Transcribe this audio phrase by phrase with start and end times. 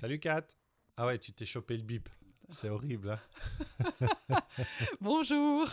[0.00, 0.46] Salut Kat.
[0.96, 2.08] Ah ouais, tu t'es chopé le bip.
[2.50, 3.18] C'est horrible.
[4.30, 4.38] Hein
[5.00, 5.68] Bonjour.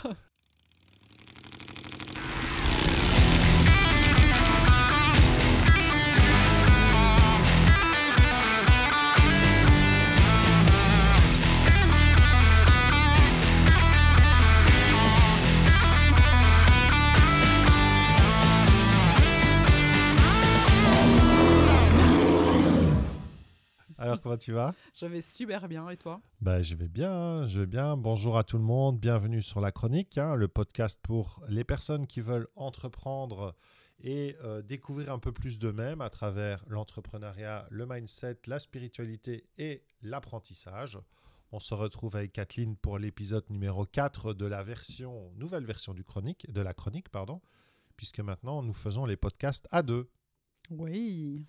[24.16, 24.74] Alors comment tu vas?
[24.94, 26.22] Je vais super bien et toi?
[26.40, 27.98] Bah, Je vais bien, je vais bien.
[27.98, 32.08] Bonjour à tout le monde, bienvenue sur La Chronique, hein, le podcast pour les personnes
[32.08, 33.56] qui veulent entreprendre
[34.00, 39.84] et euh, découvrir un peu plus d'eux-mêmes à travers l'entrepreneuriat, le mindset, la spiritualité et
[40.02, 40.98] l'apprentissage.
[41.52, 46.06] On se retrouve avec Kathleen pour l'épisode numéro 4 de la version, nouvelle version du
[46.06, 47.42] chronique, de la chronique, pardon,
[47.98, 50.10] puisque maintenant nous faisons les podcasts à deux.
[50.70, 51.46] Oui.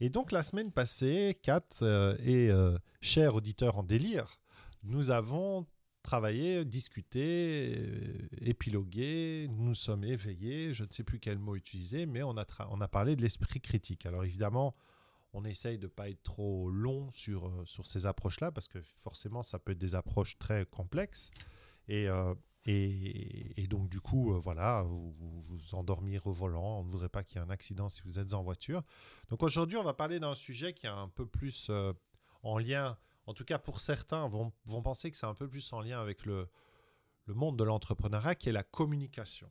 [0.00, 4.38] Et donc la semaine passée, Kat euh, et euh, cher auditeur en délire,
[4.84, 5.66] nous avons
[6.02, 12.22] travaillé, discuté, euh, épilogué, nous sommes éveillés, je ne sais plus quel mot utiliser, mais
[12.22, 14.06] on a, parlé de l'esprit critique.
[14.06, 14.76] Alors évidemment,
[15.32, 19.42] on essaye de ne pas être trop long sur, sur ces approches-là, parce que forcément,
[19.42, 21.30] ça peut être des approches très complexes.
[21.88, 22.06] Et,
[22.70, 26.80] et, donc, du coup, euh, voilà, vous, vous, endormir au volant.
[26.80, 28.82] On ne voudrait pas qu'il y ait un accident si vous êtes en voiture.
[29.30, 31.94] Donc, aujourd'hui, on va parler d'un sujet qui est un peu plus euh,
[32.42, 34.52] en lien, en tout cas pour certains, vont,
[34.82, 36.46] penser que c'est un peu plus en lien avec le,
[37.24, 39.50] le monde de l'entrepreneuriat, qui est la communication.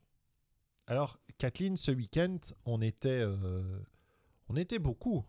[0.85, 3.79] Alors, Kathleen, ce week-end, on était, euh,
[4.47, 5.25] on était beaucoup,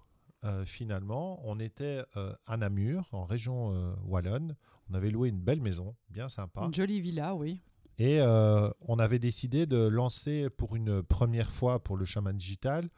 [0.66, 1.41] finalement.
[1.44, 2.05] On était
[2.47, 4.55] à Namur, en région Wallonne.
[4.89, 6.62] On avait loué une belle maison, bien sympa.
[6.64, 7.61] Une jolie villa, oui.
[7.99, 12.89] Et euh, on avait décidé de lancer pour une première fois pour le chaman digital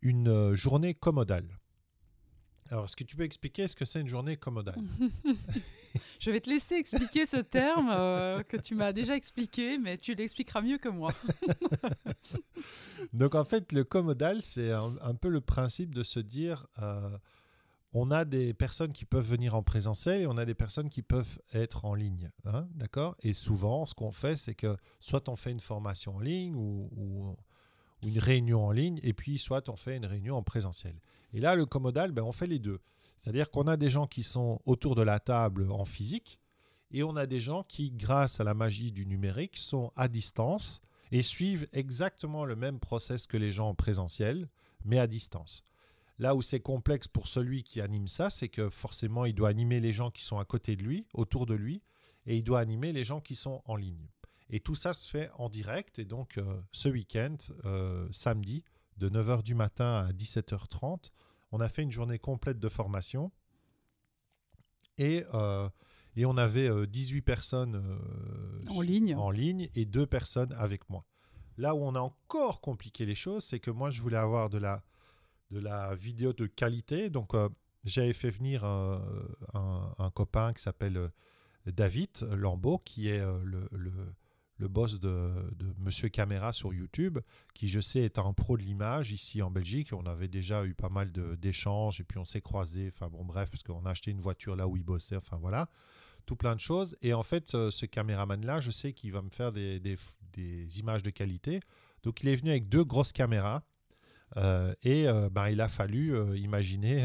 [0.00, 1.58] une euh, journée commodale.
[2.70, 4.78] Alors, est-ce que tu peux expliquer ce que c'est une journée commodale?
[6.20, 10.14] Je vais te laisser expliquer ce terme euh, que tu m'as déjà expliqué, mais tu
[10.14, 11.12] l'expliqueras mieux que moi.
[13.12, 16.66] Donc, en fait, le commodal, c'est un, peu le principe de se dire
[18.00, 21.02] on a des personnes qui peuvent venir en présentiel et on a des personnes qui
[21.02, 22.30] peuvent être en ligne.
[22.44, 23.16] Hein, d'accord?
[23.22, 27.36] Et souvent, ce qu'on fait, c'est que soit on fait une formation en ligne ou,
[28.04, 30.94] une réunion en ligne, et puis soit on fait une réunion en présentiel.
[31.32, 32.78] Et là, le commodal, ben, on fait les deux.
[33.16, 36.38] C'est-à-dire qu'on a des gens qui sont autour de la table en physique,
[36.92, 40.80] et on a des gens qui, grâce à la magie du numérique, sont à distance
[41.10, 44.48] et suivent exactement le même process que les gens en présentiel,
[44.84, 45.64] mais à distance.
[46.18, 49.80] Là où c'est complexe pour celui qui anime ça, c'est que forcément, il doit animer
[49.80, 51.82] les gens qui sont à côté de lui, autour de lui,
[52.26, 54.08] et il doit animer les gens qui sont en ligne.
[54.50, 55.98] Et tout ça se fait en direct.
[55.98, 58.64] Et donc, euh, ce week-end, euh, samedi,
[58.96, 61.10] de 9h du matin à 17h30,
[61.52, 63.30] on a fait une journée complète de formation.
[64.96, 65.68] Et, euh,
[66.16, 68.00] et on avait 18 personnes
[68.68, 69.14] en, ligne.
[69.14, 71.04] en ligne et deux personnes avec moi.
[71.56, 74.58] Là où on a encore compliqué les choses, c'est que moi, je voulais avoir de
[74.58, 74.82] la
[75.50, 77.10] de la vidéo de qualité.
[77.10, 77.48] Donc, euh,
[77.84, 81.08] j'avais fait venir un, copain qui s'appelle euh,
[81.66, 83.68] David Lambeau, qui est euh, le,
[84.58, 85.30] le, boss de,
[85.78, 87.18] Monsieur Caméra sur YouTube,
[87.54, 89.92] qui je sais est un pro de l'image ici en Belgique.
[89.92, 92.90] On avait déjà eu pas mal d'échanges et puis on s'est croisés.
[92.92, 95.16] Enfin bon, bref, parce qu'on a acheté une voiture là où il bossait.
[95.16, 95.68] Enfin voilà,
[96.26, 96.96] tout plein de choses.
[97.02, 99.96] Et en fait, ce, caméraman-là, je sais qu'il va me faire des, des,
[100.80, 101.60] images de qualité.
[102.02, 103.62] Donc il est venu avec deux grosses caméras
[104.36, 107.04] et euh, ben, il a fallu euh, imaginer,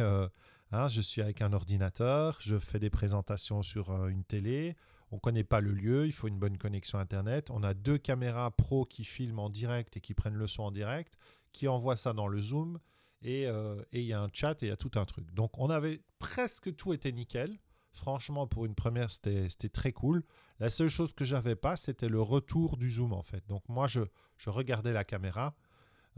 [0.72, 4.76] hein, je suis avec un ordinateur, je fais des présentations sur une télé,
[5.12, 7.98] on ne connaît pas le lieu, il faut une bonne connexion Internet, on a deux
[7.98, 11.18] caméras pro qui filment en direct et qui prennent le son en direct,
[11.52, 12.80] qui envoient ça dans le Zoom,
[13.22, 13.48] et
[13.94, 15.32] il y a un chat et il y a tout un truc.
[15.34, 17.58] Donc on avait presque tout été nickel.
[17.94, 20.24] Franchement, pour une première, c'était très cool.
[20.60, 23.46] La seule chose que j'avais pas, c'était le retour du zoom en fait.
[23.48, 24.02] Donc moi, je,
[24.38, 25.56] je regardais la caméra,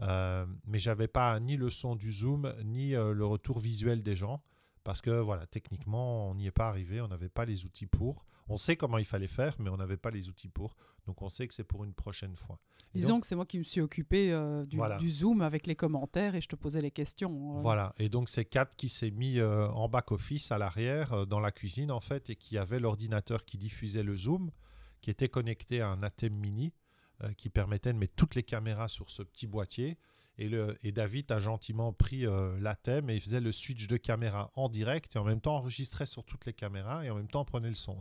[0.02, 4.16] euh, mais j'avais pas ni le son du zoom, ni euh, le retour visuel des
[4.16, 4.42] gens.
[4.84, 8.24] Parce que voilà, techniquement, on n'y est pas arrivé, on n'avait pas les outils pour.
[8.48, 10.76] On sait comment il fallait faire, mais on n'avait pas les outils pour.
[11.06, 12.60] Donc on sait que c'est pour une prochaine fois.
[12.94, 16.40] Disons que c'est moi qui me suis occupé euh, du, Zoom avec les commentaires et
[16.40, 17.60] je te posais les questions.
[17.60, 21.90] Voilà, et donc c'est Kat qui s'est mis en back-office à l'arrière, dans la cuisine
[21.90, 24.52] en fait, et qui avait l'ordinateur qui diffusait le Zoom,
[25.00, 26.72] qui était connecté à un Atem Mini.
[27.24, 29.96] Euh, qui permettait de mettre toutes les caméras sur ce petit boîtier.
[30.36, 33.86] Et, le, et David a gentiment pris euh, la thème et il faisait le switch
[33.86, 37.14] de caméra en direct et en même temps enregistrait sur toutes les caméras et en
[37.14, 37.98] même temps prenait le son.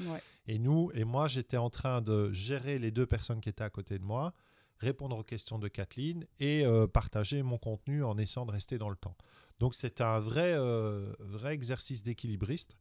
[0.46, 3.68] Et nous, et moi, j'étais en train de gérer les deux personnes qui étaient à
[3.68, 4.32] côté de moi,
[4.78, 8.88] répondre aux questions de Kathleen et euh, partager mon contenu en essayant de rester dans
[8.88, 9.16] le temps.
[9.58, 10.56] Donc c'était un vrai,
[11.18, 12.74] vrai exercice d'équilibriste.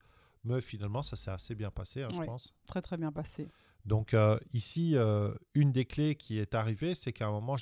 [0.45, 2.54] Mais finalement, ça s'est assez bien passé, hein, je pense.
[2.68, 3.50] Très très bien passé.
[3.86, 7.56] Donc euh, ici, euh, une des clés qui est arrivée, c'est qu'à un moment,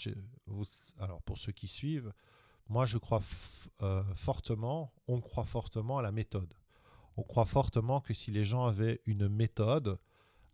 [0.48, 0.64] vous-
[1.00, 2.14] alors pour ceux qui suivent,
[2.70, 3.22] moi je crois
[3.82, 6.54] euh, fortement, on croit fortement à la méthode.
[7.18, 10.00] On croit fortement que si les gens avaient une méthode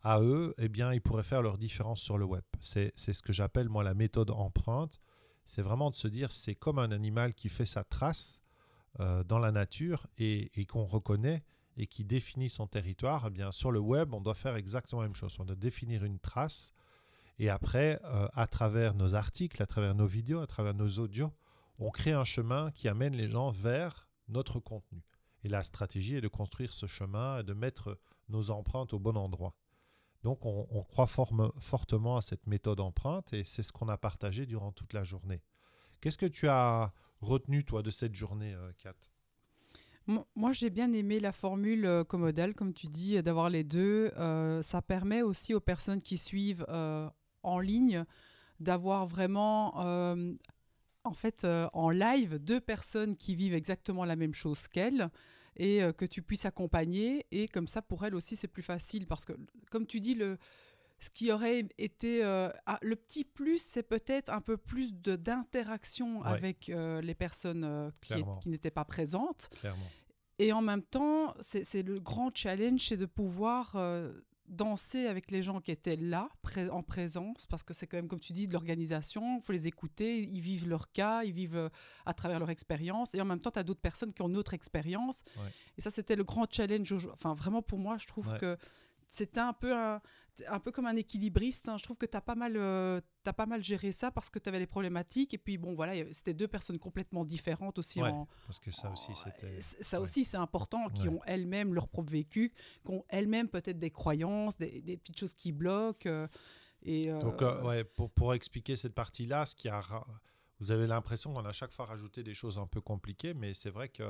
[0.02, 2.44] à eux, eh bien ils pourraient faire leur différence sur le web.
[2.62, 5.00] C'est ce que j'appelle moi la méthode empreinte.
[5.46, 8.42] C'est vraiment de se dire c'est comme un animal qui fait sa trace
[8.98, 11.44] dans la nature et qu'on reconnaît
[11.80, 15.08] et qui définit son territoire, eh bien sur le web, on doit faire exactement la
[15.08, 15.36] même chose.
[15.40, 16.72] On doit définir une trace
[17.40, 21.32] et après, euh, à travers nos articles, à travers nos vidéos, à travers nos audios,
[21.80, 25.02] on crée un chemin qui amène les gens vers notre contenu.
[25.46, 27.98] Et la stratégie est de construire ce chemin et de mettre
[28.28, 29.56] nos empreintes au bon endroit.
[30.22, 34.74] Donc on, croit fortement à cette méthode empreinte et c'est ce qu'on a partagé durant
[34.74, 35.42] toute la journée.
[36.02, 36.92] Qu'est-ce que tu as
[37.22, 38.96] retenu, toi, de cette journée, euh, Kat?
[40.36, 44.12] Moi, j'ai bien aimé la formule euh, commodale, comme tu dis, euh, d'avoir les deux.
[44.18, 46.66] Euh, ça permet aussi aux personnes qui suivent
[47.44, 48.06] en ligne
[48.60, 49.78] d'avoir vraiment,
[51.04, 55.10] en fait, en live, deux personnes qui vivent exactement la même chose qu'elles
[55.56, 57.26] et que tu puisses accompagner.
[57.32, 59.34] Et comme ça, pour elles aussi, c'est plus facile parce que,
[59.72, 60.38] comme tu dis, le,
[61.00, 66.20] ce qui aurait été euh, ah, le petit plus, c'est peut-être un peu plus d'interaction
[66.22, 66.28] Ouais.
[66.28, 68.38] avec euh, les personnes euh, qui, est- Clairement.
[68.38, 69.50] qui n'étaient pas présentes.
[69.60, 69.86] Clairement.
[70.40, 73.76] Et en même temps, c'est le grand challenge, c'est de pouvoir
[74.48, 78.08] danser avec les gens qui étaient là, pré- en présence, parce que c'est quand même,
[78.08, 81.58] comme tu dis, de l'organisation, il faut les écouter, ils vivent leur cas, ils vivent
[81.58, 81.70] euh,
[82.06, 84.38] à travers leur expérience, et en même temps, tu as d'autres personnes qui ont une
[84.38, 85.24] autre expérience.
[85.38, 85.52] Ouais.
[85.78, 86.96] Et ça, c'était le grand challenge.
[87.14, 88.40] Enfin, vraiment, pour moi, je trouve Ouais.
[88.40, 88.58] que
[89.08, 90.02] c'était un peu un,
[90.48, 91.70] un peu comme un équilibriste.
[91.70, 91.78] hein.
[91.78, 94.40] Je trouve que tu as, pas mal, euh, t'as pas mal géré ça parce que
[94.40, 95.34] tu avais les problématiques.
[95.34, 98.10] Et puis, bon, voilà, c'était deux personnes complètement différentes aussi Ouais.
[98.10, 99.60] en, Parce que ça aussi, c'était.
[99.62, 100.04] c- Ça ouais.
[100.04, 101.16] aussi, c'est important, qui Ouais.
[101.16, 102.54] ont elles-mêmes leur propre vécu,
[102.86, 106.08] qui ont elles-mêmes peut-être des croyances, des, des petites choses qui bloquent.
[106.10, 106.28] euh,
[106.84, 109.82] et, euh, Donc, euh, ouais, pour, pour expliquer cette partie-là, ce qui a,
[110.60, 113.70] vous avez l'impression qu'on a chaque fois rajouté des choses un peu compliquées, mais c'est
[113.70, 114.04] vrai que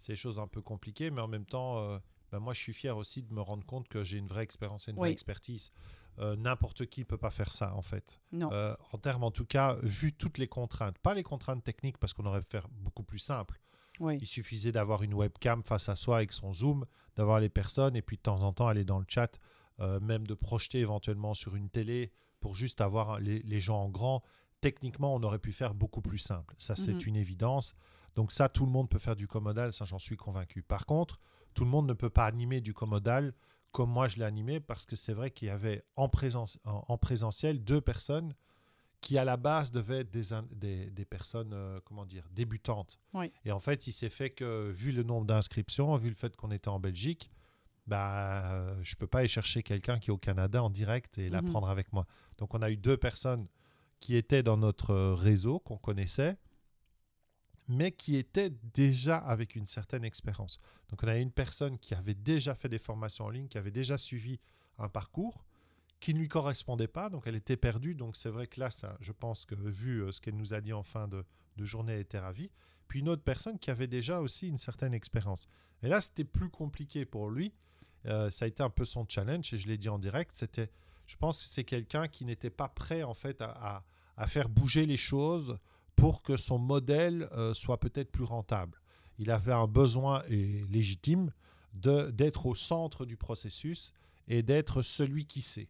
[0.00, 1.98] c'est des choses un peu compliquées, mais en même temps, euh,
[2.30, 4.88] ben moi, je suis fier aussi de me rendre compte que j'ai une vraie expérience
[4.88, 5.70] et une vraie expertise.
[6.18, 8.20] Euh, N'importe qui ne peut pas faire ça, en fait.
[8.32, 8.50] Non.
[8.52, 12.12] Euh, en termes, en tout cas, vu toutes les contraintes, pas les contraintes techniques, parce
[12.12, 13.60] qu'on aurait pu faire beaucoup plus simple.
[14.00, 14.18] oui.
[14.20, 16.84] Il suffisait d'avoir une webcam face à soi avec son zoom,
[17.16, 19.38] d'avoir les personnes et puis de temps en temps aller dans le chat,
[19.80, 23.88] euh, même de projeter éventuellement sur une télé pour juste avoir les, les gens en
[23.88, 24.22] grand.
[24.60, 26.54] Techniquement, on aurait pu faire beaucoup plus simple.
[26.58, 27.00] Ça, c'est Mhm.
[27.06, 27.74] une évidence.
[28.16, 30.62] Donc ça, tout le monde peut faire du commodal, ça j'en suis convaincu.
[30.62, 31.20] Par contre,
[31.58, 33.34] tout le monde ne peut pas animer du commodal
[33.72, 36.84] comme moi je l'ai animé parce que c'est vrai qu'il y avait en, présence, en,
[36.88, 38.32] en présentiel deux personnes
[39.00, 42.98] qui à la base devaient être des, in- des, des personnes, euh, comment dire, débutantes.
[43.14, 43.30] Oui.
[43.44, 46.50] Et en fait, il s'est fait que, vu le nombre d'inscriptions, vu le fait qu'on
[46.50, 47.30] était en Belgique,
[47.86, 51.28] bah, euh, je peux pas aller chercher quelqu'un qui est au Canada en direct et
[51.28, 51.50] la Mhm.
[51.50, 52.06] prendre avec moi.
[52.38, 53.46] Donc, on a eu deux personnes
[54.00, 56.36] qui étaient dans notre euh, réseau, qu'on connaissait,
[57.68, 60.58] mais qui étaient déjà avec une certaine expérience.
[60.88, 63.70] Donc, on a une personne qui avait déjà fait des formations en ligne, qui avait
[63.70, 64.40] déjà suivi
[64.78, 65.44] un parcours
[66.00, 67.94] qui ne lui correspondait pas, donc elle était perdue.
[67.94, 70.60] Donc, c'est vrai que là, ça, je pense que vu euh, ce qu'elle nous a
[70.60, 71.24] dit en fin de,
[71.58, 72.50] journée, elle était ravie.
[72.86, 75.46] Puis une autre personne qui avait déjà aussi une certaine expérience.
[75.82, 77.52] Et là, c'était plus compliqué pour lui.
[78.06, 80.30] Euh, ça a été un peu son challenge, et je l'ai dit en direct.
[80.34, 80.70] C'était,
[81.06, 83.84] je pense que c'est quelqu'un qui n'était pas prêt en fait à-
[84.16, 85.58] à faire bouger les choses
[85.98, 88.80] pour que son modèle euh, soit peut-être plus rentable.
[89.18, 91.32] Il avait un besoin et légitime
[91.74, 93.92] d'être au centre du processus
[94.28, 95.68] et d'être celui qui sait.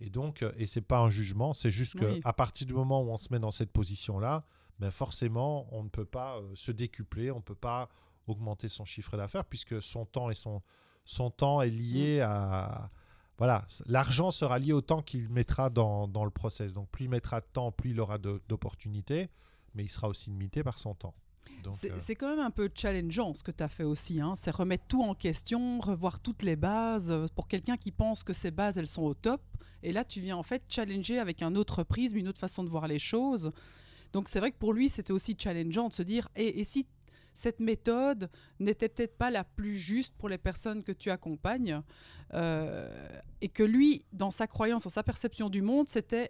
[0.00, 2.20] Et donc, euh, et c'est pas un jugement, c'est juste que Oui.
[2.36, 4.44] partir du moment où on se met dans cette position-là,
[4.78, 7.88] ben forcément, on ne peut pas euh, se décupler, on ne peut pas
[8.26, 10.62] augmenter son chiffre d'affaires puisque son temps et son
[11.04, 12.90] son temps est lié à
[13.38, 16.74] voilà, l'argent sera lié au temps qu'il mettra dans, dans le process.
[16.74, 19.30] Donc plus il mettra de temps, plus il aura d'opportunités,
[19.74, 21.14] mais il sera aussi limité par son temps.
[21.70, 24.20] C'est euh, c'est quand même un peu challengeant ce que tu as fait aussi.
[24.20, 24.34] Hein.
[24.34, 27.10] C'est remettre tout en question, revoir toutes les bases.
[27.10, 29.42] euh, Pour quelqu'un qui pense que ses bases, elles sont au top.
[29.82, 32.68] Et là, tu viens en fait challenger avec un autre prisme, une autre façon de
[32.68, 33.52] voir les choses.
[34.12, 36.86] Donc c'est vrai que pour lui, c'était aussi challengeant de se dire, et, et si
[37.34, 41.80] cette méthode n'était peut-être pas la plus juste pour les personnes que tu accompagnes,
[42.34, 46.28] euh, et que lui, dans sa croyance, dans sa perception du monde, c'était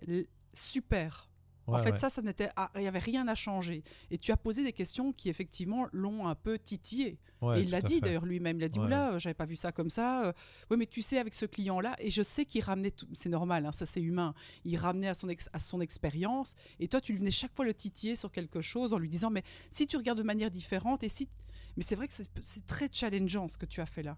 [0.53, 1.30] super.
[1.73, 3.83] En fait, ça, ça n'était, il n'y avait rien à changer.
[4.11, 7.19] Et tu as posé des questions qui effectivement l'ont un peu titillé.
[7.43, 8.59] et il l'a dit d'ailleurs lui-même.
[8.59, 10.25] Il a dit oula, j'avais pas vu ça comme ça.
[10.25, 10.33] Euh,
[10.71, 13.73] oui, mais tu sais, avec ce client-là, et je sais qu'il ramenait, c'est normal, hein,
[13.73, 14.35] ça c'est humain.
[14.65, 16.55] Il ramenait à son à son expérience.
[16.79, 19.31] Et toi, tu lui venais chaque fois le titiller sur quelque chose en lui disant
[19.31, 21.29] mais si tu regardes de manière différente et si,
[21.77, 24.17] mais c'est vrai que c'est très challengeant ce que tu as fait là.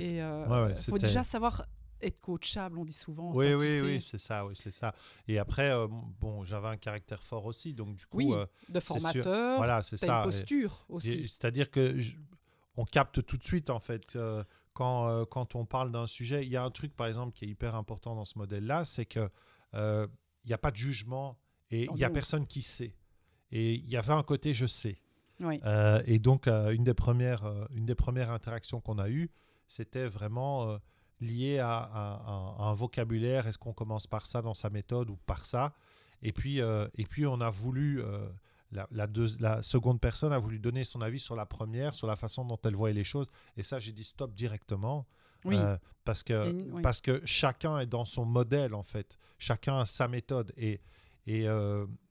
[0.00, 1.66] Et il euh, faut déjà savoir
[2.02, 3.32] être coachable, on dit souvent.
[3.34, 4.94] Oui, oui, oui, c'est ça, oui, c'est ça.
[5.28, 5.86] Et après, euh,
[6.20, 9.96] bon, j'avais un caractère fort aussi, donc du coup, oui, euh, de formateur, voilà, c'est
[9.96, 10.24] ça.
[10.24, 11.28] Une posture aussi.
[11.28, 11.98] C'est-à-dire que
[12.76, 14.16] on capte tout de suite en fait
[14.72, 16.44] quand quand on parle d'un sujet.
[16.44, 19.06] Il y a un truc par exemple qui est hyper important dans ce modèle-là, c'est
[19.06, 19.28] que
[19.74, 20.08] il
[20.46, 21.38] n'y a pas de jugement
[21.70, 22.96] et il n'y a personne qui sait.
[23.50, 24.98] Et il y avait un côté je sais.
[25.40, 25.60] Oui.
[26.06, 29.30] et donc une des premières une des premières interactions qu'on a eues
[29.72, 30.78] c'était vraiment euh,
[31.22, 33.46] lié à, un vocabulaire.
[33.46, 35.74] Est-ce qu'on commence par ça dans sa méthode ou par ça?
[36.22, 38.28] Et puis, euh, et puis, on a voulu, euh,
[38.70, 42.44] la, la, seconde personne a voulu donner son avis sur la première, sur la façon
[42.44, 43.30] dont elle voyait les choses.
[43.56, 45.06] Et ça, j'ai dit stop directement.
[46.04, 49.18] parce, que, parce que chacun est dans son modèle, en fait.
[49.38, 50.52] Chacun a sa méthode.
[50.56, 50.80] Et,
[51.26, 51.46] et,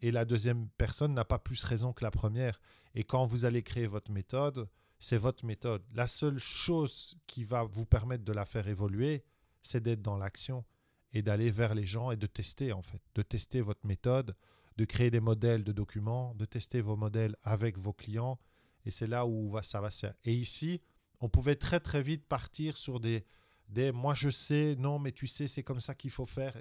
[0.01, 2.60] et la deuxième personne n'a pas plus raison que la première.
[2.96, 4.68] Et quand vous allez créer votre méthode,
[5.01, 5.84] c'est votre méthode.
[5.96, 9.25] La seule chose qui va vous permettre de la faire évoluer,
[9.63, 10.63] c'est d'être dans l'action
[11.12, 14.36] et d'aller vers les gens et de tester en fait, de tester votre méthode,
[14.77, 18.39] de créer des modèles de documents, de tester vos modèles avec vos clients
[18.86, 20.13] et c'est là où ça va se faire.
[20.24, 20.81] Et ici,
[21.20, 23.25] on pouvait très très vite partir sur des,
[23.72, 26.54] des moi je sais, non mais tu sais c'est comme ça qu'il faut faire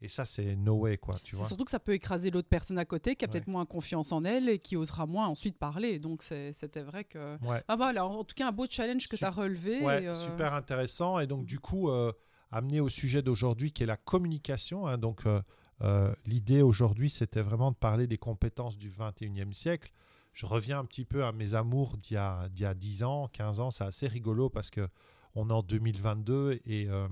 [0.00, 1.46] et ça c'est no way quoi, tu vois.
[1.46, 4.24] Surtout que ça peut écraser l'autre personne à côté qui a peut-être moins confiance en
[4.24, 5.98] elle et qui osera moins ensuite parler.
[5.98, 9.30] Donc c'était vrai que ah voilà, en tout cas un beau challenge que tu as
[9.30, 9.82] relevé.
[9.82, 12.12] Ouais, euh, super intéressant et donc du coup euh,
[12.52, 14.86] amené au sujet d'aujourd'hui qui est la communication.
[14.86, 14.98] Hein.
[14.98, 19.92] donc euh, l'idée aujourd'hui c'était vraiment de parler des compétences du 21e siècle.
[20.32, 23.58] Je reviens un petit peu à mes amours d'il y, y a 10 ans, 15
[23.58, 24.88] ans, c'est assez rigolo parce que
[25.34, 27.08] on est en 2022 et, euh,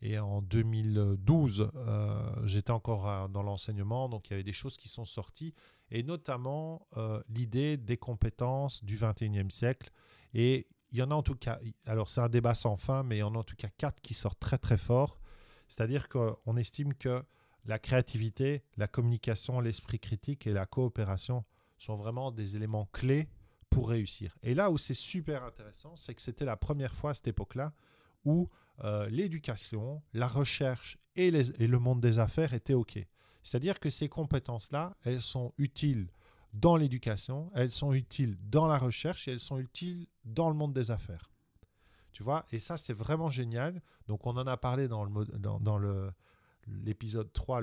[0.00, 4.88] et en 2012, euh, j'étais encore dans l'enseignement, donc il y avait des choses qui
[4.88, 5.54] sont sorties,
[5.90, 9.90] et notamment euh, l'idée des compétences du 21e siècle.
[10.34, 13.16] Et il y en a en tout cas, alors c'est un débat sans fin, mais
[13.16, 15.20] il y en a en tout cas quatre qui sortent très très fort.
[15.68, 17.22] C'est-à-dire qu'on estime que
[17.64, 21.44] la créativité, la communication, l'esprit critique et la coopération
[21.76, 23.28] sont vraiment des éléments clés
[23.70, 24.36] pour réussir.
[24.42, 27.72] Et là où c'est super intéressant, c'est que c'était la première fois à cette époque-là
[28.24, 28.48] où
[28.84, 32.98] euh, l'éducation, la recherche et, le monde des affaires étaient OK.
[33.42, 36.08] C'est-à-dire que ces compétences-là, elles sont utiles
[36.52, 40.72] dans l'éducation, elles sont utiles dans la recherche et elles sont utiles dans le monde
[40.72, 41.30] des affaires.
[42.12, 42.46] Tu vois?
[42.52, 43.82] Et ça, c'est vraiment génial.
[44.06, 46.10] Donc, on en a parlé dans le, dans le,
[46.84, 47.62] l'épisode 3,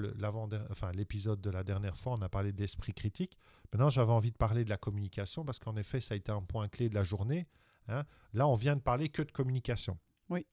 [0.69, 3.37] enfin, l'épisode de la dernière fois, on a parlé d'esprit critique.
[3.71, 6.41] Maintenant, j'avais envie de parler de la communication parce qu'en effet, ça a été un
[6.41, 7.47] point clé de la journée.
[7.87, 8.03] Hein.
[8.33, 9.97] Là, on vient de parler que de communication.
[10.29, 10.45] Oui.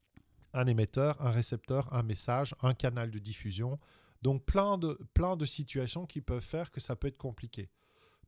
[0.52, 3.78] Un émetteur, un récepteur, un message, un canal de diffusion.
[4.23, 7.71] Donc, plein de, plein de situations qui peuvent faire que ça peut être compliqué.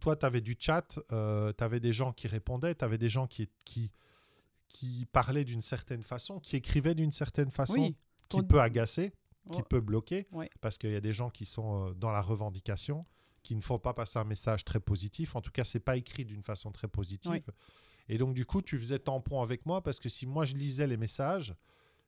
[0.00, 3.08] Toi, tu avais du chat, euh, tu avais des gens qui répondaient, tu avais des
[3.08, 3.92] gens qui, qui,
[4.68, 7.94] qui parlaient d'une certaine façon, qui écrivaient d'une certaine façon,
[8.28, 9.12] qui peut agacer
[9.52, 10.26] qui peut bloquer,
[10.60, 13.04] parce qu'il y a des gens qui sont euh, dans la revendication,
[13.42, 15.36] qui ne font pas passer un message très positif.
[15.36, 17.42] En tout cas, c'est pas écrit d'une façon très positive.
[18.08, 20.86] Et donc, du coup, tu faisais tampon avec moi, parce que si moi je lisais
[20.86, 21.54] les messages,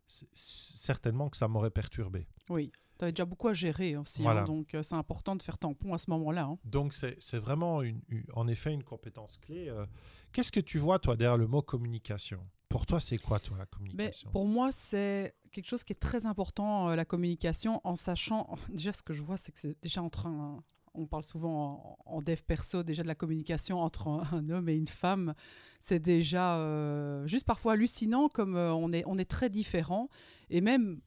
[0.07, 2.27] certainement que ça m'aurait perturbé.
[2.49, 2.71] Oui.
[2.99, 5.93] Tu avais déjà beaucoup à gérer aussi, hein, donc euh, c'est important de faire tampon
[5.93, 6.45] à ce moment-là.
[6.45, 6.59] Hein.
[6.65, 8.01] Donc c'est vraiment une,
[8.33, 9.69] en effet une compétence clé.
[9.69, 9.85] Euh.
[10.33, 12.41] Qu'est-ce que tu vois, toi, derrière le mot communication?
[12.77, 16.27] Pour toi, c'est quoi, toi, la communication Pour moi, c'est quelque chose qui est très
[16.27, 20.03] important, euh, la communication, en sachant, déjà ce que je vois, c'est que c'est déjà
[20.03, 24.69] entre un, on parle souvent en, dev perso déjà de la communication entre un, homme
[24.69, 25.33] et une femme.
[25.81, 30.11] C'est déjà euh, juste parfois hallucinant comme euh, on, est, on est très différents.
[30.51, 31.01] Et même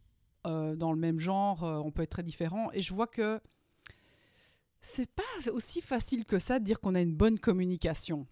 [0.44, 2.72] dans le même genre, on peut être très différent.
[2.74, 3.40] Et je vois que
[4.82, 8.26] c'est pas aussi facile que ça de dire qu'on a une bonne communication.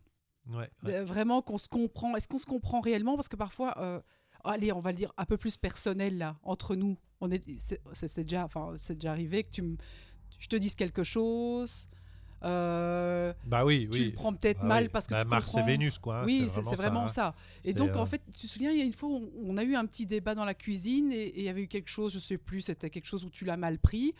[0.81, 2.15] Vraiment qu'on se comprend.
[2.15, 3.15] Est-ce qu'on se comprend réellement?
[3.15, 4.03] Parce que parfois
[4.51, 6.97] allez, on va le dire un peu plus personnel là, entre nous.
[7.21, 9.77] On est, c'est, déjà, enfin, c'est déjà arrivé que tu me,
[10.39, 11.89] je te dise quelque chose.
[12.43, 15.63] Euh, bah oui, tu le prends peut-être bah mal parce que bah, tu Mars et
[15.63, 16.19] Vénus, quoi.
[16.19, 17.33] Hein, oui, c'est vraiment, ça, hein.
[17.63, 19.57] Et donc, en euh, fait, tu te souviens, il y a une fois, on, on,
[19.57, 22.13] a eu un petit débat dans la cuisine et il y avait eu quelque chose,
[22.13, 24.13] je sais plus, c'était quelque chose où tu l'as mal pris.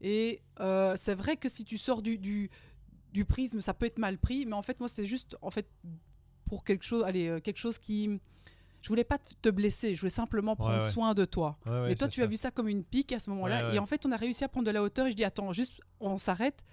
[0.00, 2.50] Et euh, c'est vrai que si tu sors du, du,
[3.18, 5.68] du, prisme, ça peut être mal pris, mais en fait, moi, c'est juste, en fait,
[6.46, 8.20] pour quelque chose, allez, quelque chose qui
[8.80, 11.58] je voulais pas te blesser, je voulais simplement prendre soin de toi.
[11.88, 13.74] et toi, tu as vu ça comme une pique à ce moment-là.
[13.74, 15.06] Et en fait, on a réussi à prendre de la hauteur.
[15.06, 16.64] Et je dis, attends, juste, on s'arrête.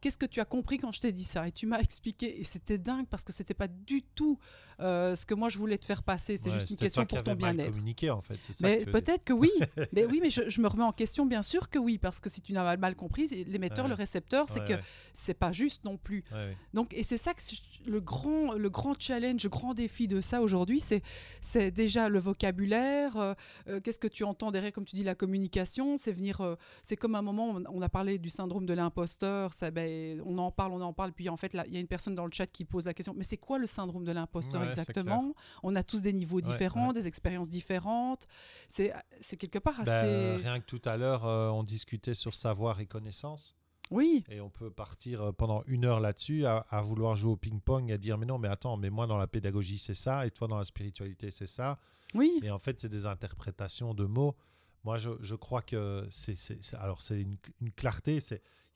[0.00, 1.48] qu'est-ce que tu as compris quand je t'ai dit ça?
[1.48, 4.38] Et tu m'as expliqué, et c'était dingue parce que c'était pas du tout
[4.80, 6.36] euh, ce que moi je voulais te faire passer.
[6.36, 7.78] C'est juste une question pour ton bien-être.
[8.10, 8.38] en fait.
[8.62, 9.50] Mais peut-être que oui.
[9.92, 12.40] mais oui, mais je, me remets en question, bien sûr que oui, parce que si
[12.40, 14.74] tu n'as mal compris, l'émetteur, le récepteur, c'est que
[15.12, 16.24] c'est pas juste non plus.
[16.72, 17.40] Donc, et c'est ça que
[17.86, 21.02] le grand, le grand challenge, le grand défi de ça aujourd'hui, c'est
[21.40, 23.16] c'est déjà le vocabulaire.
[23.16, 23.34] Euh,
[23.68, 25.96] euh, qu'est-ce que tu entends derrière, comme tu dis, la communication.
[25.98, 26.56] C'est venir.
[26.82, 29.50] c'est comme un moment, on, a parlé du syndrome de l'imposteur.
[29.72, 32.14] Ben, on en parle, on en parle, puis en fait, il y a une personne
[32.14, 33.14] dans le chat qui pose la question.
[33.16, 34.63] Mais c'est quoi le syndrome de l'imposteur?
[34.68, 35.34] Exactement.
[35.62, 38.26] On a tous des niveaux différents, des expériences différentes.
[38.68, 38.92] C'est
[39.38, 40.36] quelque part ben, assez.
[40.36, 43.54] rien que tout à l'heure, euh, on discutait sur savoir et connaissance.
[43.90, 44.24] Oui.
[44.30, 47.98] Et on peut partir euh, pendant une heure là-dessus à, vouloir jouer au ping-pong, à
[47.98, 50.58] dire mais non, mais attends, mais moi dans la pédagogie c'est ça, et toi dans
[50.58, 51.78] la spiritualité c'est ça.
[52.14, 52.40] Oui.
[52.42, 54.36] Et en fait, c'est des interprétations de mots.
[54.84, 56.36] Moi, je, je crois que c'est.
[56.74, 58.18] Alors, c'est une, une, clarté.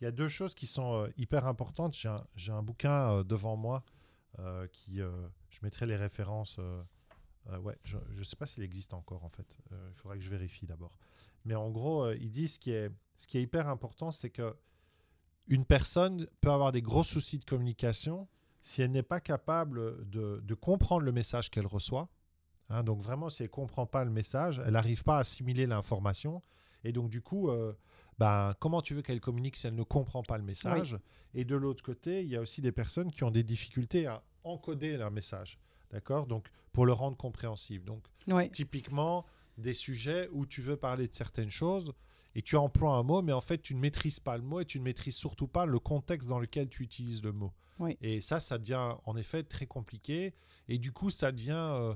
[0.00, 1.94] Il y a deux choses qui sont euh, hyper importantes.
[1.94, 3.84] J'ai un, un, bouquin devant moi
[4.72, 5.00] qui,
[5.60, 6.56] je mettrai les références.
[6.58, 6.82] Euh,
[7.50, 9.46] euh, ouais, je ne sais pas s'il existe encore en fait.
[9.72, 10.96] Euh, il faudrait que je vérifie d'abord.
[11.44, 14.56] Mais en gros, il dit ce qui est, ce qui est hyper important, c'est que
[15.46, 18.28] une personne peut avoir des gros soucis de communication
[18.60, 22.10] si elle n'est pas capable de, de, comprendre le message qu'elle reçoit.
[22.68, 25.66] Hein, donc vraiment, si elle ne comprend pas le message, elle n'arrive pas à assimiler
[25.66, 26.42] l'information.
[26.84, 27.50] Et donc du coup,
[28.18, 30.98] ben, comment tu veux qu'elle communique si elle ne comprend pas le message?
[31.32, 34.22] Et de l'autre côté, il y a aussi des personnes qui ont des difficultés à
[34.48, 35.58] encoder leur message.
[35.90, 36.26] D'accord?
[36.26, 37.84] Donc, pour le rendre compréhensible.
[37.84, 38.04] Donc,
[38.52, 39.24] typiquement,
[39.56, 41.92] des sujets où tu veux parler de certaines choses
[42.34, 44.64] et tu emploies un mot, mais en fait, tu ne maîtrises pas le mot et
[44.64, 47.52] tu ne maîtrises surtout pas le contexte dans lequel tu utilises le mot.
[48.00, 50.34] Et ça, ça devient en effet très compliqué.
[50.68, 51.94] Et du coup, ça devient euh,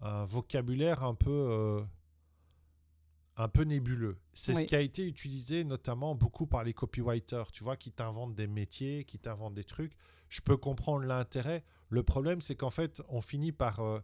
[0.00, 1.82] un vocabulaire un peu, euh,
[3.36, 4.18] un peu nébuleux.
[4.34, 8.34] C'est ce qui a été utilisé notamment beaucoup par les copywriters, tu vois, qui t'inventent
[8.34, 9.96] des métiers, qui t'inventent des trucs.
[10.28, 11.64] Je peux comprendre l'intérêt.
[11.88, 14.00] Le problème, c'est qu'en fait, on finit par, euh,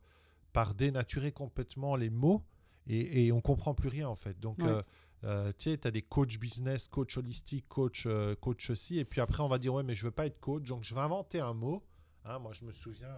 [0.52, 2.42] par dénaturer complètement les mots
[2.86, 4.38] et, et on comprend plus rien, en fait.
[4.40, 4.82] Donc, euh,
[5.24, 8.06] euh, tu sais, tu as des coachs business, coach holistique, coach,
[8.40, 8.98] coach aussi.
[8.98, 10.64] Et puis après, on va dire, ouais, mais je veux pas être coach.
[10.64, 11.82] Donc, je vais inventer un mot.
[12.24, 13.16] Hein, moi, je me souviens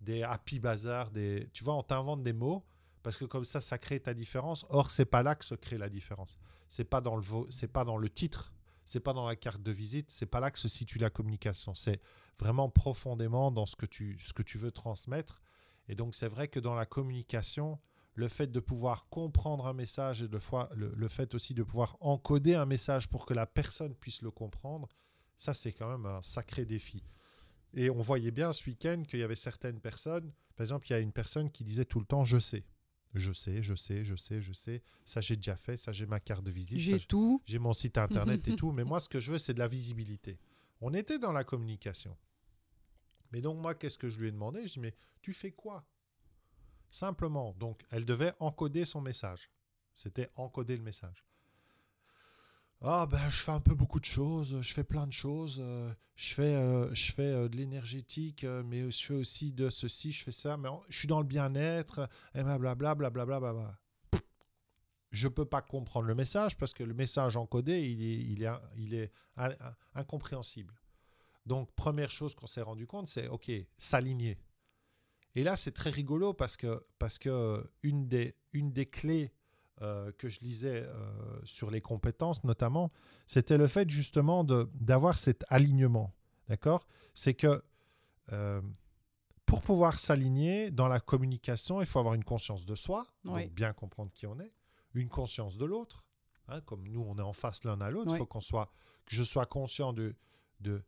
[0.00, 1.48] des happy bazar, des...
[1.52, 2.64] tu vois, on t'invente des mots
[3.02, 4.66] parce que comme ça, ça crée ta différence.
[4.68, 6.36] Or, c'est pas là que se crée la différence.
[6.68, 8.52] C'est pas dans le, c'est pas dans le titre,
[8.84, 11.74] c'est pas dans la carte de visite, c'est pas là que se situe la communication.
[11.74, 12.00] C'est
[12.38, 15.40] vraiment profondément dans ce que tu, ce que tu veux transmettre.
[15.88, 17.78] Et donc, c'est vrai que dans la communication,
[18.14, 21.96] le fait de pouvoir comprendre un message et de fois, le, fait aussi de pouvoir
[22.00, 24.88] encoder un message pour que la personne puisse le comprendre,
[25.36, 27.04] ça, c'est quand même un sacré défi.
[27.74, 30.96] Et on voyait bien ce week-end qu'il y avait certaines personnes, par exemple, il y
[30.96, 32.64] a une personne qui disait tout le temps je sais.
[33.14, 34.82] Je sais, je sais, je sais, je sais.
[35.04, 35.76] Ça, j'ai déjà fait.
[35.76, 36.78] Ça, j'ai ma carte de visite.
[36.78, 37.40] J'ai tout.
[37.46, 38.72] J'ai mon site internet et tout.
[38.72, 40.38] Mais moi, ce que je veux, c'est de la visibilité.
[40.80, 42.16] On était dans la communication.
[43.36, 44.66] Mais donc, moi, qu'est-ce que je lui ai demandé?
[44.66, 45.84] Je dis, mais tu fais quoi?
[46.88, 47.52] Simplement.
[47.58, 49.50] Donc, elle devait encoder son message.
[49.92, 51.22] C'était encoder le message.
[52.80, 55.92] Ah ben je fais un peu beaucoup de choses, je fais plein de choses, euh,
[56.14, 60.24] je fais, euh, je fais euh, de l'énergétique, mais je fais aussi de ceci, je
[60.24, 63.40] fais ça, mais je suis dans le bien-être, et blablabla, blablabla.
[63.40, 63.78] Bla,
[65.10, 69.12] je peux pas comprendre le message parce que le message encodé, il est, il est
[69.94, 70.74] incompréhensible.
[71.46, 74.38] Donc, première chose qu'on s'est rendu compte, c'est OK, s'aligner.
[75.36, 79.32] Et là, c'est très rigolo parce que, parce que une, des, une des clés
[79.82, 82.90] euh, que je lisais euh, sur les compétences notamment,
[83.26, 86.14] c'était le fait justement d'avoir cet alignement.
[86.48, 86.86] D'accord?
[87.14, 87.62] C'est que
[88.32, 88.62] euh,
[89.44, 93.72] pour pouvoir s'aligner dans la communication, il faut avoir une conscience de soi, donc bien
[93.72, 94.52] comprendre qui on est,
[94.94, 96.04] une conscience de l'autre.
[96.48, 98.72] Hein, comme nous, on est en face l'un à l'autre, il faut qu'on soit,
[99.04, 100.14] que je sois conscient de,
[100.60, 100.82] de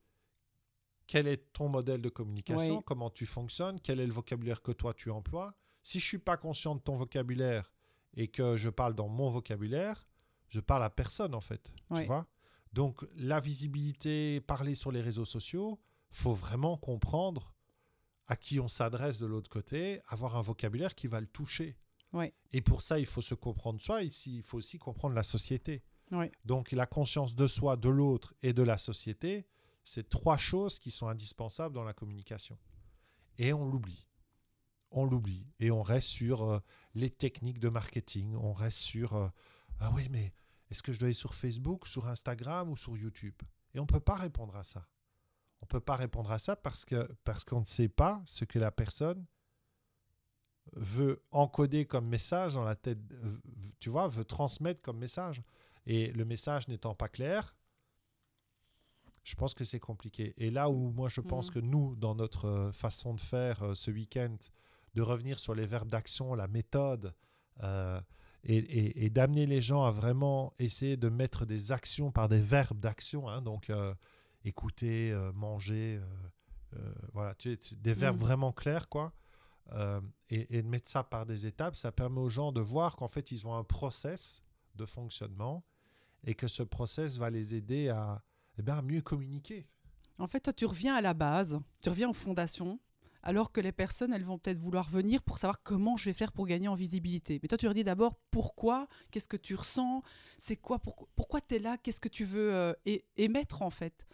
[1.08, 4.94] quel est ton modèle de communication, comment tu fonctionnes, quel est le vocabulaire que toi
[4.94, 5.54] tu emploies.
[5.82, 7.72] Si je suis pas conscient de ton vocabulaire
[8.14, 10.06] et que je parle dans mon vocabulaire,
[10.48, 12.26] je parle à personne en fait, tu vois.
[12.74, 17.54] Donc la visibilité, parler sur les réseaux sociaux, faut vraiment comprendre
[18.26, 21.78] à qui on s'adresse de l'autre côté, avoir un vocabulaire qui va le toucher.
[22.52, 25.82] Et pour ça, il faut se comprendre soi, ici, il faut aussi comprendre la société.
[26.44, 29.46] Donc la conscience de soi, de l'autre et de la société,
[29.88, 32.58] c'est trois choses qui sont indispensables dans la communication.
[33.38, 34.06] Et on l'oublie.
[34.90, 35.46] On l'oublie.
[35.60, 36.60] Et on reste sur euh,
[36.94, 38.34] les techniques de marketing.
[38.34, 39.28] On reste sur euh,
[39.80, 40.34] Ah oui, mais
[40.68, 43.34] est-ce que je dois aller sur Facebook, sur Instagram ou sur YouTube?
[43.72, 44.86] Et on ne peut pas répondre à ça.
[45.62, 48.44] On ne peut pas répondre à ça parce que parce qu'on ne sait pas ce
[48.44, 49.24] que la personne
[50.74, 52.98] veut encoder comme message dans la tête,
[53.80, 55.42] tu vois, veut transmettre comme message.
[55.86, 57.56] Et le message n'étant pas clair,
[59.28, 60.32] Je pense que c'est compliqué.
[60.38, 61.54] Et là où moi je pense Mm.
[61.54, 64.36] que nous, dans notre euh, façon de faire euh, ce week-end,
[64.94, 67.14] de revenir sur les verbes d'action, la méthode,
[67.62, 68.00] euh,
[68.44, 72.40] et, et- et d'amener les gens à vraiment essayer de mettre des actions par des
[72.40, 73.94] verbes d'action, hein, donc euh,
[74.44, 76.00] écouter, manger,
[77.12, 78.20] voilà, tu sais, tu- des verbes Mm.
[78.20, 79.12] vraiment clairs, quoi.
[80.30, 83.08] Et, et de mettre ça par des étapes, ça permet aux gens de voir qu'en
[83.08, 84.42] fait, ils ont un process
[84.74, 85.64] de fonctionnement
[86.24, 88.22] et que ce process va les aider à,
[88.58, 89.66] eh ben, mieux communiquer.
[90.18, 92.80] En fait, toi, tu reviens à la base, tu reviens aux fondations,
[93.22, 96.32] alors que les personnes, elles vont peut-être vouloir venir pour savoir comment je vais faire
[96.32, 97.38] pour gagner en visibilité.
[97.42, 100.02] Mais toi, tu leur dis d'abord pourquoi, qu'est-ce que tu ressens,
[100.38, 102.72] c'est quoi, pourquoi, pourquoi tu es là, qu'est-ce que tu veux euh,
[103.16, 104.06] émettre en fait?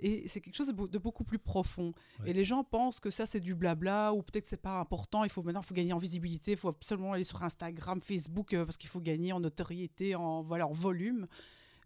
[0.00, 1.92] Et c'est quelque chose de, beau- de beaucoup plus profond.
[2.20, 2.30] Ouais.
[2.30, 5.22] Et les gens pensent que ça, c'est du blabla, ou peut-être que c'est pas important,
[5.22, 8.52] il faut maintenant, il faut gagner en visibilité, il faut absolument aller sur Instagram, Facebook,
[8.52, 11.28] euh, parce qu'il faut gagner en notoriété, en, voilà, en volume.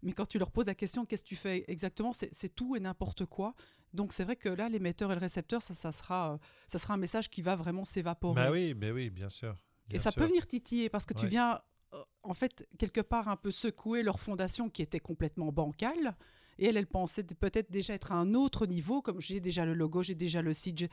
[0.03, 2.79] Mais quand tu leur poses la question, qu'est-ce que tu fais exactement, c'est tout et
[2.79, 3.55] n'importe quoi.
[3.93, 6.93] Donc c'est vrai que là, l'émetteur et le récepteur, ça, ça, sera, euh, ça sera
[6.93, 8.35] un message qui va vraiment s'évaporer.
[8.35, 9.57] Bah oui, mais oui, bien sûr.
[9.89, 10.21] et ça sûr.
[10.21, 11.61] peut venir titiller parce que tu viens,
[11.93, 16.15] euh, en fait, quelque part un peu secouer leur fondation qui était complètement bancale.
[16.59, 19.75] Et elle, elle pensait peut-être déjà être à un autre niveau, comme j'ai déjà le
[19.75, 20.85] logo, j'ai déjà le site.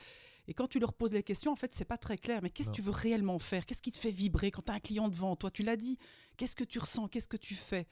[0.47, 2.41] Et quand tu leur poses les questions, en fait, c'est pas très clair.
[2.43, 3.65] Mais qu'est-ce que tu veux réellement faire?
[3.65, 5.49] Qu'est-ce qui te fait vibrer quand tu as un client devant toi?
[5.49, 5.97] Tu l'as dit.
[6.37, 7.07] Qu'est-ce que tu ressens?
[7.07, 7.87] Qu'est-ce que tu fais?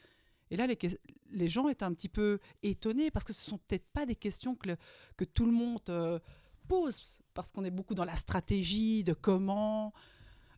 [0.54, 4.06] Et là, les, gens étaient un petit peu étonnés parce que ce sont peut-être pas
[4.06, 4.78] des questions que, le-
[5.18, 6.20] que tout le monde euh,
[6.68, 9.94] pose, parce qu'on est beaucoup dans la stratégie de comment,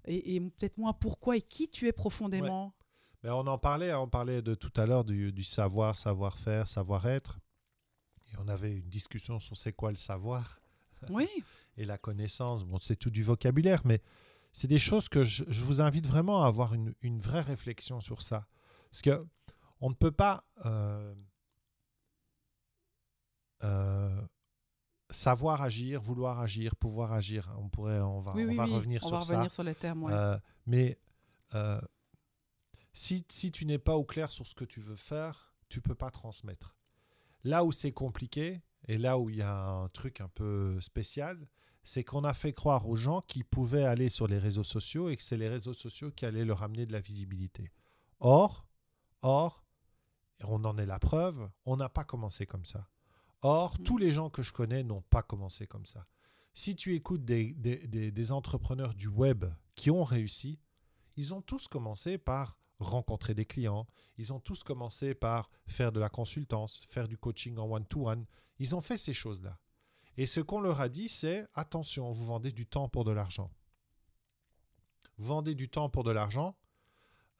[0.03, 2.73] et, et peut-être moins pourquoi et qui tu es profondément.
[3.23, 6.67] Mais on en parlait, hein, on parlait de tout à l'heure du, du savoir, savoir-faire,
[6.67, 7.39] savoir-être.
[8.33, 10.59] Et on avait une discussion sur c'est quoi le savoir
[11.09, 11.29] Oui,
[11.77, 12.65] et la connaissance.
[12.65, 14.01] Bon, c'est tout du vocabulaire, mais
[14.51, 18.01] c'est des choses que je, je vous invite vraiment à avoir une, une vraie réflexion
[18.01, 18.45] sur ça.
[18.91, 19.25] Parce que
[19.81, 21.13] on ne peut pas euh,
[23.63, 24.21] euh,
[25.09, 27.53] savoir agir, vouloir agir, pouvoir agir.
[27.57, 28.73] On pourrait, on va, oui, on oui, va oui.
[28.73, 29.33] revenir on sur va ça.
[29.33, 30.03] revenir sur les termes.
[30.03, 30.13] ouais.
[30.13, 30.97] Euh, mais
[32.93, 35.95] si, si tu n'es pas au clair sur ce que tu veux faire, tu peux
[35.95, 36.75] pas transmettre.
[37.43, 41.47] Là où c'est compliqué, et là où il y a un truc un peu spécial,
[41.83, 45.17] c'est qu'on a fait croire aux gens qu'ils pouvaient aller sur les réseaux sociaux et
[45.17, 47.71] que c'est les réseaux sociaux qui allaient leur amener de la visibilité.
[48.19, 48.65] Or,
[49.21, 49.64] or,
[50.43, 52.87] on en est la preuve, on n'a pas commencé comme ça.
[53.41, 53.83] Or, Mm.
[53.83, 56.07] tous les gens que je connais n'ont pas commencé comme ça.
[56.53, 59.45] Si tu écoutes des, des- des- des entrepreneurs du web
[59.75, 60.59] qui ont réussi,
[61.17, 65.99] ils ont tous commencé par rencontrer des clients, ils ont tous commencé par faire de
[65.99, 68.25] la consultance, faire du coaching en one-to-one.
[68.59, 69.57] Ils ont fait ces choses-là.
[70.17, 73.51] Et ce qu'on leur a dit, c'est attention, vous vendez du temps pour de l'argent.
[75.17, 76.55] Vous vendez du temps pour de l'argent.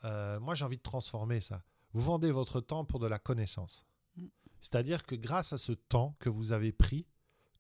[0.04, 1.64] euh, moi, j'ai envie de transformer ça.
[1.96, 3.86] Vous vendez votre temps pour de la connaissance.
[4.18, 4.26] Mm.
[4.60, 7.08] C'est-à-dire que grâce à ce temps que vous avez pris,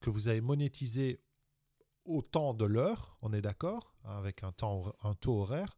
[0.02, 1.21] que vous avez monétisé
[2.04, 5.78] au temps de l'heure, on est d'accord, hein, avec un, temps, un taux horaire,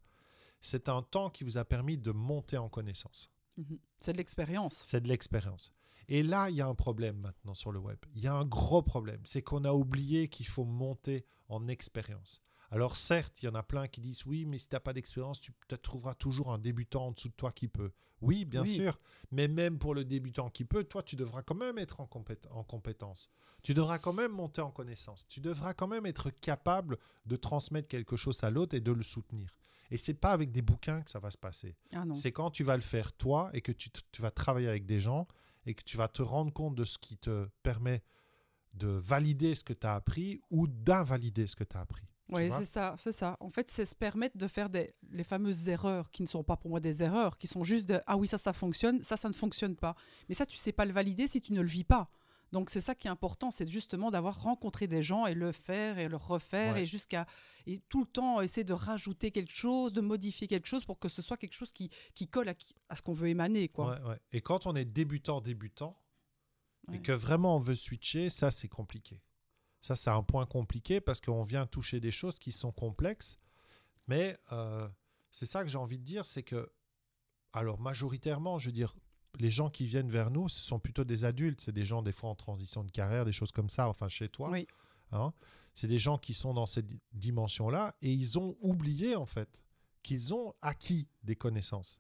[0.60, 3.30] c'est un temps qui vous a permis de monter en connaissance.
[3.58, 3.78] Mhm.
[4.00, 4.82] C'est de l'expérience.
[4.86, 5.72] C'est de l'expérience.
[6.08, 8.00] Et là, il y a un problème maintenant sur le web.
[8.16, 9.22] Il y a un gros problème.
[9.24, 12.42] C'est qu'on a oublié qu'il faut monter en expérience.
[12.70, 14.92] Alors certes, il y en a plein qui disent oui, mais si tu n'as pas
[14.94, 17.92] d'expérience, tu te trouveras toujours un débutant en dessous de toi qui peut.
[18.22, 18.68] Oui, bien Oui.
[18.68, 19.00] sûr.
[19.32, 22.48] Mais même pour le débutant qui peut, toi, tu devras quand même être en, compét-
[22.52, 23.30] en compétence.
[23.64, 25.26] Tu devras quand même monter en connaissance.
[25.30, 29.04] Tu devras quand même être capable de transmettre quelque chose à l'autre et de le
[29.04, 29.56] soutenir.
[29.90, 31.78] Et c'est pas avec des bouquins que ça va se passer.
[31.94, 32.04] Ah.
[32.16, 35.00] C'est quand tu vas le faire toi et que tu, tu vas travailler avec des
[35.00, 35.26] gens
[35.66, 38.04] et que tu vas te rendre compte de ce qui te permet
[38.74, 42.04] de valider ce que tu as appris ou d'invalider ce que tu as appris.
[42.30, 43.38] Oui, c'est ça, c'est ça.
[43.40, 46.58] En fait, c'est se permettre de faire des, les fameuses erreurs qui ne sont pas
[46.58, 49.30] pour moi des erreurs, qui sont juste de ah oui, ça, ça fonctionne, ça, ça
[49.30, 49.96] ne fonctionne pas.
[50.28, 52.10] Mais ça, tu sais pas le valider si tu ne le vis pas.
[52.54, 56.00] Donc, c'est ça qui est important, c'est justement d'avoir rencontré des gens et le faire
[56.00, 56.84] et le refaire Ouais.
[56.84, 57.28] et jusqu'à.
[57.66, 61.10] Et tout le temps essayer de rajouter quelque chose, de modifier quelque chose pour que
[61.10, 62.48] ce soit quelque chose qui, qui colle
[62.90, 63.68] à, ce qu'on veut émaner.
[63.68, 64.00] Quoi.
[64.00, 64.20] Ouais, ouais.
[64.32, 66.00] Et quand on est débutant, débutant,
[66.94, 69.22] et que vraiment on veut switcher, ça c'est compliqué.
[69.82, 73.38] Ça c'est un point compliqué parce qu'on vient toucher des choses qui sont complexes.
[74.08, 74.88] Mais euh,
[75.32, 76.72] c'est ça que j'ai envie de dire, c'est que,
[77.54, 78.96] alors majoritairement, je veux dire,
[79.40, 82.12] les gens qui viennent vers nous, ce sont plutôt des adultes, c'est des gens des
[82.12, 84.50] fois en transition de carrière, des choses comme ça, enfin chez toi.
[84.50, 84.66] Oui.
[85.12, 85.34] hein.
[85.76, 89.50] c'est des gens qui sont dans cette di- dimension-là et ils ont oublié en fait
[90.04, 92.00] qu'ils ont acquis des connaissances.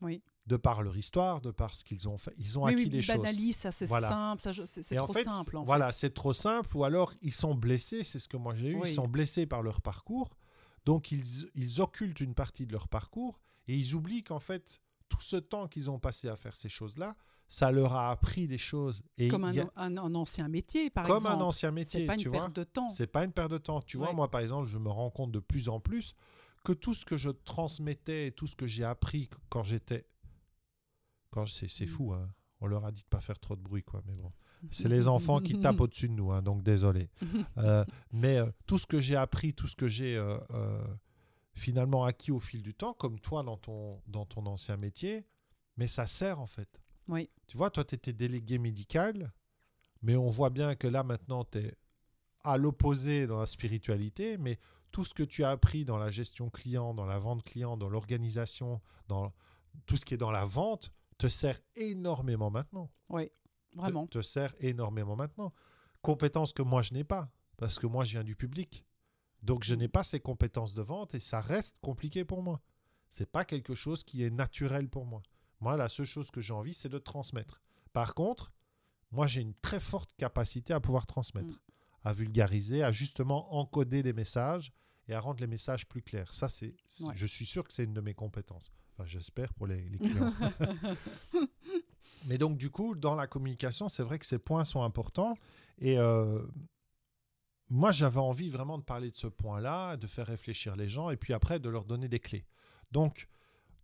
[0.00, 0.22] Oui.
[0.50, 2.34] De par leur histoire, de par ce qu'ils ont fait.
[2.36, 3.16] Ils ont Oui, acquis oui, des choses.
[3.16, 4.08] banalisent, ça c'est Voilà.
[4.08, 5.56] simple, c'est en trop fait, simple.
[5.56, 6.76] En voilà, c'est trop simple.
[6.76, 8.74] Ou alors, ils sont blessés, c'est ce que moi j'ai eu.
[8.74, 8.90] Oui.
[8.90, 10.30] Ils sont blessés par leur parcours.
[10.86, 11.22] Donc, ils,
[11.54, 15.68] ils occultent une partie de leur parcours et ils oublient qu'en fait, tout ce temps
[15.68, 17.14] qu'ils ont passé à faire ces choses-là,
[17.48, 19.04] ça leur a appris des choses.
[19.18, 21.36] Et Comme un, il y a- un- un ancien métier, par comme exemple.
[21.36, 22.50] un ancien métier, C'est pas une tu perte vois.
[22.50, 22.88] de temps.
[22.90, 23.80] C'est pas une perte de temps.
[23.82, 26.14] Tu vois, moi, par exemple, je me rends compte de plus en plus
[26.64, 30.06] que tout ce que je transmettais et tout ce que j'ai appris quand j'étais.
[31.30, 31.86] Quand c'est Mm.
[31.88, 32.28] fou, hein.
[32.62, 34.02] On leur a dit de pas faire trop de bruit, quoi.
[34.06, 34.30] Mais bon,
[34.70, 37.08] c'est les enfants qui tapent au-dessus de nous, hein, donc désolé.
[37.56, 40.38] Euh, mais euh, tout ce que j'ai appris, tout ce que j'ai euh,
[41.54, 45.24] finalement acquis au fil du temps, comme toi dans ton, dans ton ancien métier,
[45.76, 46.80] mais ça sert en fait.
[47.08, 47.30] Oui.
[47.46, 49.32] Tu vois, toi, tu étais délégué médical,
[50.02, 51.74] mais on voit bien que là, maintenant, tu es
[52.44, 54.58] à l'opposé dans la spiritualité, mais
[54.92, 57.88] tout ce que tu as appris dans la gestion client, dans la vente client, dans
[57.88, 59.32] l'organisation, dans
[59.86, 63.30] tout ce qui est dans la vente, te sert énormément maintenant Oui,
[63.76, 64.06] vraiment.
[64.06, 65.52] te, te sert énormément maintenant.
[66.02, 68.84] Compétences que moi je n'ai pas, parce que moi je viens du public.
[69.42, 72.60] Donc je n'ai pas ces compétences de vente et ça reste compliqué pour moi.
[73.10, 75.22] C'est pas quelque chose qui est naturel pour moi.
[75.60, 77.60] Moi, la seule chose que j'ai envie, c'est de transmettre.
[77.92, 78.52] Par contre,
[79.10, 81.58] moi j'ai une très forte capacité à pouvoir transmettre, Mm.
[82.04, 84.72] à vulgariser, à justement encoder des messages
[85.10, 86.32] et à rendre les messages plus clairs.
[86.34, 87.12] Ça, c'est, Ouais.
[87.14, 88.72] je suis sûr que c'est une de mes compétences.
[88.94, 90.32] Enfin, j'espère pour les, les clients.
[92.26, 95.34] Mais donc, du coup, dans la communication, c'est vrai que ces points sont importants.
[95.78, 96.40] Et euh,
[97.68, 101.16] moi, j'avais envie vraiment de parler de ce point-là, de faire réfléchir les gens et
[101.16, 102.44] puis après de leur donner des clés.
[102.92, 103.26] Donc,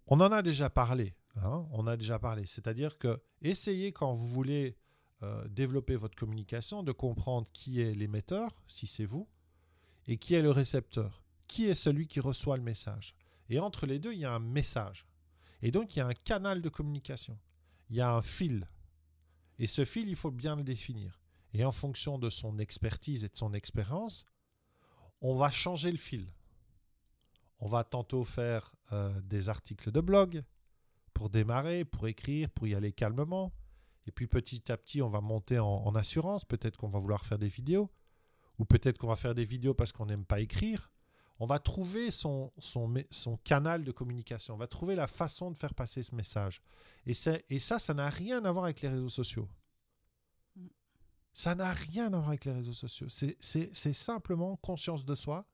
[0.06, 1.14] on en a déjà parlé.
[1.36, 2.46] hein, on a déjà parlé.
[2.46, 4.76] C'est-à-dire que essayez quand vous voulez
[5.22, 9.26] euh, développer votre communication de comprendre qui est l'émetteur, si c'est vous,
[10.06, 13.14] et qui est le récepteur, qui est celui qui reçoit le message?
[13.48, 15.06] Et entre les deux, il y a un message.
[15.62, 17.38] Et donc, il y a un canal de communication.
[17.88, 18.68] Il y a un fil.
[19.58, 21.20] Et ce fil, il faut bien le définir.
[21.52, 24.24] Et en fonction de son expertise et de son expérience,
[25.20, 26.26] on va changer le fil.
[27.58, 30.44] On va tantôt faire euh, des articles de blog
[31.14, 33.52] pour démarrer, pour écrire, pour y aller calmement.
[34.06, 36.44] Et puis petit à petit, on va monter en, en assurance.
[36.44, 37.90] Peut-être qu'on va vouloir faire des vidéos.
[38.58, 40.90] Ou peut-être qu'on va faire des vidéos parce qu'on n'aime pas écrire.
[41.38, 44.54] On va trouver son, son, canal de communication.
[44.54, 46.62] On va trouver la façon de faire passer ce message.
[47.04, 49.48] Et, ça, ça n'a rien à voir avec les réseaux sociaux.
[51.34, 53.08] Ça n'a rien à voir avec les réseaux sociaux.
[53.10, 55.46] C'est simplement conscience de soi.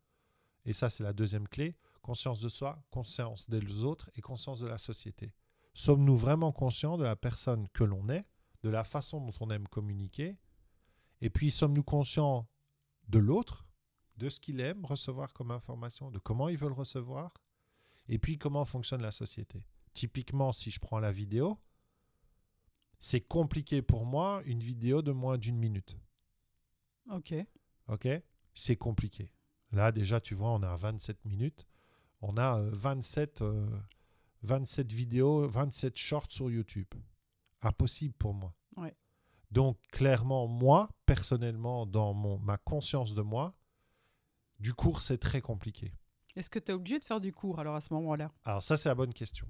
[0.64, 1.76] Et ça, c'est la deuxième clé.
[2.00, 5.34] Conscience de soi, conscience des autres et conscience de la société.
[5.74, 8.24] Sommes-nous vraiment conscients de la personne que l'on est,
[8.62, 10.36] de la façon dont on aime communiquer?
[11.20, 12.48] Et puis, sommes-nous conscients
[13.08, 13.66] de l'autre,
[14.16, 17.32] de ce qu'il aime recevoir comme information, de comment il veut le recevoir
[18.08, 21.58] Et puis, comment fonctionne la société Typiquement, si je prends la vidéo,
[22.98, 25.96] c'est compliqué pour moi une vidéo de moins d'une minute.
[27.10, 27.34] Ok.
[27.88, 28.08] Ok?
[28.54, 29.32] C'est compliqué.
[29.72, 31.66] Là, déjà, tu vois, on à 27 minutes.
[32.20, 33.66] On a euh, 27, euh,
[34.42, 36.86] 27 vidéos, 27 shorts sur YouTube.
[37.62, 38.54] Impossible pour moi.
[39.52, 43.54] Donc, clairement, moi, personnellement, dans mon, ma conscience de moi,
[44.58, 45.92] du cours, c'est très compliqué.
[46.34, 48.32] Est-ce que tu es obligé de faire du cours alors à ce moment-là?
[48.46, 49.46] Alors ça, c'est la bonne question.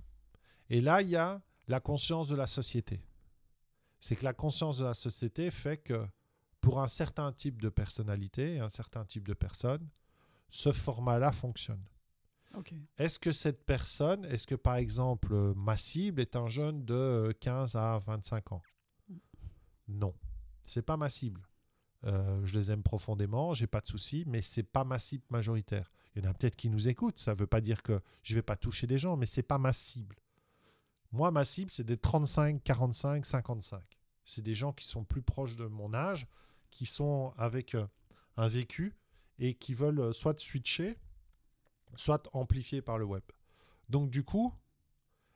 [0.68, 3.00] Et là, il y a la conscience de la société.
[4.00, 6.04] C'est que la conscience de la société fait que
[6.60, 9.88] pour un certain type de personnalité, un certain type de personne,
[10.50, 11.84] ce format-là fonctionne.
[12.54, 12.74] Ok.
[12.98, 17.32] Est-ce que cette personne, est-ce que par exemple ma cible est un jeune de euh,
[17.40, 18.62] 15 à 25 ans?
[19.92, 20.14] Non,
[20.64, 21.46] c'est pas ma cible.
[22.04, 25.92] Euh, je les aime profondément, j'ai pas de souci, mais c'est pas ma cible majoritaire.
[26.14, 28.42] Il y en a peut-être qui nous écoutent, ça veut pas dire que je vais
[28.42, 30.16] pas toucher des gens, mais c'est pas ma cible.
[31.12, 33.82] Moi, ma cible, c'est des 35, 45, 55.
[34.24, 36.26] C'est des gens qui sont plus proches de mon âge,
[36.70, 37.86] qui sont avec euh,
[38.36, 38.96] un vécu
[39.38, 40.96] et qui veulent euh, soit switcher,
[41.96, 43.22] soit amplifier par le web.
[43.88, 44.54] Donc du coup,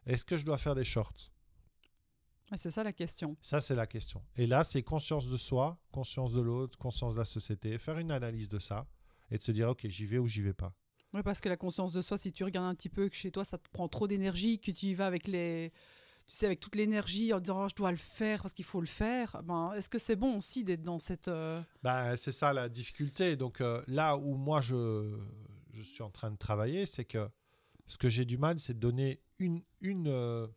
[0.06, 1.30] est-ce que je dois faire des shorts?
[2.54, 3.36] C'est ça la question.
[3.42, 4.22] Ça, c'est la question.
[4.36, 8.10] Et là, c'est conscience de soi, conscience de l'autre, conscience de la société, faire une
[8.12, 8.86] analyse de ça
[9.30, 10.72] et de se dire, ok, j'y vais ou j'y vais pas.
[11.12, 13.30] Oui, parce que la conscience de soi, si tu regardes un petit peu que chez
[13.30, 15.72] toi, ça te prend trop d'énergie, que tu y vas avec les.
[16.26, 18.80] Tu sais, avec toute l'énergie en disant oh, je dois le faire parce qu'il faut
[18.80, 21.28] le faire, ben, est-ce que c'est bon aussi d'être dans cette.
[21.28, 23.36] euh, Ben, c'est ça la difficulté.
[23.36, 25.16] Donc euh, là où moi je,
[25.72, 27.28] je suis en train de travailler, c'est que
[27.86, 30.48] ce que j'ai du mal, c'est de donner une, une, euh,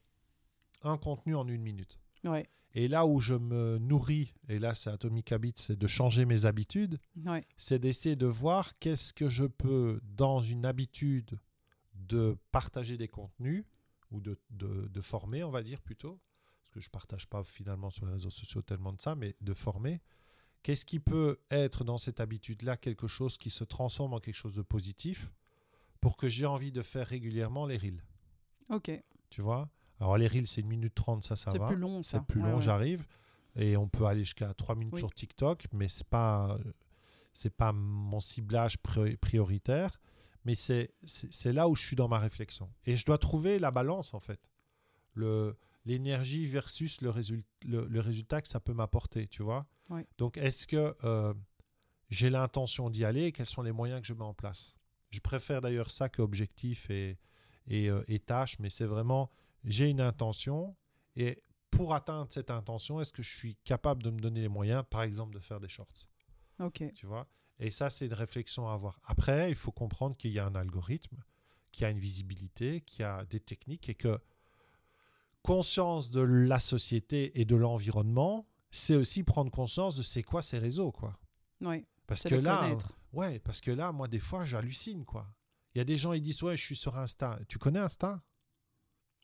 [0.82, 2.00] un contenu en une minute.
[2.24, 6.26] Ouais, Et là où je me nourris, et là c'est Atomic Habits, c'est de changer
[6.26, 11.40] mes habitudes, ouais, c'est d'essayer de voir qu'est-ce que je peux, dans une habitude
[11.96, 13.66] de partager des contenus,
[14.12, 16.20] ou de, de, de former, on va dire plutôt,
[16.58, 19.36] parce que je ne partage pas finalement sur les réseaux sociaux tellement de ça, mais
[19.42, 20.02] de former,
[20.64, 24.56] qu'est-ce qui peut être dans cette habitude-là quelque chose qui se transforme en quelque chose
[24.56, 25.32] de positif
[26.02, 28.04] pour que j'ai envie de faire régulièrement les reels
[28.70, 28.92] ok.
[29.30, 29.70] tu vois?
[30.00, 31.68] Alors les reels, c'est une minute 30, ça, ça C'est va.
[31.68, 32.20] plus long, ça.
[32.20, 32.62] C'est plus Ouais, long, ouais.
[32.62, 33.06] j'arrive.
[33.56, 35.00] Et on peut aller jusqu'à 3 minutes Oui.
[35.00, 36.58] sur TikTok, mais c'est pas
[37.34, 40.00] c'est pas mon ciblage pri- prioritaire,
[40.46, 42.70] mais c'est c'est c'est là où je suis dans ma réflexion.
[42.86, 44.40] Et je dois trouver la balance en fait.
[45.14, 47.12] Le l'énergie versus le,
[47.66, 49.66] le, le résultat que ça peut m'apporter, tu vois.
[49.90, 50.02] Oui.
[50.18, 51.34] Donc est-ce que euh,
[52.10, 54.76] j'ai l'intention d'y aller et quels sont les moyens que je mets en place?
[55.10, 57.18] Je préfère d'ailleurs ça que objectif et,
[57.68, 59.32] et, euh, et tâche, mais c'est vraiment
[59.64, 60.76] j'ai une intention
[61.16, 64.84] et pour atteindre cette intention, est-ce que je suis capable de me donner les moyens,
[64.90, 66.08] par exemple, de faire des shorts?
[66.60, 66.84] Ok.
[66.94, 67.28] tu vois?
[67.60, 69.00] Et ça, c'est une réflexion à avoir.
[69.04, 71.18] Après, il faut comprendre qu'il y a un algorithme,
[71.72, 74.20] qu'il y a une visibilité, qu'il y a des techniques et que
[75.42, 80.58] conscience de la société et de l'environnement, c'est aussi prendre conscience de c'est quoi ces
[80.60, 81.18] réseaux, quoi.
[81.62, 81.86] Oui.
[82.08, 82.94] Parce que là, connaître.
[83.14, 85.28] ouais, parce que là, moi, des fois, j'hallucine, quoi.
[85.74, 87.40] Il y a des gens, ils disent, ouais, je suis sur Insta.
[87.48, 88.22] Tu connais Insta?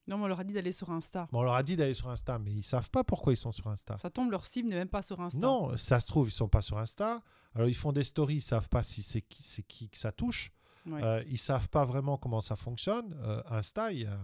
[0.08, 1.28] Non, mais on leur a dit d'aller sur Insta.
[1.32, 3.52] Bon, on leur a dit d'aller sur Insta, mais ils savent pas pourquoi ils sont
[3.52, 3.98] sur Insta.
[3.98, 5.40] Ça tombe, leur cible n'est même pas sur Insta.
[5.40, 7.24] Non, ça se trouve, ils sont pas sur Insta.
[7.56, 10.12] Alors, ils font des stories, ils savent pas si c'est qui, c'est qui que ça
[10.12, 10.52] touche.
[10.86, 11.02] Ouais.
[11.04, 13.16] Euh, ils savent pas vraiment comment ça fonctionne.
[13.24, 14.20] Euh, Insta, il y a,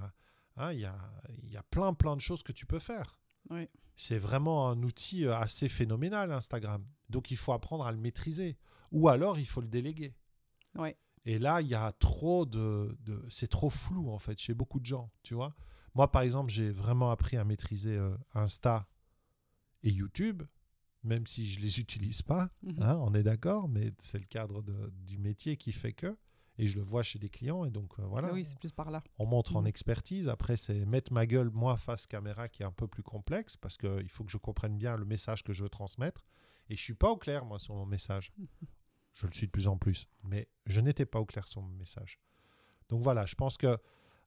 [0.57, 0.95] hein, il y, a,
[1.43, 3.17] il y a plein, plein de choses que tu peux faire.
[3.95, 6.85] C'est vraiment un outil euh, assez phénoménal, Instagram.
[7.09, 8.57] Donc, il faut apprendre à le maîtriser.
[8.91, 10.13] Ou alors, il faut le déléguer.
[10.75, 10.95] Ouais.
[11.25, 12.95] Et là, il y a trop de...
[13.01, 15.53] de- c'est trop flou, en fait, chez beaucoup de gens, tu vois.
[15.95, 18.88] Moi, par exemple, j'ai vraiment appris à maîtriser euh, Insta
[19.84, 20.43] et YouTube,
[21.04, 22.49] même si je les utilise pas.
[22.63, 22.82] Mhm.
[22.82, 26.17] Hein, on est d'accord, mais c'est le cadre de- du métier qui fait que.
[26.58, 28.32] Et je le vois chez des clients, et donc euh, voilà.
[28.34, 29.01] Oui, c'est plus par là.
[29.17, 29.67] on montre en Mhm.
[29.67, 30.30] expertise.
[30.30, 33.77] Après, c'est mettre ma gueule, moi, face caméra, qui est un peu plus complexe, parce
[33.77, 36.23] qu'il faut que je comprenne bien le message que je veux transmettre.
[36.69, 38.32] Et je suis pas au clair, moi, sur mon message.
[39.13, 40.08] Je le suis de plus en plus.
[40.23, 42.19] Mais je n'étais pas au clair sur mon message.
[42.89, 43.77] Donc voilà, je pense que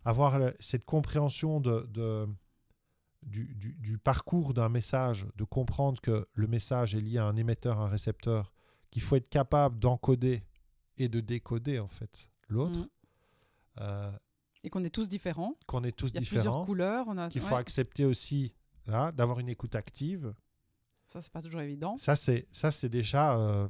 [0.04, 2.28] avoir cette compréhension de, de-
[3.22, 7.36] du, du- du parcours d'un message, de comprendre que le message est lié à un
[7.36, 8.52] émetteur, un récepteur,
[8.90, 10.42] qu'il faut être capable d'encoder
[10.98, 12.78] et de décoder, en fait, l'autre.
[12.78, 12.88] Mhm.
[13.80, 14.12] Euh,
[14.62, 15.56] Et qu'on est tous différents.
[15.66, 17.06] qu'on est tous Il y a plusieurs couleurs.
[17.08, 17.28] On a...
[17.30, 18.52] qu'il ouais, faut accepter aussi
[18.86, 20.34] là, d'avoir une écoute active.
[21.08, 21.96] Ça, c'est pas toujours évident.
[21.96, 23.68] Ça, c'est ça, c'est déjà euh,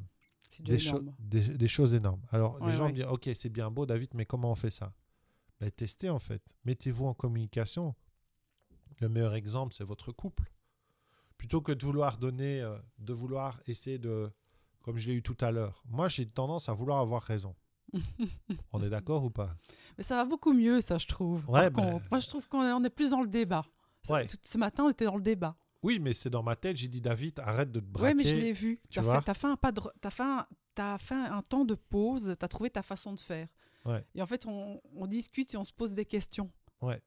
[0.59, 1.15] des, déjà cho- énorme.
[1.19, 2.21] des, des choses énormes.
[2.31, 2.91] Alors, Ouais, les gens ouais.
[2.91, 4.93] me disent, ok, c'est bien beau, David, mais comment on fait ça?
[5.59, 6.57] Ben, Testez en fait.
[6.65, 7.95] Mettez-vous en communication.
[8.99, 10.51] Le meilleur exemple, c'est votre couple.
[11.37, 14.31] Plutôt que de vouloir donner, euh, de vouloir essayer de,
[14.81, 15.83] comme je l'ai eu tout à l'heure.
[15.85, 17.55] Moi, j'ai tendance à vouloir avoir raison.
[18.73, 19.55] on est d'accord ou pas?
[19.97, 21.47] Mais ça va beaucoup mieux, ça, je trouve.
[21.49, 23.65] Ouais, Par ben- contre, moi, je trouve qu'on est, plus dans le débat.
[24.09, 24.27] Ouais.
[24.27, 25.55] tout- ce matin, on était dans le débat.
[25.83, 26.77] Oui, mais c'est dans ma tête.
[26.77, 28.15] J'ai dit, David, arrête de te braquer.
[28.15, 28.79] Oui, mais je l'ai vu.
[28.89, 29.17] tu as vois?
[29.19, 32.33] fait, t'as fait, un pas de t'as fait, un- t'as fait un temps de pause,
[32.39, 33.47] tu as trouvé ta façon de faire.
[33.85, 34.03] Ouais.
[34.15, 36.51] Et en fait, on, on discute et on se pose des questions.
[36.81, 37.01] Ouais.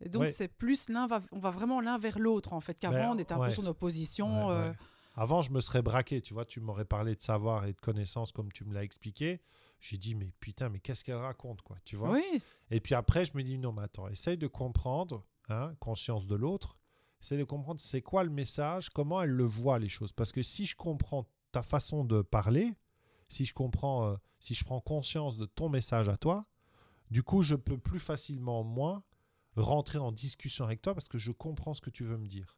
[0.00, 0.28] Et donc, Ouais.
[0.28, 3.18] c'est plus l'un va, on va vraiment l'un vers l'autre, en fait, qu'avant, Ben, on
[3.18, 4.48] était un peu sur nos positions.
[4.48, 4.72] Ouais, euh.
[5.16, 8.30] Avant, je me serais braqué, tu vois, tu m'aurais parlé de savoir et de connaissances
[8.30, 9.40] comme tu me l'as expliqué.
[9.80, 12.10] J'ai dit, mais putain, mais qu'est-ce qu'elle raconte, quoi, tu vois?
[12.12, 16.26] Oui, Et puis après, je me dis, non, mais attends, essaye de comprendre, hein, conscience
[16.26, 16.76] de l'autre,
[17.20, 20.12] essaye de comprendre c'est quoi le message, comment elle le voit, les choses.
[20.12, 22.72] Parce que si je comprends ta façon de parler,
[23.28, 26.46] si je comprends, euh, si je prends conscience de ton message à toi,
[27.10, 29.02] du coup, je peux plus facilement, moi,
[29.56, 32.56] rentrer en discussion avec toi parce que je comprends ce que tu veux me dire.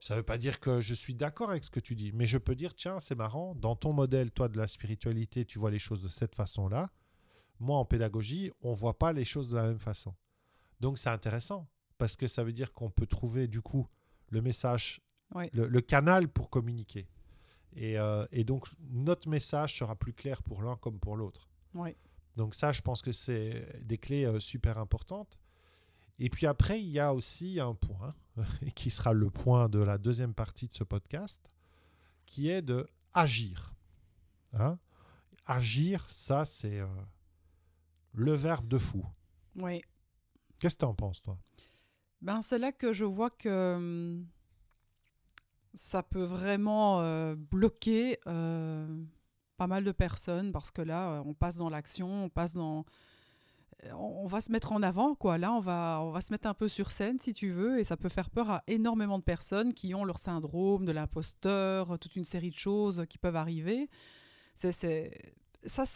[0.00, 2.26] Ça ne veut pas dire que je suis d'accord avec ce que tu dis, mais
[2.26, 5.70] je peux dire, tiens, c'est marrant, dans ton modèle, toi, de la spiritualité, tu vois
[5.70, 6.90] les choses de cette façon-là.
[7.60, 10.14] Moi, en pédagogie, on ne voit pas les choses de la même façon.
[10.80, 13.86] Donc, c'est intéressant, parce que ça veut dire qu'on peut trouver, du coup,
[14.30, 15.00] le message,
[15.52, 17.06] le canal pour communiquer.
[17.74, 21.48] Et, euh, et donc, notre message sera plus clair pour l'un comme pour l'autre.
[21.74, 21.94] oui.
[22.34, 25.38] Donc ça, je pense que c'est des clés euh, super importantes.
[26.18, 28.14] Et puis après, il y a aussi un point,
[28.74, 31.50] qui sera le point de la deuxième partie de ce podcast,
[32.24, 33.74] qui est de agir.
[34.54, 34.78] Hein
[35.46, 36.86] agir, ça, c'est euh,
[38.14, 39.04] le verbe de fou.
[39.56, 39.82] oui.
[40.58, 41.36] Qu'est-ce que tu en penses, toi?
[42.20, 44.28] Ben, c'est là que je vois que hum,
[45.74, 48.86] ça peut vraiment euh, bloquer euh,
[49.56, 52.84] pas mal de personnes parce que là, euh, on passe dans l'action, on passe dans.
[53.94, 55.38] On va se mettre en avant, quoi.
[55.38, 57.84] Là, on va, on va se mettre un peu sur scène, si tu veux, et
[57.84, 62.14] ça peut faire peur à énormément de personnes qui ont leur syndrome de l'imposteur, toute
[62.14, 63.90] une série de choses qui peuvent arriver.
[64.54, 65.10] Ça, c'est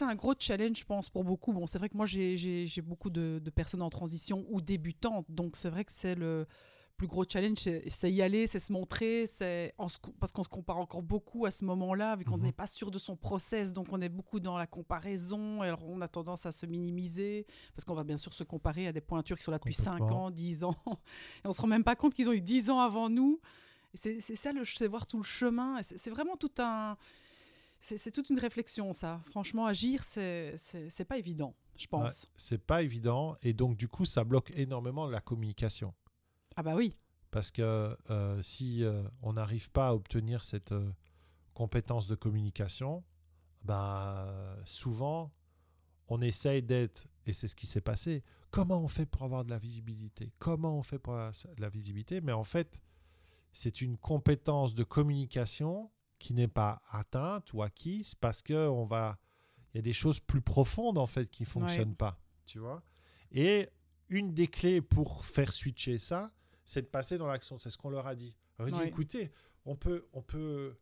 [0.01, 1.53] un gros challenge, je pense, pour beaucoup.
[1.53, 5.71] Bon, c'est vrai que moi, j'ai, beaucoup de personnes en transition ou débutantes, donc c'est
[5.71, 6.49] vrai que c'est le,
[6.97, 9.75] plus gros challenge, c'est y aller, c'est se montrer, c'est
[10.19, 12.45] parce qu'on se compare encore beaucoup à ce moment-là, vu qu'on Mhm.
[12.45, 15.85] n'est pas sûr de son process, donc on est beaucoup dans la comparaison, et alors
[15.87, 19.01] on a tendance à se minimiser, parce qu'on va bien sûr se comparer à des
[19.03, 20.25] pointures qui sont là depuis 5 Complètement.
[20.27, 20.75] ans, 10 ans,
[21.45, 23.41] et on se rend même pas compte qu'ils ont eu 10 ans avant nous.
[23.95, 26.97] C'est ça, le- c'est voir tout le chemin, c'est vraiment tout un...
[27.79, 29.21] C'est toute une réflexion, ça.
[29.27, 30.57] Franchement, agir, c'est
[31.07, 32.27] pas évident, je pense.
[32.37, 35.93] C'est pas évident et donc du coup ça bloque énormément la communication.
[36.57, 36.97] Ah bah oui,
[37.31, 40.91] Parce que euh, si euh, on n'arrive pas à obtenir cette euh,
[41.53, 43.05] compétence de communication,
[43.63, 45.33] bah, souvent
[46.09, 49.51] on essaye d'être, et c'est ce qui s'est passé, comment on fait pour avoir de
[49.51, 50.33] la visibilité?
[50.39, 52.21] Comment on fait pour avoir de la visibilité?
[52.21, 52.81] Mais en fait,
[53.53, 59.19] c'est une compétence de communication qui n'est pas atteinte ou acquise parce que on va,
[59.75, 62.83] il y a des choses plus profondes en fait qui ne fonctionnent pas, tu vois?
[63.33, 63.69] Et
[64.09, 66.33] une des clés pour faire switcher ça,
[66.67, 67.57] c'est de passer dans l'action.
[67.57, 68.37] C'est ce qu'on leur a dit.
[68.59, 68.89] On leur a dit, Ouais.
[68.89, 69.33] écoutez,
[69.65, 70.77] on peut, on peut,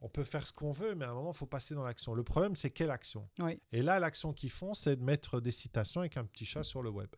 [0.00, 2.14] on peut faire ce qu'on veut, mais à un moment, il faut passer dans l'action.
[2.14, 3.28] Le problème, c'est quelle action?
[3.40, 3.60] Oui.
[3.72, 6.82] Et là, l'action qu'ils font, c'est de mettre des citations avec un petit chat sur
[6.82, 7.10] le web.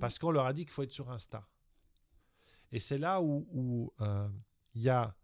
[0.00, 1.46] Parce qu'on leur a dit qu'il faut être sur Insta.
[2.72, 4.28] Et c'est là où euh,
[4.74, 5.14] il y a...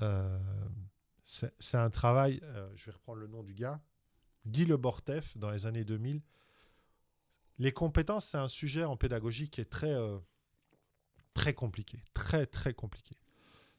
[0.00, 0.38] euh,
[1.24, 3.80] c'est c'est un travail, euh, je vais reprendre le nom du gars,
[4.46, 6.22] Guy Le Bortef, dans les années 2000.
[7.58, 10.18] Les compétences, c'est un sujet en pédagogie qui est très, euh,
[11.34, 12.02] très compliqué.
[12.14, 13.16] Très, très compliqué.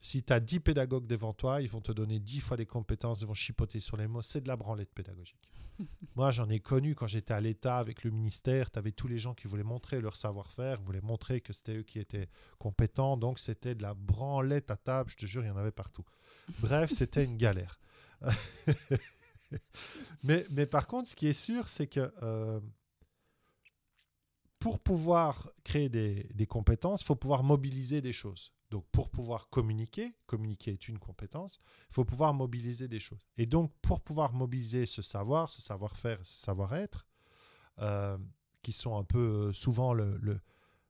[0.02, 3.22] Si tu as 10 pédagogues devant toi, ils vont te donner 10 fois des compétences,
[3.22, 4.22] ils vont chipoter sur les mots.
[4.22, 5.50] C'est de la branlette pédagogique.
[6.16, 8.72] Moi, j'en ai connu quand j'étais à l'État avec le ministère.
[8.72, 11.84] Tu avais tous les gens qui voulaient montrer leur savoir-faire, voulaient montrer que c'était eux
[11.84, 13.18] qui étaient compétents.
[13.18, 15.10] Donc, c'était de la branlette à table.
[15.10, 16.06] Je te jure, il y en avait partout.
[16.60, 17.80] Bref, c'était une galère.
[20.24, 22.60] mais, mais par contre, ce qui est sûr, c'est que euh,
[24.60, 28.54] pour pouvoir créer des, compétences, il faut pouvoir mobiliser des choses.
[28.70, 33.26] Donc, pour pouvoir communiquer, communiquer est une compétence, il faut pouvoir mobiliser des choses.
[33.38, 37.08] Et donc, pour pouvoir mobiliser ce savoir, ce savoir-faire, ce savoir-être,
[37.80, 38.18] euh,
[38.62, 40.42] qui sont un peu euh, souvent le,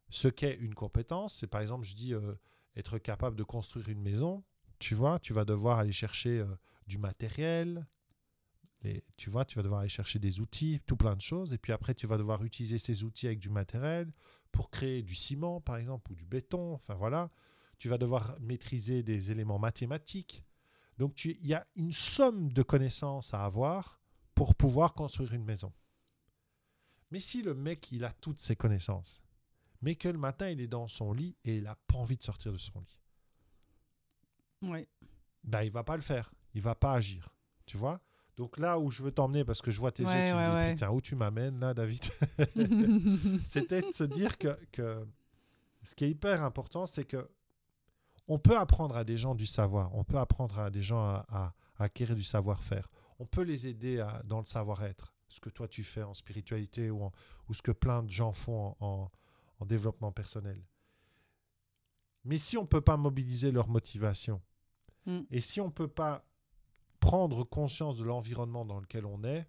[0.10, 2.34] ce qu'est une compétence, c'est par exemple, je dis, euh,
[2.76, 4.44] être capable de construire une maison,
[4.80, 6.44] tu vois, tu vas devoir aller chercher
[6.88, 7.86] du matériel,
[8.82, 11.58] les- tu vois, tu vas devoir aller chercher des outils, tout plein de choses, et
[11.58, 14.12] puis après, tu vas devoir utiliser ces outils avec du matériel
[14.52, 17.30] pour créer du ciment, par exemple, ou du béton, enfin voilà.
[17.78, 20.44] Tu vas devoir maîtriser des éléments mathématiques.
[20.98, 24.00] Donc, tu- il y a une somme de connaissances à avoir
[24.36, 25.72] pour pouvoir construire une maison.
[27.12, 29.22] Mais si le mec, il a toutes ces connaissances,
[29.82, 32.24] mais que le matin, il est dans son lit et il n'a pas envie de
[32.24, 32.98] sortir de son lit,
[34.62, 34.88] Ouais.
[35.44, 36.34] ben, il va pas le faire.
[36.54, 37.30] Il va pas agir.
[37.66, 38.02] Tu vois?
[38.40, 40.46] Donc là où je veux t'emmener, parce que je vois tes Ouais, yeux, tu ouais,
[40.48, 40.74] me dis, ouais.
[40.76, 42.06] putain, où tu m'amènes là, David
[43.46, 45.06] C'était de se dire que, que
[45.84, 47.30] ce qui est hyper important, c'est que
[48.30, 51.26] on peut apprendre à des gens du savoir, on peut apprendre à des gens à,
[51.30, 55.50] à- à acquérir du savoir-faire, on peut les aider à- dans le savoir-être, ce que
[55.50, 57.12] toi tu fais en spiritualité ou, en-
[57.50, 59.12] ou ce que plein de gens font en, en-
[59.60, 60.64] en développement personnel.
[62.24, 64.42] Mais si on ne peut pas mobiliser leur motivation,
[65.06, 65.20] Mm.
[65.32, 66.26] et si on ne peut pas
[67.00, 69.48] prendre conscience de l'environnement dans lequel on est,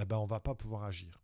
[0.00, 1.20] eh ben on va pas pouvoir agir.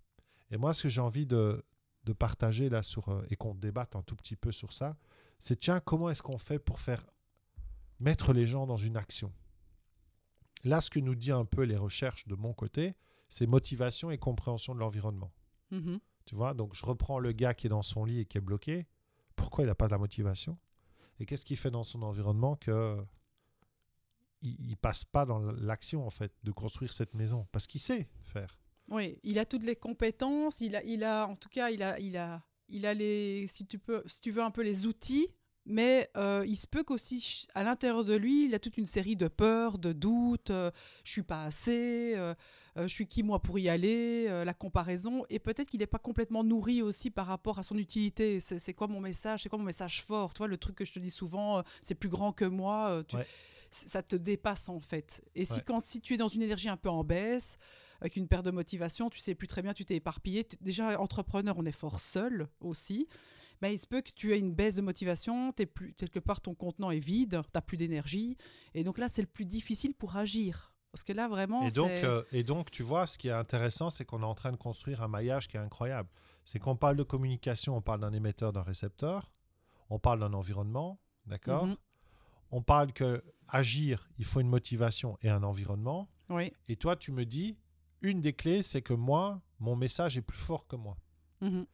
[0.51, 1.65] Et moi, ce que j'ai envie de,
[2.05, 4.97] de partager là sur, euh, et qu'on débatte un tout petit peu sur ça,
[5.41, 7.05] c'est tiens, comment est-ce qu'on fait pour faire
[8.01, 9.33] mettre les gens dans une action?
[10.65, 12.95] Là, ce que nous dit un peu les recherches de mon côté,
[13.29, 15.33] c'est motivation et compréhension de l'environnement.
[15.71, 15.99] Mhm.
[16.25, 18.41] Tu vois, donc je reprends le gars qui est dans son lit et qui est
[18.41, 18.87] bloqué.
[19.37, 20.59] Pourquoi il n'a pas de la motivation?
[21.21, 22.57] Et qu'est-ce qu'il fait dans son environnement?
[22.57, 22.97] Que
[24.45, 28.09] il, il passe pas dans l'action en fait de construire cette maison parce qu'il sait
[28.23, 28.59] faire.
[28.91, 31.99] Oui, il a toutes les compétences, il a, il a, en tout cas, il a,
[31.99, 35.29] il a, il a les, si tu peux, si tu veux un peu les outils,
[35.67, 39.17] mais euh, il se peut qu'aussi à l'intérieur de lui, il a toute une série
[39.17, 40.51] de peurs, de doutes.
[40.51, 40.71] euh,
[41.05, 42.35] je suis pas assez, euh,
[42.77, 45.99] euh, je suis qui moi pour y aller, la comparaison, et peut-être qu'il n'est pas
[45.99, 48.41] complètement nourri aussi par rapport à son utilité.
[48.41, 50.35] C'est quoi mon message C'est quoi mon message fort?
[50.35, 53.03] Tu vois le truc que je te dis souvent, c'est plus grand que moi.
[53.09, 53.27] tu- Ouais.
[53.75, 55.25] Ça te dépasse en fait.
[55.35, 57.59] Et si quand si tu es dans une énergie un peu en baisse,
[58.01, 60.47] avec une perte de motivation, tu sais plus très bien, tu t'es éparpillé.
[60.61, 63.09] Déjà, entrepreneur, on est fort seul aussi.
[63.61, 66.41] Ben, il se peut que tu aies une baisse de motivation, t'es plus, quelque part
[66.41, 68.37] ton contenant est vide, tu n'as plus d'énergie.
[68.75, 70.75] Et donc là, c'est le plus difficile pour agir.
[70.93, 73.91] Parce que là, vraiment, Et donc, euh, et donc, tu vois, ce qui est intéressant,
[73.91, 76.09] c'est qu'on est en train de construire un maillage qui est incroyable.
[76.45, 79.33] C'est qu'on parle de communication, on parle d'un émetteur, d'un récepteur,
[79.91, 81.67] on parle d'un environnement, d'accord?
[81.67, 81.77] Mhm.
[82.51, 86.09] On parle que agir, il faut une motivation et un environnement.
[86.29, 86.53] Oui.
[86.69, 87.57] Et toi, tu me dis,
[88.03, 90.97] une des clés, c'est que moi, mon message est plus fort que moi.
[91.41, 91.67] Mhm.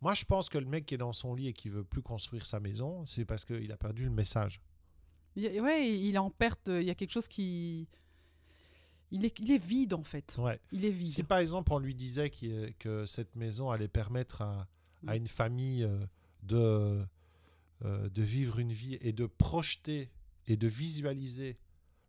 [0.00, 2.02] Moi, je pense que le mec qui est dans son lit et qui veut plus
[2.02, 4.60] construire sa maison, c'est parce qu'il a perdu le message.
[5.36, 6.68] Ouais, il est en perte.
[6.68, 7.88] Il y a quelque chose qui.
[9.10, 10.36] Il est, il est vide en fait.
[10.38, 10.60] Ouais.
[10.72, 11.06] Il est vide.
[11.06, 14.66] Si par exemple on lui disait que cette maison allait permettre à,
[15.06, 16.04] à une famille euh,
[16.42, 17.06] de,
[17.84, 20.10] euh, de vivre une vie et de projeter
[20.46, 21.58] et de visualiser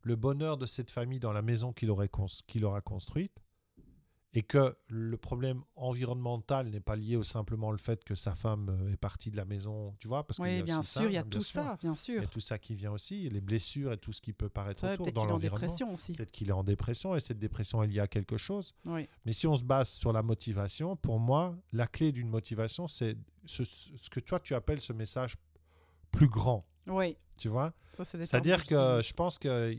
[0.01, 1.91] le bonheur de cette famille dans la maison qu'il
[2.47, 3.41] qu'il aura construite,
[4.37, 8.67] et que le problème environnemental n'est pas lié au simplement le fait que sa femme
[8.69, 11.01] euh, est partie de la maison, tu vois, parce qu'il y Oui, a bien sûr,
[11.01, 11.63] ça, il y a tout sûr.
[11.63, 12.21] ça, bien Il sûr.
[12.21, 14.81] y a tout ça qui vient aussi, les blessures et tout ce qui peut paraître
[14.81, 15.61] Ça, autour Peut-être dans qu'il est en l'environnement.
[15.61, 16.11] dépression aussi.
[16.13, 18.75] Peut-être qu'il est en dépression et cette dépression est liée à quelque chose.
[18.85, 19.07] Oui.
[19.25, 23.17] Mais si on se base sur la motivation, pour moi, la clé d'une motivation, c'est
[23.45, 25.37] ce, ce que toi tu appelles ce message
[26.15, 26.65] plus grand.
[26.87, 27.73] Oui, Tu vois?
[27.93, 29.75] C'est-à-dire que je pense que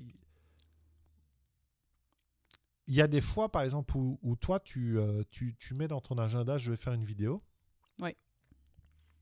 [2.89, 5.89] il y a des fois, par exemple, où, où toi tu, euh, tu, tu mets
[5.89, 7.43] dans ton agenda, je vais faire une vidéo.
[8.01, 8.11] Oui.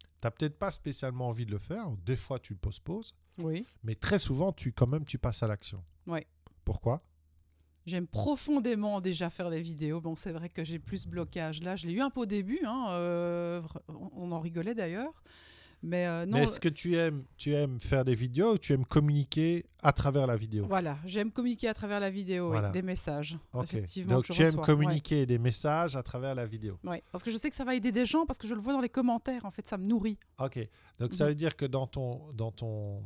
[0.01, 1.89] Tu n'as peut-être pas spécialement envie de le faire.
[2.05, 3.15] Des fois, tu le postposes.
[3.39, 5.83] Oui, Mais très souvent, tu quand même, tu passes à l'action.
[6.07, 6.21] Oui.
[6.65, 7.03] Pourquoi?
[7.87, 10.01] J'aime profondément déjà faire des vidéos.
[10.01, 11.77] Bon, c'est vrai que j'ai plus blocage là.
[11.77, 12.61] Je l'ai eu un peu au début.
[12.67, 15.23] hein, euh, on en rigolait d'ailleurs.
[15.87, 18.73] Mais euh, non, Mais est-ce que tu aimes, tu aimes faire des vidéos ou tu
[18.73, 20.65] aimes communiquer à travers la vidéo?
[20.67, 22.71] Voilà, j'aime communiquer à travers la vidéo, oui, Voilà.
[22.71, 23.37] des messages.
[23.53, 23.65] Ok.
[23.65, 24.65] Effectivement, Donc tu aimes ouais.
[24.65, 26.79] communiquer des messages à travers la vidéo?
[26.85, 28.61] Ouais, parce que je sais que ça va aider des gens, parce que je le
[28.61, 30.19] vois dans les commentaires, en fait, ça me nourrit.
[30.39, 30.59] Ok.
[30.99, 31.29] Donc ça Mhm.
[31.31, 33.03] veut dire que dans ton, dans ton,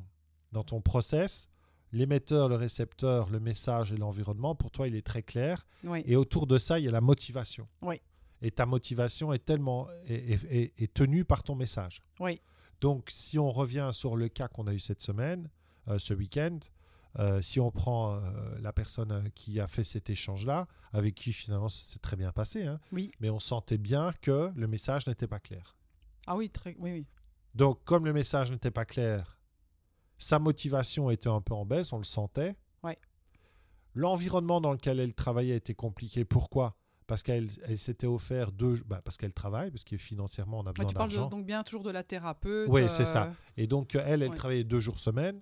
[0.53, 1.49] dans ton process,
[1.93, 5.67] l'émetteur, le récepteur, le message et l'environnement, pour toi, il est très clair.
[5.83, 7.67] Oui, Et autour de ça, il y a la motivation.
[7.83, 8.01] Oui.
[8.41, 12.03] Et ta motivation est tellement est, est- est- est tenue par ton message.
[12.21, 12.41] oui,
[12.81, 15.51] Donc, si on revient sur le cas qu'on a eu cette semaine,
[15.89, 16.59] euh, ce week-end,
[17.19, 18.21] euh, si on prend euh,
[18.61, 22.67] la personne qui a fait cet échange-là, avec qui finalement ça s'est très bien passé,
[22.67, 23.11] hein, oui.
[23.21, 25.77] mais on sentait bien que le message n'était pas clair.
[26.27, 27.07] Ah oui, très, oui, oui.
[27.55, 29.39] Donc, comme le message n'était pas clair,
[30.19, 32.55] sa motivation était un peu en baisse, on le sentait.
[32.85, 32.99] Ouais.
[33.95, 36.25] L'environnement dans lequel elle travaillait était compliqué.
[36.25, 36.77] Pourquoi?
[37.09, 38.81] Parce qu'elle elle s'était offert deux...
[38.87, 41.45] bah, parce qu'elle travaille, parce que financièrement, on a Ouais, besoin tu parles de- donc
[41.47, 42.69] bien toujours de la thérapeute.
[42.71, 43.25] Oui, c'est ça.
[43.25, 44.37] euh, Et donc, euh, elle, elle Ouais.
[44.37, 45.41] travaillait deux jours semaine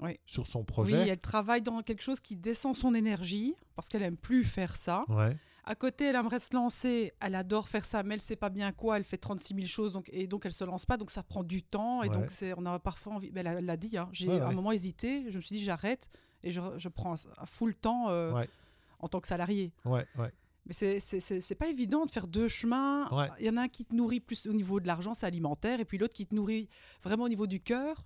[0.00, 0.20] Ouais.
[0.26, 1.08] sur son Oui, projet.
[1.08, 5.04] elle travaille dans quelque chose qui descend son énergie, parce qu'elle aime plus faire ça.
[5.08, 5.36] Ouais.
[5.64, 8.70] À côté, elle aimerait se lancer, elle adore faire ça, mais elle sait pas bien
[8.72, 11.22] quoi, elle fait 36 000 choses, donc, et donc elle se lance pas, donc ça
[11.24, 12.14] prend du temps, et Ouais.
[12.14, 14.54] donc c'est, on a parfois envie, ben, elle l'a dit, hein, j'ai Ouais, un ouais.
[14.54, 16.08] moment hésité, je me suis dit j'arrête,
[16.44, 18.48] et je, je prends à full temps euh, Ouais.
[19.00, 19.72] en tant que salarié.
[19.84, 20.32] Ouais, ouais.
[20.66, 23.08] Mais c'est, pas évident de faire deux chemins.
[23.10, 23.28] Ouais.
[23.40, 25.80] Il y en a un qui te nourrit plus au niveau de l'argent, c'est alimentaire,
[25.80, 26.68] et puis l'autre qui te nourrit
[27.02, 28.04] vraiment au niveau du cœur.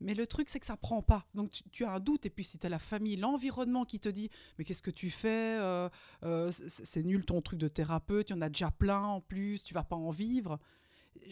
[0.00, 1.26] Mais le truc, c'est que ça prend pas.
[1.34, 3.98] Donc tu, tu as un doute, et puis si tu as la famille, l'environnement qui
[3.98, 5.88] te dit Mais qu'est-ce que tu fais Euh,
[6.22, 9.20] euh, c'est, c'est nul ton truc de thérapeute, il y en a déjà plein en
[9.20, 10.58] plus, tu vas pas en vivre.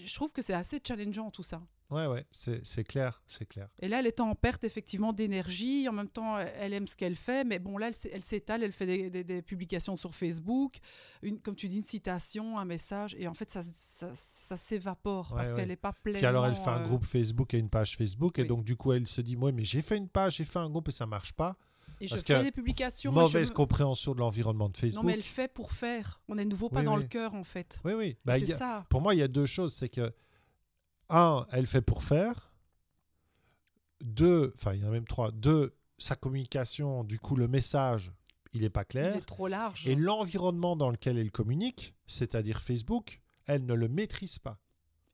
[0.05, 1.63] Je trouve que c'est assez challengeant tout ça.
[1.89, 3.69] Ouais, ouais, c'est clair, c'est clair.
[3.79, 5.89] Et là, elle est en perte effectivement d'énergie.
[5.89, 7.45] En même temps, elle aime ce qu'elle fait.
[7.45, 10.79] Mais bon, là, elle s'é- elle s'étale, elle fait des, des- des publications sur Facebook.
[11.23, 13.15] Une, comme tu dis, une citation, un message.
[13.21, 15.57] Et en fait, ça, ça, ça s'évapore Ouais, parce ouais.
[15.57, 16.19] qu'elle n'est pas pleinement...
[16.19, 18.41] Puis alors, elle fait un euh, groupe Facebook et une page Facebook.
[18.41, 20.59] Et donc, du coup, elle se dit, moi, mais j'ai fait une page, j'ai fait
[20.59, 21.57] un groupe et ça marche pas.
[22.01, 23.11] Et je fais des publications.
[23.11, 25.05] je Mauvaise compréhension de l'environnement de Non, Facebook.
[25.05, 26.21] mais elle fait pour faire.
[26.29, 27.03] On est de nouveau pas Oui, dans oui.
[27.03, 27.81] le cœur, en fait.
[27.85, 28.17] Oui, oui.
[28.25, 28.87] Bah, il c'est a- ça.
[28.91, 29.75] Pour moi, il y a deux choses.
[29.75, 30.13] C'est que,
[31.09, 32.53] un, elle fait pour faire.
[34.03, 35.31] Deux, enfin, il y en a même trois.
[35.33, 38.13] Deux, sa communication, du coup, le message,
[38.53, 39.17] il n'est pas Il clair.
[39.17, 39.87] est trop large.
[39.89, 44.59] Et l'environnement dans lequel elle communique, c'est-à-dire Facebook, elle ne le maîtrise pas.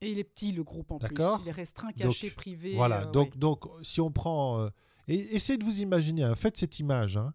[0.01, 1.07] Et il est petit, le groupe, en plus.
[1.07, 1.39] D'accord.
[1.45, 2.73] Il est restreint, caché, privé.
[2.75, 4.59] Voilà, euh, donc, donc si on prend...
[4.59, 4.69] euh,
[5.07, 7.17] et, essayez de vous imaginer, hein, faites cette image.
[7.17, 7.33] hein.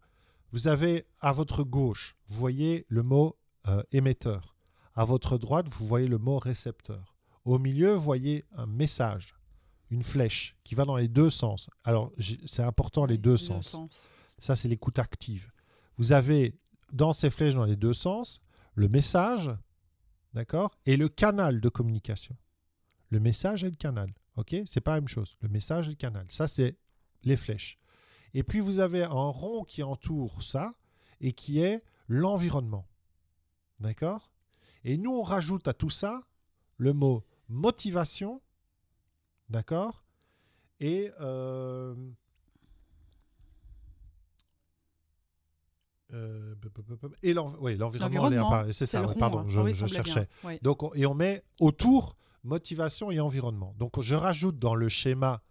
[0.52, 4.56] Vous avez à votre gauche, vous voyez le mot euh, émetteur.
[4.94, 7.14] À votre droite, vous voyez le mot récepteur.
[7.44, 9.34] Au milieu, vous voyez un message,
[9.90, 11.68] une flèche qui va dans les deux sens.
[11.84, 12.12] Alors,
[12.46, 13.76] c'est important les deux sens.
[14.38, 15.50] Ça, c'est l'écoute active.
[15.98, 16.58] Vous avez
[16.92, 18.40] dans ces flèches dans les deux sens
[18.74, 19.50] le message,
[20.34, 22.36] d'accord, et le canal de communication.
[23.10, 25.36] Le message et le canal, ok C'est pas la même chose.
[25.40, 26.26] Le message et le canal.
[26.28, 26.76] Ça, c'est
[27.24, 27.78] les flèches.
[28.34, 30.74] Et puis, vous avez un rond qui entoure ça
[31.20, 32.86] et qui est l'environnement.
[33.80, 34.30] D'accord?
[34.84, 36.22] Et nous, on rajoute à tout ça
[36.76, 38.40] le mot motivation,
[39.48, 40.04] d'accord?
[40.80, 41.94] Et euh,
[46.12, 46.54] euh,
[47.22, 49.44] et l'env- oui, l'environnement, apparu- c'est ça, rond, pardon, hein.
[49.48, 50.04] je, oui, je semblait bien.
[50.04, 50.28] cherchais.
[50.44, 50.58] Oui.
[50.62, 53.74] Donc, on- et on met autour motivation et environnement.
[53.78, 55.42] Donc, je rajoute dans le schéma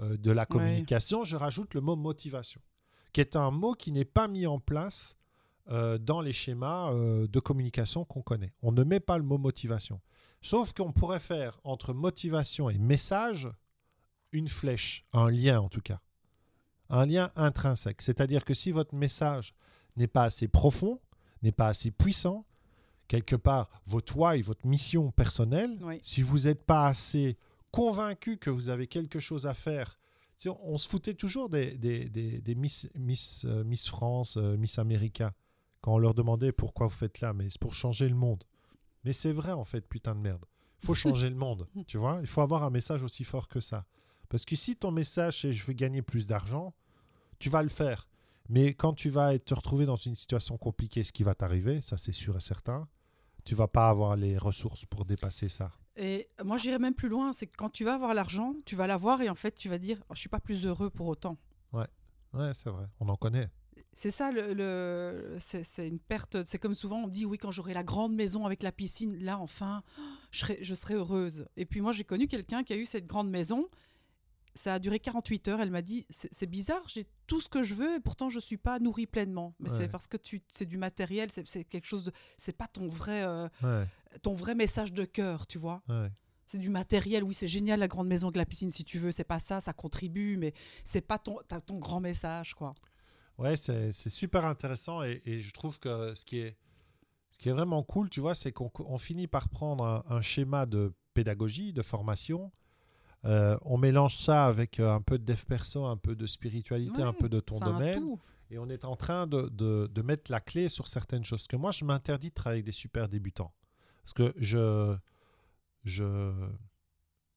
[0.00, 2.60] euh, de la communication, je rajoute le mot motivation,
[3.12, 5.16] qui est un mot qui n'est pas mis en place
[5.68, 8.52] euh, dans les schémas euh, de communication qu'on connaît.
[8.62, 10.00] On ne met pas le mot motivation.
[10.42, 13.48] Sauf qu'on pourrait faire entre motivation et message
[14.32, 16.00] une flèche, un lien en tout cas.
[16.88, 18.00] Un lien intrinsèque.
[18.02, 19.54] C'est-à-dire que si votre message
[19.96, 21.00] n'est pas assez profond,
[21.42, 22.44] n'est pas assez puissant,
[23.08, 26.00] quelque part, votre why, votre mission personnelle, Oui.
[26.02, 27.36] si vous n'êtes pas assez
[27.70, 29.98] convaincu que vous avez quelque chose à faire,
[30.38, 33.88] tu sais, on, on se foutait toujours des, des, des- des Miss, Miss, euh, Miss
[33.88, 35.32] France, euh, Miss America,
[35.80, 38.44] quand on leur demandait pourquoi vous faites là, mais c'est pour changer le monde.
[39.04, 40.44] Mais c'est vrai en fait, putain de merde.
[40.82, 42.18] Il faut changer le monde, tu vois.
[42.20, 43.86] Il faut avoir un message aussi fort que ça.
[44.28, 46.74] Parce que si ton message c'est je veux gagner plus d'argent,
[47.38, 48.08] tu vas le faire.
[48.48, 51.96] Mais quand tu vas te retrouver dans une situation compliquée, ce qui va t'arriver, ça
[51.96, 52.88] c'est sûr et certain,
[53.44, 55.70] tu vas pas avoir les ressources pour dépasser ça.
[55.96, 57.32] Et moi, j'irais même plus loin.
[57.32, 59.78] C'est que quand tu vas avoir l'argent, tu vas l'avoir et en fait, tu vas
[59.78, 61.38] dire oh, Je suis pas plus heureux pour autant.
[61.72, 62.84] Ouais, c'est vrai.
[63.00, 63.48] On en connaît.
[63.94, 66.44] C'est ça, le, le- c'est une perte.
[66.44, 69.38] C'est comme souvent, on dit Oui, quand j'aurai la grande maison avec la piscine, là,
[69.38, 69.82] enfin,
[70.32, 71.46] je serai, je serai heureuse.
[71.56, 73.68] Et puis moi, j'ai connu quelqu'un qui a eu cette grande maison.
[74.54, 75.60] Ça a duré 48 heures.
[75.62, 78.56] Elle m'a dit C'est bizarre, j'ai tout ce que je veux et pourtant, je suis
[78.58, 79.54] pas nourrie pleinement.
[79.60, 79.76] Mais Ouais.
[79.78, 82.12] c'est parce que tu c'est du matériel, c'est c'est quelque chose de.
[82.36, 83.86] C'est pas ton vrai, euh, Ouais,
[84.22, 85.82] ton vrai message de cœur, tu vois.
[85.88, 86.10] ouais.
[86.48, 89.10] C'est du matériel, oui, c'est génial la grande maison avec la piscine si tu veux,
[89.10, 90.54] c'est pas ça, ça contribue, mais
[90.84, 92.72] c'est pas ton, ton grand message, quoi.
[93.36, 96.56] Ouais, c'est super intéressant et, et je trouve que ce qui est,
[97.32, 100.20] ce qui est vraiment cool, tu vois, c'est qu'on on finit par prendre un, un
[100.22, 102.52] schéma de pédagogie, de formation.
[103.24, 107.02] Euh, on mélange ça avec euh, un peu de dev perso, un peu de spiritualité,
[107.02, 107.92] un peu de ton domaine.
[108.50, 111.48] Et on est en train de, de- de mettre la clé sur certaines choses.
[111.48, 113.52] Que moi, je m'interdis de travailler avec des super débutants.
[114.06, 114.96] Parce que je,
[115.82, 116.32] je,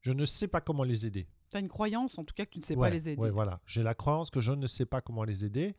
[0.01, 1.27] je ne sais pas comment les aider.
[1.49, 3.19] T'as une croyance, en tout cas, que tu ne sais Ouais, pas les aider.
[3.19, 3.59] ouais, voilà.
[3.65, 5.75] J'ai la croyance que je ne sais pas comment les aider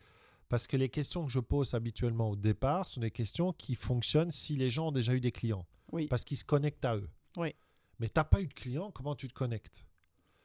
[0.48, 4.32] parce que les questions que je pose habituellement au départ sont des questions qui fonctionnent
[4.32, 6.08] si les gens ont déjà eu des clients, Oui.
[6.08, 7.08] parce qu'ils se connectent à eux.
[7.36, 7.54] Oui.
[8.00, 9.86] Mais tu n'as pas eu de clients, comment tu te connectes?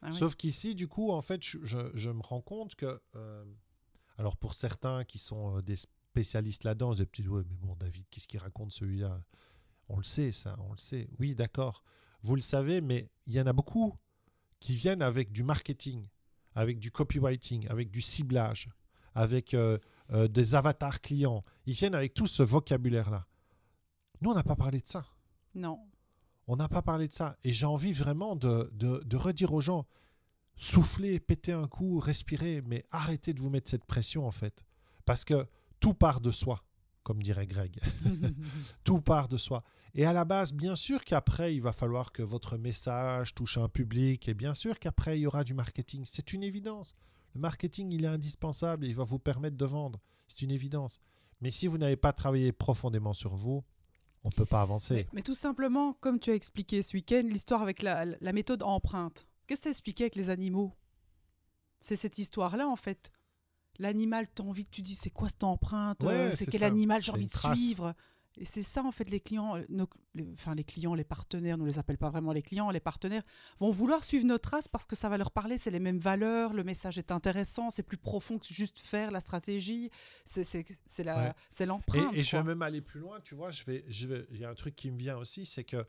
[0.03, 0.13] Ah oui.
[0.15, 3.43] Sauf qu'ici, du coup, en fait, je, je- je me rends compte que, euh,
[4.19, 7.75] alors pour certains qui sont euh, des spécialistes là-dedans, ils disent peut-être, ouais, mais bon,
[7.75, 9.23] David, qu'est-ce qu'il raconte celui-là?
[9.89, 11.09] On le sait, ça, on le sait.
[11.19, 11.83] Oui, d'accord.
[12.23, 13.95] Vous le savez, mais il y en a beaucoup
[14.59, 16.07] qui viennent avec du marketing,
[16.55, 18.69] avec du copywriting, avec du ciblage,
[19.13, 19.77] avec euh,
[20.11, 21.43] euh, des avatars clients.
[21.65, 23.27] Ils viennent avec tout ce vocabulaire-là.
[24.21, 25.05] Nous, on n'a pas parlé de ça.
[25.53, 25.79] Non.
[26.47, 27.37] On n'a pas parlé de ça.
[27.43, 29.85] Et j'ai envie vraiment de, de- de redire aux gens,
[30.55, 34.65] soufflez, pétez un coup, respirez, mais arrêtez de vous mettre cette pression en fait.
[35.05, 35.47] Parce que
[35.79, 36.63] tout part de soi,
[37.05, 37.79] comme dirait Greg.
[38.83, 39.63] tout part de soi.
[39.93, 43.69] Et à la base, bien sûr qu'après, il va falloir que votre message touche un
[43.69, 44.27] public.
[44.27, 46.03] Et bien sûr qu'après, il y aura du marketing.
[46.03, 46.95] C'est une évidence.
[47.35, 50.01] Le marketing, il est indispensable et il va vous permettre de vendre.
[50.27, 50.99] C'est une évidence.
[51.41, 53.63] Mais si vous n'avez pas travaillé profondément sur vous,
[54.23, 54.95] on ne peut pas avancer.
[54.95, 58.63] mais, mais tout simplement, comme tu as expliqué ce week-end, l'histoire avec la, la méthode
[58.63, 59.27] empreinte.
[59.45, 60.73] Qu'est-ce que tu as expliqué avec les animaux?
[61.79, 63.11] C'est cette histoire-là, en fait.
[63.79, 66.61] L'animal, tu as envie tu dis, c'est quoi cette empreinte Ouais, Euh, c'est C'est quel
[66.61, 66.67] ça.
[66.67, 67.57] animal j'ai envie de trace.
[67.59, 67.93] suivre?
[68.37, 71.57] Et c'est ça, en fait, les clients, euh, nos- les- enfin les clients, les partenaires,
[71.57, 73.23] nous les appelle pas vraiment les clients, les partenaires,
[73.61, 76.51] vont vouloir suivre notre trace parce que ça va leur parler, c'est les mêmes valeurs,
[76.51, 79.89] le message est intéressant, c'est plus profond que juste faire la stratégie,
[80.25, 80.43] c'est
[81.05, 81.33] la- Ouais.
[81.49, 82.13] c'est Et, l'empreinte.
[82.13, 84.43] et je vais même aller plus loin, tu vois, je vais, je vais, il y
[84.43, 85.85] a un truc qui me vient aussi, c'est que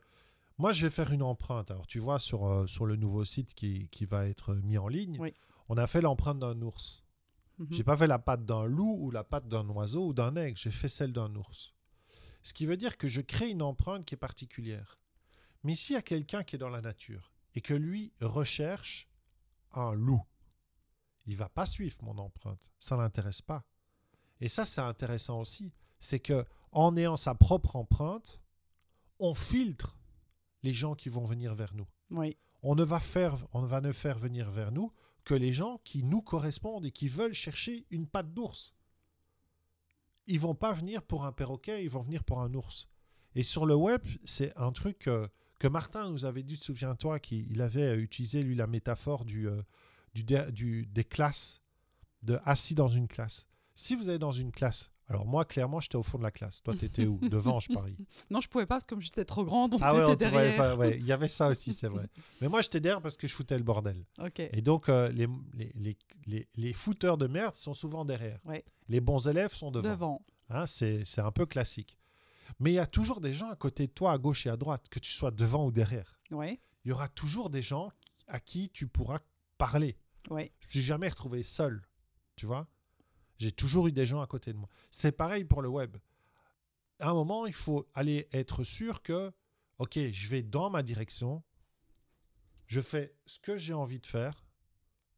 [0.57, 1.69] moi, je vais faire une empreinte.
[1.69, 4.87] Alors, tu vois, sur, euh, sur le nouveau site qui, qui va être mis en
[4.87, 5.33] ligne, Oui.
[5.67, 7.03] on a fait l'empreinte d'un ours.
[7.57, 7.67] Mhm.
[7.71, 10.57] J'ai pas fait la patte d'un loup ou la patte d'un oiseau ou d'un aigle,
[10.57, 11.73] j'ai fait celle d'un ours.
[12.43, 14.97] Ce qui veut dire que je crée une empreinte qui est particulière.
[15.63, 19.09] Mais s'il y a quelqu'un qui est dans la nature et que lui recherche
[19.73, 20.23] un loup,
[21.25, 22.69] il va pas suivre mon empreinte.
[22.79, 23.65] Ça l'intéresse pas.
[24.39, 25.73] Et ça, c'est intéressant aussi.
[25.99, 28.39] C'est que en ayant sa propre empreinte,
[29.19, 29.97] on filtre
[30.63, 31.87] les gens qui vont venir vers nous.
[32.11, 32.37] Oui.
[32.61, 34.91] On ne va faire, on va ne faire venir vers nous
[35.27, 38.73] que les gens qui nous correspondent et qui veulent chercher une patte d'ours.
[40.25, 42.87] Ils vont pas venir pour un perroquet, ils vont venir pour un ours.
[43.35, 45.27] Et sur le web, c'est un truc euh,
[45.59, 49.63] que Martin nous avait dit, souviens-toi, qu'il avait euh, utilisé, lui, la métaphore euh,
[50.13, 51.61] du- des classes,
[52.23, 53.47] de assis dans une classe.
[53.75, 56.61] Si vous êtes dans une classe, alors moi, clairement, j'étais au fond de la classe.
[56.61, 57.17] Toi, tu étais où?
[57.29, 57.95] Devant, je parie.
[58.29, 60.57] Non, je pouvais pas parce que comme j'étais trop grande, on Ah ouais, on derrière.
[60.57, 62.07] pas, ouais, il y avait ça aussi, c'est vrai.
[62.41, 64.05] Mais moi, j'étais derrière parce que je foutais le bordel.
[64.37, 68.39] Et donc, euh, les, les, les, les, fouteurs de merde sont souvent derrière.
[68.43, 68.65] Ouais.
[68.89, 69.89] Les bons élèves sont devant.
[69.89, 70.21] Devant.
[70.49, 71.97] Hein, c'est un peu classique.
[72.59, 74.57] Mais il y a toujours des gens à côté de toi, à gauche et à
[74.57, 76.19] droite, que tu sois devant ou derrière.
[76.31, 76.59] Ouais.
[76.83, 77.91] Il y aura toujours des gens
[78.27, 79.19] à qui tu pourras
[79.57, 79.97] parler.
[80.29, 80.51] Ouais.
[80.59, 81.81] Je ne suis jamais retrouvé seul.
[82.35, 82.67] Tu vois?
[83.37, 84.69] J'ai toujours eu des gens à côté de moi.
[84.89, 85.97] C'est pareil pour le web.
[86.99, 89.31] À un moment, il faut aller être sûr que
[89.77, 91.43] ok, je vais dans ma direction,
[92.65, 94.45] je fais ce que j'ai envie de faire,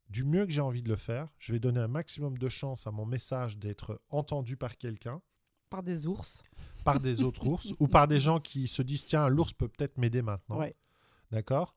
[0.09, 2.85] du mieux que j'ai envie de le faire, je vais donner un maximum de chance
[2.87, 5.21] à mon message d'être entendu par quelqu'un,
[5.69, 6.43] Par des ours.
[6.83, 9.97] par des autres ours, ou par des gens qui se disent, tiens, l'ours peut peut-être
[9.97, 10.57] m'aider maintenant.
[10.57, 10.75] Ouais.
[11.31, 11.75] D'accord?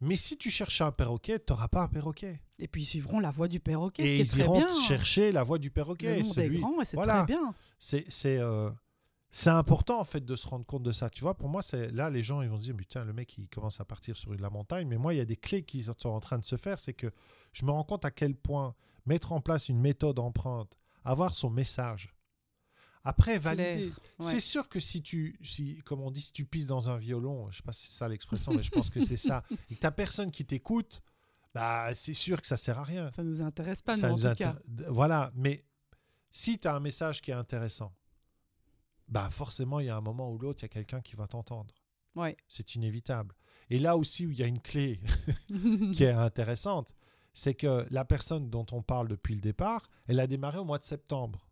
[0.00, 2.40] Mais si tu cherches un perroquet, tu n'auras pas un perroquet.
[2.58, 4.68] Et puis ils suivront la voie du perroquet, ce Et est ils très iront bien.
[4.86, 6.22] chercher la voie du Le perroquet.
[6.22, 7.18] monde celui- est grand et c'est voilà.
[7.24, 7.54] très bien.
[7.78, 8.70] c'est c'est euh,
[9.30, 11.08] c'est important en fait de se rendre compte de ça.
[11.10, 13.36] Tu vois, pour moi, c'est là les gens ils vont se dire putain le mec
[13.38, 14.88] il commence à partir sur la montagne.
[14.88, 16.80] Mais moi, il y a des clés qui sont en train de se faire.
[16.80, 17.12] C'est que
[17.52, 18.74] je me rends compte à quel point
[19.06, 22.12] mettre en place une méthode empreinte, avoir son message,
[23.04, 23.86] après valider.
[23.86, 23.92] Ouais.
[24.20, 27.48] C'est sûr que si tu, si, comme on dit, si tu pisses dans un violon,
[27.50, 29.80] je sais pas si c'est ça l'expression, mais je pense que c'est ça, et que
[29.80, 31.00] t'as personne qui t'écoute,
[31.54, 33.10] bah c'est sûr que ça sert à rien.
[33.10, 34.56] Ça nous intéresse pas, Ça nous, en tout cas.
[34.88, 35.64] Voilà, mais
[36.30, 37.94] si tu as un message qui est intéressant,
[39.08, 41.26] bah forcément, il y a un moment ou l'autre, il y a quelqu'un qui va
[41.26, 41.74] t'entendre.
[42.14, 42.36] Ouais.
[42.48, 43.34] C'est inévitable.
[43.70, 45.00] Et là aussi où il y a une clé
[45.94, 46.94] qui est intéressante,
[47.32, 50.78] c'est que la personne dont on parle depuis le départ, elle a démarré au mois
[50.78, 51.47] de septembre.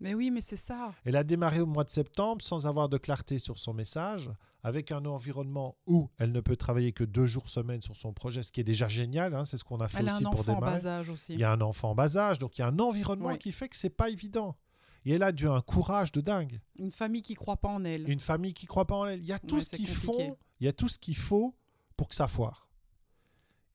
[0.00, 0.92] Mais oui, mais c'est ça.
[1.04, 4.30] Elle a démarré au mois de septembre sans avoir de clarté sur son message,
[4.62, 8.42] avec un environnement où elle ne peut travailler que deux jours semaine sur son projet,
[8.42, 9.34] ce qui est déjà génial.
[9.34, 10.80] hein, c'est ce qu'on a fait Elle a aussi un pour enfant en démarrer.
[10.82, 11.34] bas âge aussi.
[11.34, 13.52] Il y a un enfant en bas âge, donc il y a un environnement qui
[13.52, 14.56] fait que c'est pas évident.
[15.04, 16.60] Et elle a dû un courage de dingue.
[16.80, 18.10] Une famille qui croit pas en elle.
[18.10, 19.20] Une famille qui croit pas en elle.
[19.20, 20.36] Il y a tout Ouais, ce qu'il faut.
[20.58, 21.54] Il y a tout ce qu'il faut
[21.96, 22.68] pour que ça foire.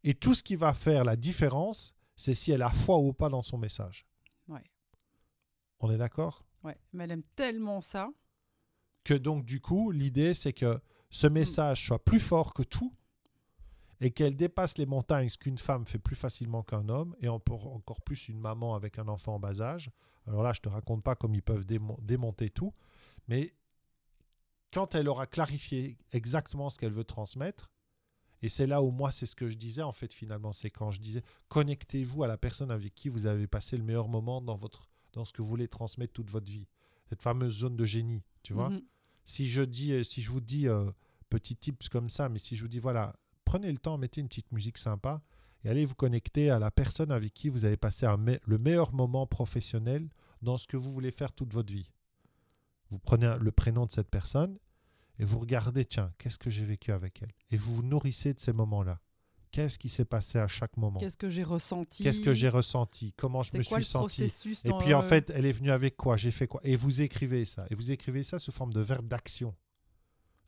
[0.04, 3.30] Et tout ce qui va faire la différence, c'est si elle a foi ou pas
[3.30, 4.06] dans son message.
[5.82, 6.46] On est d'accord?
[6.64, 6.78] Ouais.
[6.94, 8.10] Mais elle aime tellement ça.
[9.04, 10.80] Que donc du coup, l'idée c'est que
[11.10, 11.34] ce Mm.
[11.34, 12.94] message soit plus fort que tout
[14.00, 18.02] et qu'elle dépasse les montagnes, ce qu'une femme fait plus facilement qu'un homme, et encore
[18.02, 19.92] plus une maman avec un enfant en bas âge.
[20.26, 22.74] Alors là, je te raconte pas comme ils peuvent démon- démonter tout,
[23.28, 23.54] mais
[24.74, 27.70] quand elle aura clarifié exactement ce qu'elle veut transmettre,
[28.42, 30.90] et c'est là où moi, c'est ce que je disais en fait finalement, c'est quand
[30.92, 34.56] je disais connectez-vous à la personne avec qui vous avez passé le meilleur moment dans,
[34.56, 36.68] votre, dans ce que vous voulez transmettre toute votre vie.
[37.10, 38.82] Cette fameuse zone de génie, tu vois Mhm.
[39.26, 40.90] si je dis, euh, si je vous dis euh,
[41.30, 44.28] petit tips comme ça, mais si je vous dis voilà, prenez le temps, mettez une
[44.28, 45.22] petite musique sympa
[45.64, 48.58] et allez vous connecter à la personne avec qui vous avez passé un me- le
[48.58, 50.10] meilleur moment professionnel
[50.42, 51.92] dans ce que vous voulez faire toute votre vie.
[52.90, 54.58] Vous prenez le prénom de cette personne
[55.20, 57.32] et vous regardez, tiens, qu'est-ce que j'ai vécu avec elle?
[57.52, 59.00] Et vous vous nourrissez de ces moments-là.
[59.52, 61.00] Qu'est-ce qui s'est passé à chaque moment?
[61.00, 62.04] Qu'est-ce que j'ai ressenti?
[62.04, 63.14] Qu'est-ce que j'ai ressenti?
[63.18, 64.24] Comment je me quoi suis senti?
[64.64, 66.16] et puis en fait, elle est venue avec quoi?
[66.16, 66.62] J'ai fait quoi?
[66.64, 67.66] Et vous écrivez ça.
[67.70, 69.54] Et vous écrivez ça sous forme de verbes d'action.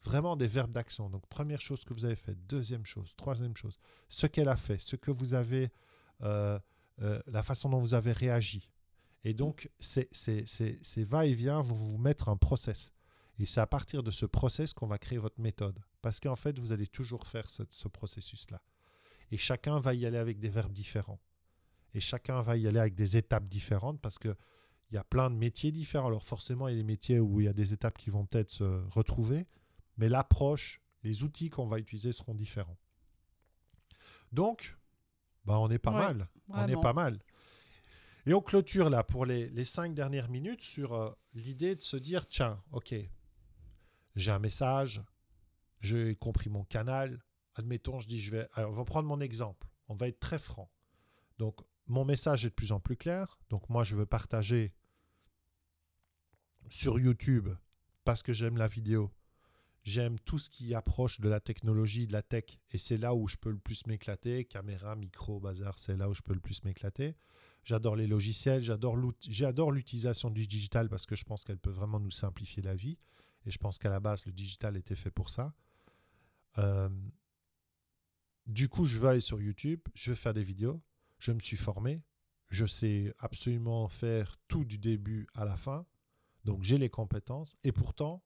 [0.03, 1.09] Vraiment des verbes d'action.
[1.09, 3.77] Donc première chose que vous avez fait, deuxième chose, troisième chose,
[4.09, 5.71] ce qu'elle a fait, ce que vous avez,
[6.21, 6.59] euh,
[7.01, 8.69] euh, la façon dont vous avez réagi.
[9.25, 10.09] Et donc c'est
[10.97, 12.91] va-et-vient vont vous mettre un process.
[13.39, 15.79] Et c'est à partir de ce process qu'on va créer votre méthode.
[16.01, 18.61] Parce qu'en fait, vous allez toujours faire ce, ce processus-là.
[19.31, 21.19] Et chacun va y aller avec des verbes différents.
[21.93, 24.35] Et chacun va y aller avec des étapes différentes parce que
[24.91, 26.07] il y a plein de métiers différents.
[26.07, 28.25] Alors forcément, il y a des métiers où il y a des étapes qui vont
[28.25, 29.47] peut-être se retrouver,
[29.97, 32.77] mais l'approche, les outils qu'on va utiliser seront différents.
[34.31, 34.77] Donc,
[35.45, 36.27] bah, on est pas Ouais, mal.
[36.49, 37.19] On est pas mal.
[38.25, 41.97] Et on clôture là pour les, les cinq dernières minutes sur euh, l'idée de se
[41.97, 42.95] dire, tiens, ok,
[44.15, 45.01] j'ai un message,
[45.81, 47.21] j'ai compris mon canal.
[47.55, 48.47] Admettons, je dis, je vais...
[48.53, 49.67] Alors, on va prendre mon exemple.
[49.87, 50.71] On va être très franc.
[51.37, 53.37] Donc, mon message est de plus en plus clair.
[53.49, 54.73] Donc, moi, je veux partager
[56.69, 57.49] sur YouTube
[58.03, 59.11] parce que j'aime la vidéo.
[59.83, 62.57] J'aime tout ce qui approche de la technologie, de la tech.
[62.71, 64.45] Et c'est là où je peux le plus m'éclater.
[64.45, 67.15] Caméra, micro, bazar, c'est là où je peux le plus m'éclater.
[67.65, 72.11] J'adore les logiciels, j'adore l'utilisation du digital parce que je pense qu'elle peut vraiment nous
[72.11, 72.97] simplifier la vie.
[73.45, 75.53] Et je pense qu'à la base, le digital était fait pour ça.
[76.57, 76.89] Euh,
[78.45, 80.81] du coup, je vais aller sur YouTube, je vais faire des vidéos,
[81.19, 82.01] je me suis formé,
[82.49, 85.85] je sais absolument faire tout du début à la fin,
[86.43, 88.23] donc j'ai les compétences, et pourtant,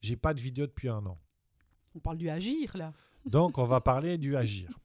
[0.00, 1.18] j'ai pas de vidéo depuis un an.
[1.94, 2.92] On parle du agir, là.
[3.24, 4.78] Donc, on va parler du agir.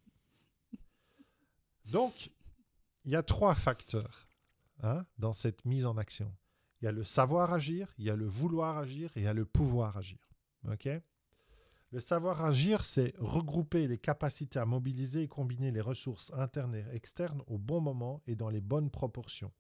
[1.86, 2.32] Donc,
[3.06, 4.28] il y a trois facteurs
[4.82, 6.36] hein, dans cette mise en action.
[6.82, 9.28] Il y a le savoir agir, il y a le vouloir agir et il y
[9.28, 10.20] a le pouvoir agir.
[10.68, 10.90] OK?
[11.92, 16.86] Le savoir agir, c'est regrouper les capacités à mobiliser et combiner les ressources internes et
[16.94, 19.54] externes au bon moment et dans les bonnes proportions.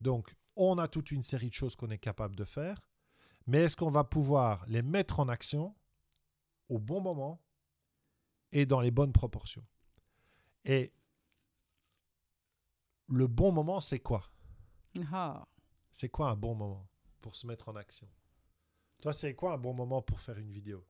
[0.00, 2.80] Donc, on a toute une série de choses qu'on est capable de faire,
[3.46, 5.74] mais est-ce qu'on va pouvoir les mettre en action
[6.68, 7.42] au bon moment
[8.52, 9.66] et dans les bonnes proportions?
[10.64, 10.92] Et
[13.08, 14.30] le bon moment, c'est quoi?
[15.12, 15.46] Ah.
[15.92, 16.88] C'est quoi un bon moment
[17.20, 18.08] pour se mettre en action?
[19.00, 20.86] Toi, c'est quoi un bon moment pour faire une vidéo?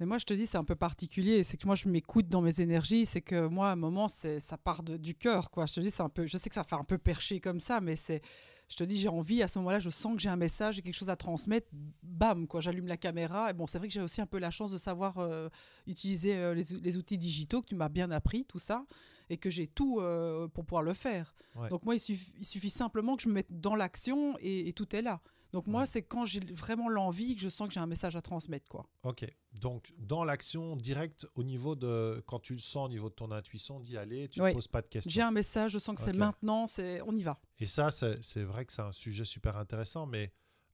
[0.00, 1.44] Mais moi, je te dis, c'est un peu particulier.
[1.44, 3.06] C'est que moi, je m'écoute dans mes énergies.
[3.06, 5.66] C'est que moi, à un moment, c'est ça part de- du cœur, quoi.
[5.66, 6.26] Je te dis, c'est un peu.
[6.26, 8.20] Je sais que ça fait un peu perché comme ça, mais c'est.
[8.68, 9.42] Je te dis, j'ai envie.
[9.42, 11.68] À ce moment-là, je sens que j'ai un message, j'ai quelque chose à transmettre.
[12.02, 12.60] Bam, quoi.
[12.60, 13.50] J'allume la caméra.
[13.50, 15.48] Et bon, c'est vrai que j'ai aussi un peu la chance de savoir euh,
[15.86, 18.84] utiliser euh, les, les outils digitaux que tu m'as bien appris, tout ça,
[19.30, 21.34] et que j'ai tout euh, pour pouvoir le faire.
[21.54, 21.68] Ouais.
[21.68, 24.72] Donc moi, il suffit, il suffit simplement que je me mette dans l'action et, et
[24.72, 25.20] tout est là.
[25.54, 25.86] Donc moi, Ouais.
[25.86, 28.86] c'est quand j'ai vraiment l'envie que je sens que j'ai un message à transmettre, quoi.
[29.04, 29.24] Ok.
[29.52, 32.22] Donc, dans l'action directe, au niveau de.
[32.26, 34.82] Quand tu le sens, au niveau de ton intuition, d'y aller, tu ne poses pas
[34.82, 35.08] de questions.
[35.10, 37.38] J'ai un message, je sens que c'est maintenant, c'est on y va.
[37.60, 40.32] Et ça, c'est vrai que c'est un sujet super intéressant, mais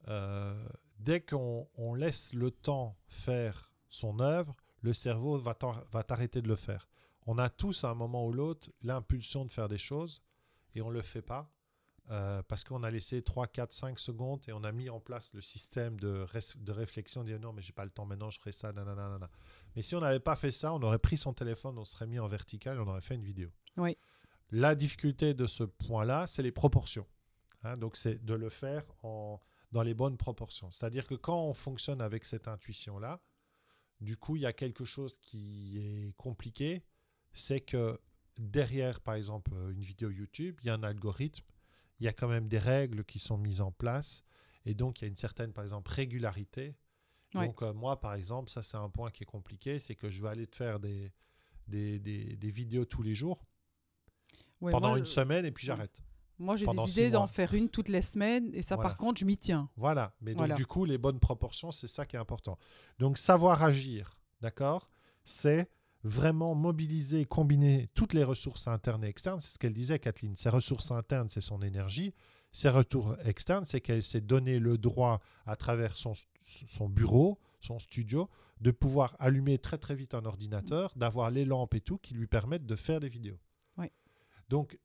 [0.09, 0.66] euh,
[0.99, 6.57] dès qu'on on laisse le temps faire son œuvre, le cerveau va t'arrêter de le
[6.57, 6.89] faire.
[7.26, 10.22] On a tous, à un moment ou l'autre, l'impulsion de faire des choses
[10.74, 11.53] et on ne le fait pas
[12.11, 15.33] euh, parce qu'on a laissé 3, 4, 5 secondes et on a mis en place
[15.35, 18.53] le système de, de réflexion, dire non, mais j'ai pas le temps maintenant, je ferai
[18.53, 19.31] ça, nanana.
[19.77, 22.19] Mais si on n'avait pas fait ça, on aurait pris son téléphone, on serait mis
[22.19, 23.51] en vertical et on aurait fait une vidéo.
[23.77, 23.97] Oui.
[24.51, 27.07] La difficulté de ce point-là, c'est les proportions.
[27.63, 29.41] Hein, donc, c'est de le faire en,
[29.71, 30.71] dans les bonnes proportions.
[30.71, 33.21] C'est-à-dire que quand on fonctionne avec cette intuition-là,
[34.01, 36.83] du coup, il y a quelque chose qui est compliqué.
[37.33, 38.01] C'est que
[38.39, 41.45] derrière, par exemple, euh, une vidéo YouTube, il y a un algorithme,
[42.01, 44.23] il y a quand même des règles qui sont mises en place.
[44.67, 46.75] Et donc, il y a une certaine, par exemple, régularité.
[47.35, 47.47] Ouais.
[47.47, 49.79] Donc, euh, moi, par exemple, ça, c'est un point qui est compliqué.
[49.79, 51.13] C'est que je vais aller te faire des,
[51.69, 53.45] des, des- des vidéos tous les jours
[54.61, 56.03] Ouais, pendant moi, une je- semaine et puis j'arrête.
[56.39, 58.89] Moi, j'ai des idées d'en faire une toutes les semaines, et ça, Voilà.
[58.91, 59.69] par contre, je m'y tiens.
[59.77, 60.55] Voilà, mais donc Voilà.
[60.55, 62.59] du coup, les bonnes proportions, c'est ça qui est important.
[62.99, 64.89] Donc savoir agir, d'accord
[65.27, 65.71] C'est
[66.03, 69.41] vraiment mobiliser, combiner toutes les ressources internes et externes.
[69.41, 70.37] C'est ce qu'elle disait, Kathleen.
[70.37, 72.15] Ses ressources internes, c'est son énergie.
[72.53, 77.79] Ses retours externes, c'est qu'elle s'est donné le droit, à travers son, son bureau, son
[77.79, 78.29] studio,
[78.61, 82.27] de pouvoir allumer très très vite un ordinateur, d'avoir les lampes et tout qui lui
[82.27, 83.39] permettent de faire des vidéos.
[83.77, 83.87] Oui.
[84.49, 84.79] Donc,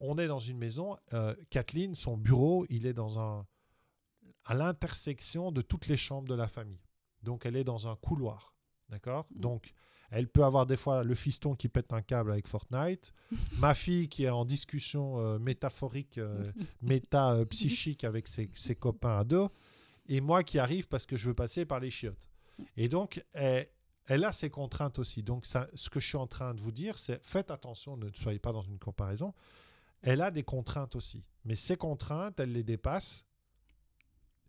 [0.00, 0.96] on est dans une maison.
[1.12, 3.46] euh, Kathleen, son bureau, il est dans un,
[4.44, 6.80] à l'intersection de toutes les chambres de la famille.
[7.22, 8.54] Donc, elle est dans un couloir.
[8.88, 9.26] D'accord?
[9.30, 9.40] Mm.
[9.40, 9.74] Donc,
[10.10, 13.12] elle peut avoir des fois le fiston qui pète un câble avec Fortnite,
[13.58, 16.52] ma fille qui est en discussion euh, métaphorique, euh,
[16.82, 19.50] méta-psychique avec ses, ses copains à dos,
[20.08, 22.28] et moi qui arrive parce que je veux passer par les chiottes.
[22.76, 23.68] Et donc, elle,
[24.06, 25.22] elle a ses contraintes aussi.
[25.22, 28.10] Donc, ça, ce que je suis en train de vous dire, c'est faites attention, ne
[28.14, 29.32] soyez pas dans une comparaison.
[30.02, 31.24] Elle a des contraintes aussi.
[31.44, 33.24] Mais ces contraintes, elle les dépasse.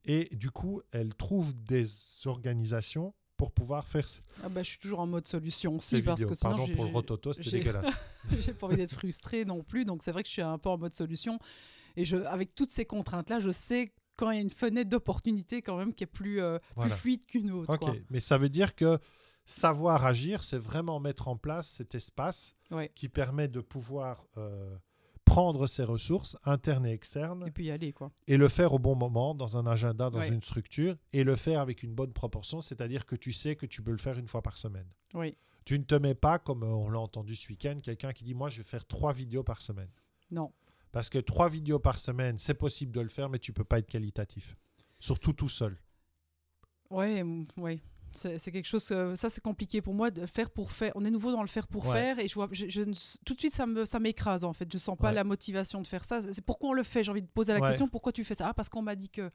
[0.03, 1.85] Et du coup, elle trouve des
[2.25, 4.05] organisations pour pouvoir faire
[4.43, 6.29] Ah bah, je suis toujours en mode solution aussi, parce vidéos.
[6.29, 7.89] que sinon, Pardon pour le rototo, c'était dégueulasse.
[8.39, 9.83] j'ai pas envie d'être frustrée non plus.
[9.83, 11.39] Donc, c'est vrai que je suis un peu en mode solution.
[11.95, 15.63] Et je, avec toutes ces contraintes-là, je sais quand il y a une fenêtre d'opportunité
[15.63, 17.73] quand même qui est plus, euh, plus fluide qu'une autre.
[17.73, 17.95] Ok, quoi.
[18.11, 18.99] mais ça veut dire que
[19.47, 22.91] savoir agir, c'est vraiment mettre en place cet espace Ouais.
[22.93, 24.69] qui permet de pouvoir euh,
[25.25, 28.11] prendre ses ressources internes et externes Et puis y aller, quoi.
[28.27, 30.27] et le faire au bon moment, dans un agenda, dans Ouais.
[30.29, 33.81] une structure, et le faire avec une bonne proportion, c'est-à-dire que tu sais que tu
[33.81, 34.87] peux le faire une fois par semaine.
[35.13, 35.35] Oui.
[35.63, 38.33] Tu ne te mets pas, comme euh, on l'a entendu ce week-end, quelqu'un qui dit
[38.33, 39.89] Moi, je vais faire trois vidéos par semaine.
[40.31, 40.51] Non.
[40.91, 43.79] Parce que trois vidéos par semaine, c'est possible de le faire, mais tu peux pas
[43.79, 44.57] être qualitatif.
[44.99, 45.77] Surtout tout seul.
[46.89, 47.23] Ouais,
[47.57, 47.79] ouais.
[48.13, 50.91] C'est quelque chose, que- ça c'est compliqué pour moi de faire pour faire.
[50.95, 51.93] On est nouveau dans le faire pour Ouais.
[51.93, 52.93] faire et je vois, je, je ne-
[53.25, 54.71] tout de suite ça me, ça m'écrase en fait.
[54.71, 55.13] Je sens pas Ouais.
[55.13, 56.21] la motivation de faire ça.
[56.21, 57.03] C'est pourquoi on le fait?
[57.03, 57.67] J'ai envie de poser la Ouais.
[57.69, 58.49] question pourquoi tu fais ça?
[58.49, 59.29] Ah parce qu'on m'a dit que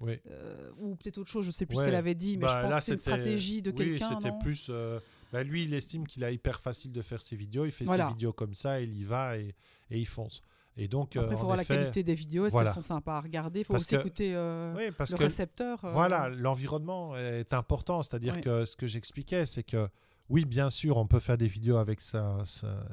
[0.00, 0.18] Oui.
[0.30, 1.44] euh, ou peut-être autre chose.
[1.46, 2.98] Je sais plus ce qu'elle avait dit, mais Bah, je pense là, que c'est une
[2.98, 4.18] stratégie de oui, quelqu'un.
[4.20, 4.66] c'était plus.
[4.70, 4.98] euh,
[5.32, 7.64] bah, lui, il estime qu'il a hyper facile de faire ses vidéos.
[7.66, 8.06] Il fait Voilà.
[8.06, 9.54] ses vidéos comme ça, il y va et,
[9.90, 10.42] et il fonce.
[10.80, 12.46] Et donc, Après, euh, il faut voir effet, la qualité des vidéos.
[12.46, 12.70] Est-ce voilà.
[12.70, 15.18] qu'elles sont sympas à regarder Il faut Parce aussi que- écouter euh, oui, parce le
[15.18, 15.84] que récepteur.
[15.84, 18.00] euh, voilà, l'environnement est important.
[18.02, 19.88] C'est-à-dire que ce que j'expliquais, c'est que
[20.28, 22.86] oui, bien sûr, on peut faire des vidéos avec sa, sa-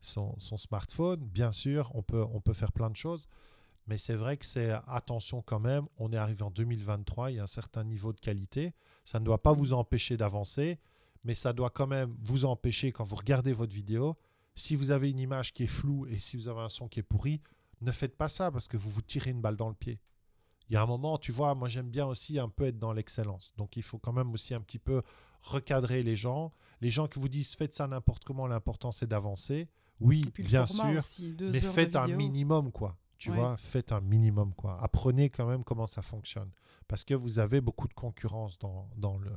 [0.00, 1.20] son, son smartphone.
[1.20, 3.28] Bien sûr, on peut, on peut faire plein de choses.
[3.86, 5.86] Mais c'est vrai que c'est attention quand même.
[5.96, 8.74] On est arrivé en 2023, il y a un certain niveau de qualité.
[9.04, 10.78] Ça ne doit pas vous empêcher d'avancer,
[11.24, 14.16] mais ça doit quand même vous empêcher quand vous regardez votre vidéo.
[14.58, 17.00] Si vous avez une image qui est floue et si vous avez un son qui
[17.00, 17.40] est pourri,
[17.80, 20.00] ne faites pas ça parce que vous vous tirez une balle dans le pied.
[20.68, 22.92] Il y a un moment, tu vois, moi j'aime bien aussi un peu être dans
[22.92, 23.54] l'excellence.
[23.56, 25.02] Donc il faut quand même aussi un petit peu
[25.42, 26.52] recadrer les gens.
[26.80, 29.68] Les gens qui vous disent faites ça n'importe comment, l'important c'est d'avancer.
[30.00, 32.96] Oui, bien sûr, aussi, mais faites un minimum quoi.
[33.16, 33.36] Tu Ouais.
[33.36, 34.78] vois, faites un minimum quoi.
[34.82, 36.50] Apprenez quand même comment ça fonctionne.
[36.86, 39.32] Parce que vous avez beaucoup de concurrence dans, dans le,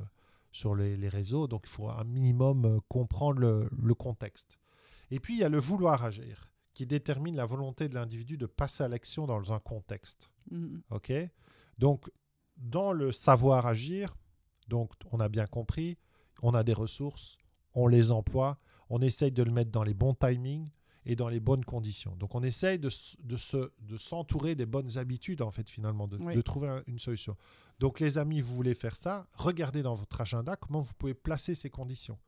[0.52, 4.56] sur les, les réseaux, donc il faut un minimum euh, comprendre le, le contexte.
[5.12, 8.46] Et puis il y a le vouloir agir, qui détermine la volonté de l'individu de
[8.46, 10.30] passer à l'action dans un contexte.
[10.50, 10.82] Mhm.
[10.90, 11.12] Ok?
[11.78, 12.10] Donc,
[12.56, 14.16] dans le savoir agir,
[14.68, 15.98] donc on a bien compris,
[16.42, 17.36] on a des ressources,
[17.74, 18.58] on les emploie,
[18.88, 20.70] on essaye de le mettre dans les bons timings
[21.04, 22.14] et dans les bonnes conditions.
[22.16, 23.16] Donc on essaye de, se,
[23.80, 26.34] de s'entourer des bonnes habitudes, en fait, finalement, de, Oui.
[26.34, 27.36] de trouver un- une solution.
[27.80, 31.54] Donc les amis, vous voulez faire ça, regardez dans votre agenda comment vous pouvez placer
[31.54, 32.18] ces conditions.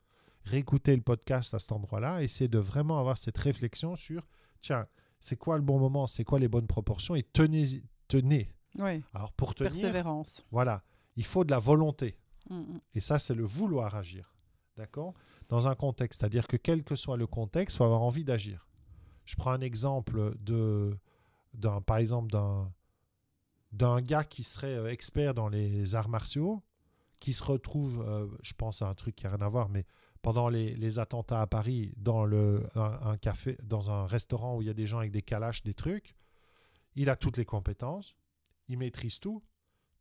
[0.44, 4.26] Réécoutez le podcast à cet endroit-là, essayez de vraiment avoir cette réflexion sur,
[4.60, 4.86] tiens,
[5.20, 8.54] c'est quoi le bon moment, c'est quoi les bonnes proportions, et tenez, tenez.
[8.78, 10.44] Oui, Alors pour tenir, persévérance.
[10.50, 10.82] voilà,
[11.16, 12.18] il faut de la volonté.
[12.50, 12.80] Mm, mm.
[12.94, 14.34] Et ça, c'est le vouloir agir.
[14.76, 15.14] D'accord?
[15.48, 16.20] Dans un contexte.
[16.20, 18.68] C'est-à-dire que quel que soit le contexte, il faut avoir envie d'agir.
[19.24, 20.98] Je prends un exemple de,
[21.54, 22.70] d'un, par exemple, d'un,
[23.72, 26.62] d'un gars qui serait euh, expert dans les arts martiaux,
[27.20, 29.86] qui se retrouve, euh, je pense à un truc qui n'a rien à voir, mais
[30.24, 34.62] pendant les, les attentats à Paris, dans le, un, un café, dans un restaurant où
[34.62, 36.16] il y a des gens avec des calaches, des trucs,
[36.96, 38.16] il a toutes les compétences,
[38.68, 39.42] il maîtrise tout,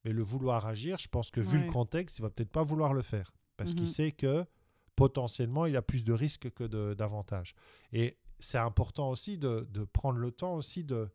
[0.06, 1.66] mais le vouloir agir, je pense que vu Ouais.
[1.66, 3.94] le contexte, il va peut-être pas vouloir le faire parce qu'il Mhm.
[3.94, 4.46] sait que
[4.96, 7.54] potentiellement il a plus de risques que d'avantages.
[7.92, 11.10] Et c'est important aussi de, de prendre le temps aussi de,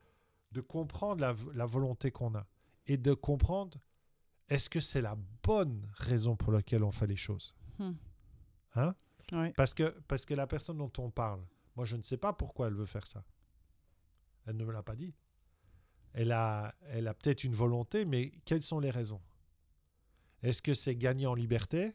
[0.53, 1.21] de comprendre
[1.55, 2.47] la, volonté qu'on a
[2.87, 3.79] et de comprendre
[4.49, 7.55] est-ce que c'est la bonne raison pour laquelle on fait les choses?
[7.79, 7.93] Hmm.
[8.75, 8.95] Hein?
[9.33, 9.53] Ouais.
[9.57, 11.45] parce, que, parce que la personne dont on parle,
[11.77, 13.25] moi je ne sais pas pourquoi elle veut faire ça.
[14.47, 15.15] Elle ne me l'a pas dit.
[16.15, 19.21] Elle a, elle a peut-être une volonté, mais quelles sont les raisons?
[20.43, 21.95] Est-ce que c'est gagner en liberté?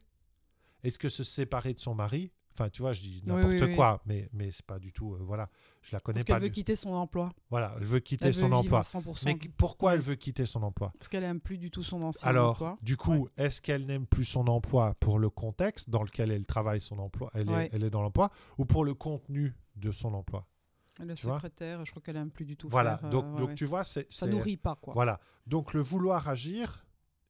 [0.83, 2.31] Est-ce que se séparer de son mari?
[2.55, 3.75] Enfin, tu vois, je dis n'importe oui, oui.
[3.75, 5.15] quoi, mais, mais c'est pas du tout.
[5.15, 5.49] euh, voilà,
[5.81, 6.33] je la connais Parce pas.
[6.35, 7.31] qu'elle veut quitter son emploi.
[7.49, 8.79] Voilà, elle veut quitter Elle son veut emploi.
[8.79, 9.25] à 100%.
[9.25, 10.93] Mais qu- pourquoi elle veut quitter son emploi?
[10.99, 12.77] Parce qu'elle aime plus du tout son ancien Alors, emploi.
[12.83, 16.79] du coup, est-ce qu'elle n'aime plus son emploi pour le contexte dans lequel elle travaille
[16.81, 17.65] son emploi, elle, Ouais.
[17.65, 18.29] est, elle est dans l'emploi,
[18.59, 20.45] ou pour le contenu de son emploi?
[20.99, 23.07] Le tu secrétaire, je crois qu'elle aime plus du tout Voilà, faire.
[23.07, 24.05] euh, donc, ouais, donc tu vois, c'est...
[24.13, 24.93] Ça nourrit pas, quoi.
[24.93, 26.85] Voilà, donc le vouloir agir,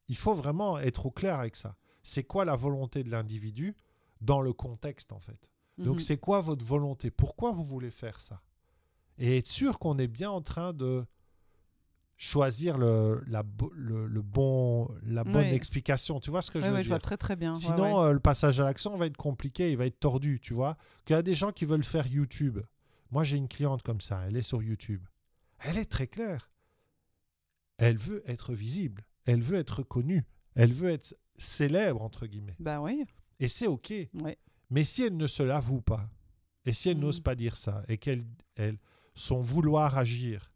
[0.09, 1.78] il faut vraiment être au clair avec ça.
[2.03, 3.78] C'est quoi la volonté de l'individu?
[4.24, 5.99] Dans le contexte, en fait Donc Mhm.
[6.01, 7.11] c'est quoi votre volonté?
[7.11, 8.41] Pourquoi vous voulez faire ça?
[9.17, 11.05] Et être sûr qu'on est bien en train de
[12.17, 16.19] choisir le, la, bo- le, le bon, la bonne explication.
[16.19, 16.89] Tu vois ce que je veux je dire?
[16.91, 17.53] vois très très bien.
[17.53, 18.07] ouais, Sinon, ouais.
[18.09, 20.78] euh, le passage à l'action va être compliqué, il va être tordu, tu vois.
[21.05, 22.59] Qu'il y a des gens qui veulent faire YouTube.
[23.11, 25.05] Moi, j'ai une cliente comme ça, elle est sur YouTube.
[25.59, 26.49] Elle est très claire.
[27.78, 32.55] Elle veut être visible, elle veut être connue, elle veut être célèbre, entre guillemets.
[32.59, 33.03] Bah oui.
[33.44, 33.91] Et c'est OK.
[34.14, 34.38] Ouais.
[34.70, 36.10] Mais si elle ne se l'avoue pas,
[36.66, 37.02] et si elle Mm.
[37.02, 38.26] n'ose pas dire ça, et qu'elle,
[38.56, 38.78] elle,
[39.16, 40.52] son vouloir agir,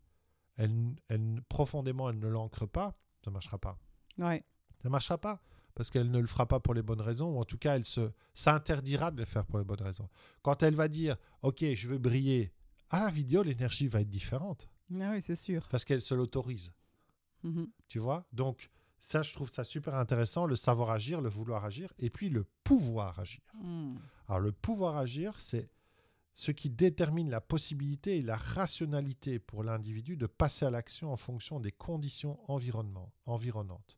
[0.55, 3.77] elle, elle, profondément, elle ne l'ancre pas, ça ne marchera pas.
[4.17, 4.43] Ouais.
[4.81, 5.41] Ça ne marchera pas
[5.75, 7.83] parce qu'elle ne le fera pas pour les bonnes raisons, ou en tout cas, elle
[7.85, 10.09] se s'interdira de le faire pour les bonnes raisons.
[10.41, 12.51] Quand elle va dire, OK, je veux briller,
[12.89, 14.67] à la vidéo, l'énergie va être différente
[14.99, 15.67] Ah oui, c'est sûr.
[15.69, 16.71] parce qu'elle se l'autorise.
[17.43, 17.69] Mhm.
[17.87, 18.25] Tu vois?
[18.31, 22.29] Donc, ça, je trouve ça super intéressant, le savoir agir, le vouloir agir, et puis
[22.29, 23.41] le pouvoir agir.
[23.55, 23.95] Mm.
[24.27, 25.69] Alors, le pouvoir agir, c'est
[26.33, 31.17] ce qui détermine la possibilité et la rationalité pour l'individu de passer à l'action en
[31.17, 33.97] fonction des conditions environnement, environnantes.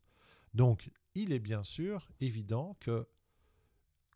[0.54, 3.06] Donc, il est bien sûr évident que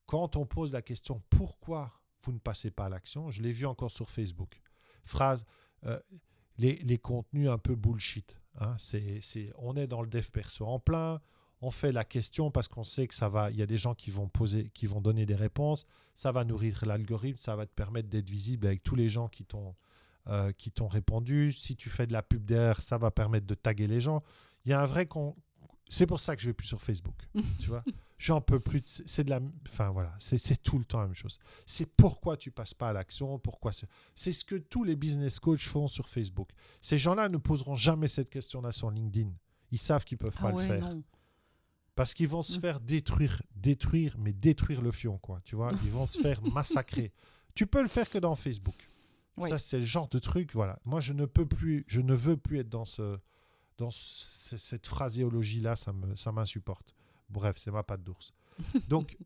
[0.07, 3.67] quand on pose la question pourquoi vous ne passez pas à l'action, je l'ai vu
[3.67, 4.61] encore sur Facebook,
[5.05, 5.45] phrase,
[5.85, 6.01] euh,
[6.57, 8.41] les, les contenus un peu bullshit.
[8.61, 8.77] Hein,
[9.59, 11.21] on est dans le dev perso en plein,
[11.61, 13.95] on fait la question parce qu'on sait que ça va, il y a des gens
[13.95, 17.73] qui vont poser, qui vont donner des réponses, ça va nourrir l'algorithme, ça va te
[17.73, 19.75] permettre d'être visible avec tous les gens qui t'ont,
[20.29, 21.53] euh, qui t'ont répondu.
[21.53, 24.23] Si tu fais de la pub derrière, ça va permettre de taguer les gens.
[24.65, 25.09] Il y a un vrai.
[25.89, 27.17] C'est pour ça que je vais plus sur Facebook.
[27.61, 27.85] tu vois,
[28.19, 29.03] j'en peux plus.
[29.07, 31.39] C'est de la, enfin voilà, c'est tout le temps la même chose.
[31.67, 33.87] C'est pourquoi tu passes pas à l'action, pourquoi c'est.
[34.15, 36.49] C'est ce que tous les business coachs font sur Facebook.
[36.81, 39.31] Ces gens-là ne poseront jamais cette question-là sur LinkedIn.
[39.71, 40.95] Ils savent qu'ils peuvent Ah pas ouais, le faire.
[40.95, 41.03] non.
[41.95, 42.61] Parce qu'ils vont se Mm.
[42.61, 45.41] faire détruire, détruire, mais détruire le fion, quoi.
[45.45, 47.13] Tu vois, ils vont se faire massacrer.
[47.55, 48.89] Tu peux le faire que dans Facebook.
[49.43, 50.79] Ça, c'est le genre de truc, voilà.
[50.85, 53.19] Moi, je ne peux plus, je ne veux plus être dans ce,
[53.79, 56.95] dans ce- cette phraséologie-là, ça me, ça m'insupporte.
[57.29, 58.33] Bref, c'est ma patte d'ours.
[58.89, 59.17] Donc,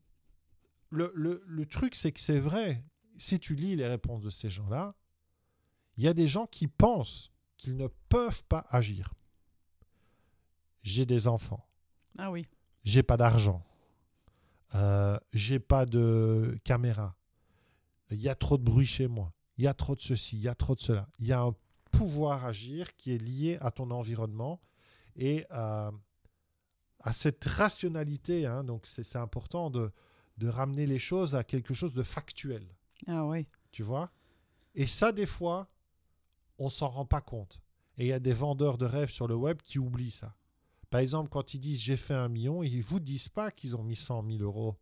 [0.91, 2.85] le, le, le truc, c'est que c'est vrai.
[3.19, 4.95] Si tu lis les réponses de ces gens-là,
[5.97, 9.13] il y a des gens qui pensent qu'ils ne peuvent pas agir.
[10.83, 11.67] J'ai des enfants
[12.17, 12.47] Ah oui.
[12.85, 13.63] j'ai pas d'argent,
[14.75, 17.17] euh, j'ai pas de caméra,
[18.11, 20.43] il y a trop de bruit chez moi, il y a trop de ceci, il
[20.43, 21.09] y a trop de cela.
[21.19, 21.55] Il y a un
[21.99, 24.61] pouvoir agir qui est lié à ton environnement
[25.17, 25.91] et à,
[27.01, 28.47] à cette rationalité.
[28.47, 28.65] hein.
[28.65, 29.91] donc c'est important de,
[30.37, 32.67] de ramener les choses à quelque chose de factuel,
[33.07, 33.47] Ah oui.
[33.73, 34.11] tu vois?
[34.75, 35.69] Et ça, des fois,
[36.59, 37.61] on s'en rend pas compte.
[37.97, 40.35] Et il y a des vendeurs de rêves sur le web qui oublient ça.
[40.91, 43.75] Par exemple, quand ils disent j'ai fait un million, ils ne vous disent pas qu'ils
[43.77, 44.77] ont mis 100 000 euros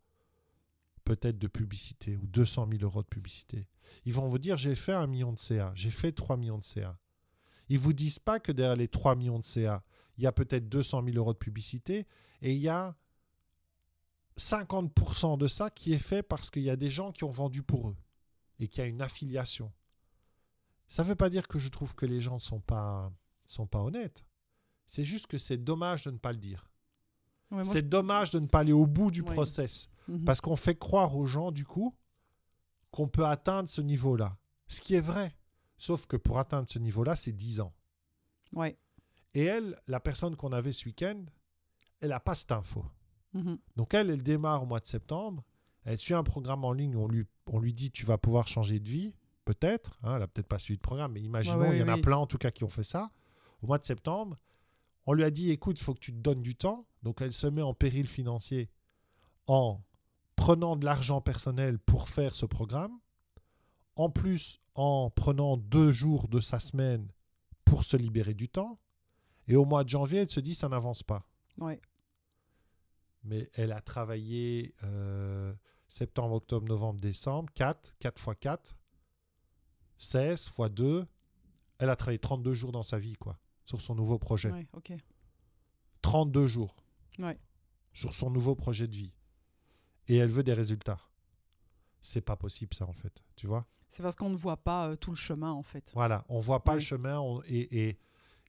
[1.05, 3.69] peut-être de publicité ou 200 000 euros de publicité.
[4.05, 6.65] Ils vont vous dire j'ai fait un million de CA, j'ai fait 3 millions de
[6.65, 6.99] CA.
[7.69, 9.83] Ils vous disent pas que derrière les 3 millions de CA,
[10.19, 12.07] il y a peut-être 200 000 euros de publicité
[12.43, 12.95] et il y a
[14.39, 17.63] 50% de ça qui est fait parce qu'il y a des gens qui ont vendu
[17.63, 17.97] pour eux
[18.59, 19.73] et qu'il y a une affiliation.
[20.89, 23.11] Ça ne veut pas dire que je trouve que les gens ne sont pas,
[23.47, 24.25] sont pas honnêtes.
[24.87, 26.71] C'est juste que c'est dommage de ne pas le dire.
[27.51, 29.33] Ouais, c'est dommage de ne pas aller au bout du Ouais.
[29.33, 29.89] process.
[30.09, 30.25] Mhm.
[30.25, 31.97] Parce qu'on fait croire aux gens, du coup,
[32.91, 34.37] qu'on peut atteindre ce niveau-là.
[34.69, 35.37] Ce qui est vrai.
[35.79, 37.73] Sauf que pour atteindre ce niveau-là, c'est 10 ans.
[38.53, 38.77] Ouais.
[39.35, 41.25] Et elle, la personne qu'on avait ce week-end,
[42.01, 42.85] elle n'a pas cette info.
[43.35, 43.59] Mhm.
[43.77, 45.45] Donc elle, elle démarre au mois de septembre.
[45.85, 46.97] Elle suit un programme en ligne.
[46.97, 49.15] On lui, on lui dit, tu vas pouvoir changer de vie,
[49.45, 49.99] peut-être.
[50.03, 51.95] hein, elle n'a peut-être pas suivi de programme, mais imaginons, Ouais, il y en a
[51.97, 52.01] oui.
[52.03, 53.11] plein en tout cas qui ont fait ça.
[53.63, 54.37] Au mois de septembre,
[55.07, 56.87] on lui a dit, écoute, il faut que tu te donnes du temps.
[57.03, 58.69] Donc elle se met en péril financier
[59.47, 59.81] en
[60.35, 62.99] prenant de l'argent personnel pour faire ce programme.
[63.97, 67.11] En plus, en prenant deux jours de sa semaine
[67.65, 68.79] pour se libérer du temps.
[69.49, 71.27] Et au mois de janvier, elle se dit, ça n'avance pas
[71.59, 71.81] Ouais.
[73.25, 75.55] mais elle a travaillé euh,
[75.89, 78.77] septembre, octobre, novembre, décembre, 4, 4 fois 4,
[79.99, 81.07] 16 fois 2.
[81.79, 84.51] Elle a travaillé 32 jours dans sa vie, quoi, sur son nouveau projet.
[84.51, 84.93] Ouais, ok.
[86.03, 86.77] 32 jours
[87.19, 87.39] Ouais.
[87.95, 89.13] sur son nouveau projet de vie.
[90.09, 91.01] Et elle veut des résultats.
[92.07, 93.23] C'est pas possible, ça, en fait.
[93.35, 95.91] Tu vois C'est parce qu'on ne voit pas euh, tout le chemin, en fait.
[95.95, 96.85] Voilà, on voit pas le Oui.
[96.85, 97.99] chemin on- et, et,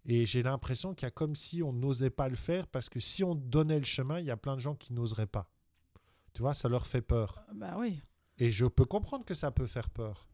[0.05, 2.99] et j'ai l'impression qu'il y a comme si on n'osait pas le faire parce que
[2.99, 5.49] si on donnait le chemin, il y a plein de gens qui n'oseraient pas.
[6.34, 7.41] Tu vois, ça leur fait peur.
[7.49, 7.99] Euh, Bah oui.
[8.38, 10.28] Et je peux comprendre que ça peut faire peur.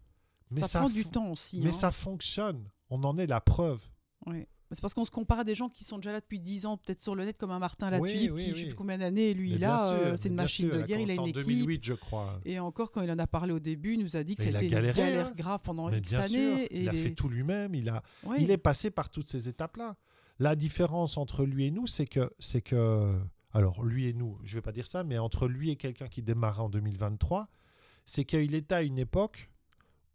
[0.51, 1.61] Mais ça, ça, prend du temps aussi.
[1.61, 1.71] Mais hein.
[1.73, 2.69] ça fonctionne.
[2.89, 3.87] On en est la preuve.
[4.25, 4.47] Ouais.
[4.73, 6.77] C'est parce qu'on se compare à des gens qui sont déjà là depuis 10 ans,
[6.77, 8.59] peut-être sur le net, comme un Martin Oui, Latulippe, oui, qui, je oui.
[8.61, 10.77] sais plus combien d'années, et lui, Mais il bien a, euh, c'est une machine sûr,
[10.79, 11.45] de guerre, il a une en équipe.
[11.45, 12.39] 2008, je crois.
[12.45, 14.49] Et encore, quand il en a parlé au début, il nous a dit que Mais
[14.49, 15.33] il a c'était une galère hein.
[15.35, 16.67] grave pendant Mais X bien sûr, années.
[16.71, 17.75] il a fait tout lui-même.
[17.75, 18.37] Il a, Oui.
[18.39, 19.95] il est passé par toutes ces étapes-là.
[20.39, 23.13] La différence entre lui et nous, c'est que, c'est que,
[23.51, 26.21] alors lui et nous, je vais pas dire ça, mais entre lui et quelqu'un qui
[26.23, 27.47] démarre en 2023,
[28.05, 29.49] c'est qu'il était à une époque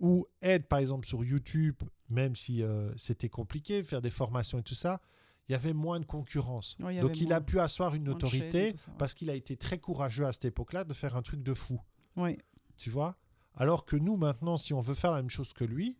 [0.01, 1.76] où être, par exemple, sur YouTube,
[2.09, 5.01] même si euh, c'était compliqué, faire des formations et tout ça,
[5.49, 6.76] il y avait moins de concurrence.
[6.80, 8.94] Ouais, Donc il a pu asseoir une autorité ça, ouais.
[8.99, 11.80] parce qu'il a été très courageux à cette époque-là de faire un truc de fou.
[12.16, 12.36] Oui.
[12.76, 13.16] Tu vois?
[13.57, 15.96] Alors que nous, maintenant, si on veut faire la même chose que lui,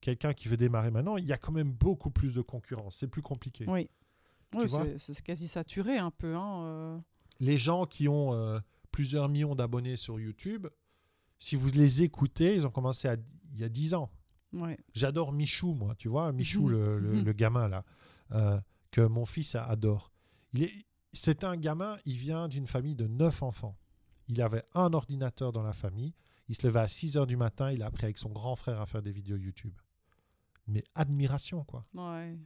[0.00, 2.96] quelqu'un qui veut démarrer maintenant, il y a quand même beaucoup plus de concurrence.
[2.96, 3.66] C'est plus compliqué.
[3.68, 3.90] Oui.
[4.54, 6.34] Ouais, c'est- c'est quasi saturé un peu.
[6.36, 6.98] Hein, euh.
[7.40, 8.60] Les gens qui ont euh,
[8.92, 10.68] plusieurs millions d'abonnés sur YouTube,
[11.38, 13.16] si vous les écoutez, ils ont commencé à-
[13.52, 14.10] il y a 10 ans.
[14.52, 14.78] Ouais.
[14.94, 16.70] J'adore Michou, moi, tu vois, Michou, Mhm.
[16.72, 17.24] le, le- Mhm.
[17.24, 17.84] le gamin là,
[18.32, 18.60] euh,
[18.90, 20.10] que mon fils adore.
[20.52, 20.72] Il est,
[21.12, 23.76] c'est un gamin, il vient d'une famille de neuf enfants.
[24.28, 26.14] Il avait un ordinateur dans la famille.
[26.48, 27.70] Il se levait à 6 heures du matin.
[27.72, 29.74] Il a appris avec son grand frère à faire des vidéos YouTube.
[30.68, 31.84] Mais admiration, quoi.
[31.94, 32.36] Ouais.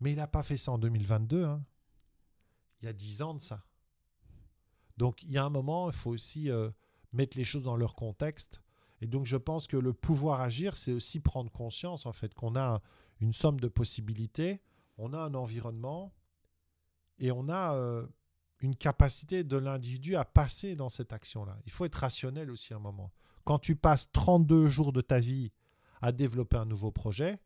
[0.00, 1.44] Mais il n'a pas fait ça en 2022.
[1.44, 1.64] hein.
[2.82, 3.64] Il y a 10 ans de ça.
[4.96, 6.70] Donc, il y a un moment, il faut aussi euh,
[7.16, 8.60] mettre les choses dans leur contexte.
[9.00, 12.56] Et donc, je pense que le pouvoir agir, c'est aussi prendre conscience, en fait, qu'on
[12.56, 12.80] a
[13.20, 14.60] une somme de possibilités,
[14.98, 16.14] on a un environnement
[17.18, 18.06] et on a euh,
[18.60, 21.58] une capacité de l'individu à passer dans cette action-là.
[21.66, 23.12] Il faut être rationnel aussi un moment.
[23.44, 25.52] Quand tu passes 32 jours de ta vie
[26.00, 27.38] à développer un nouveau projet,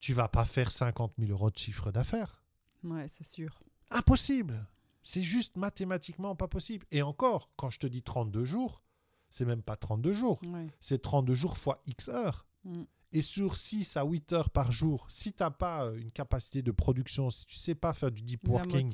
[0.00, 2.44] tu vas pas faire 50 000 euros de chiffre d'affaires.
[2.82, 3.62] Ouais, c'est sûr.
[3.90, 4.66] Impossible.
[5.04, 6.86] C'est juste mathématiquement pas possible.
[6.90, 8.82] Et encore, quand je te dis 32 jours,
[9.28, 10.40] c'est même pas 32 jours.
[10.46, 10.66] Ouais.
[10.80, 12.46] C'est 32 jours fois X heures.
[12.64, 12.84] Mm.
[13.12, 16.62] Et sur 6 à 8 heures par jour, si tu n'as pas euh, une capacité
[16.62, 18.90] de production, si tu sais pas faire du deep working,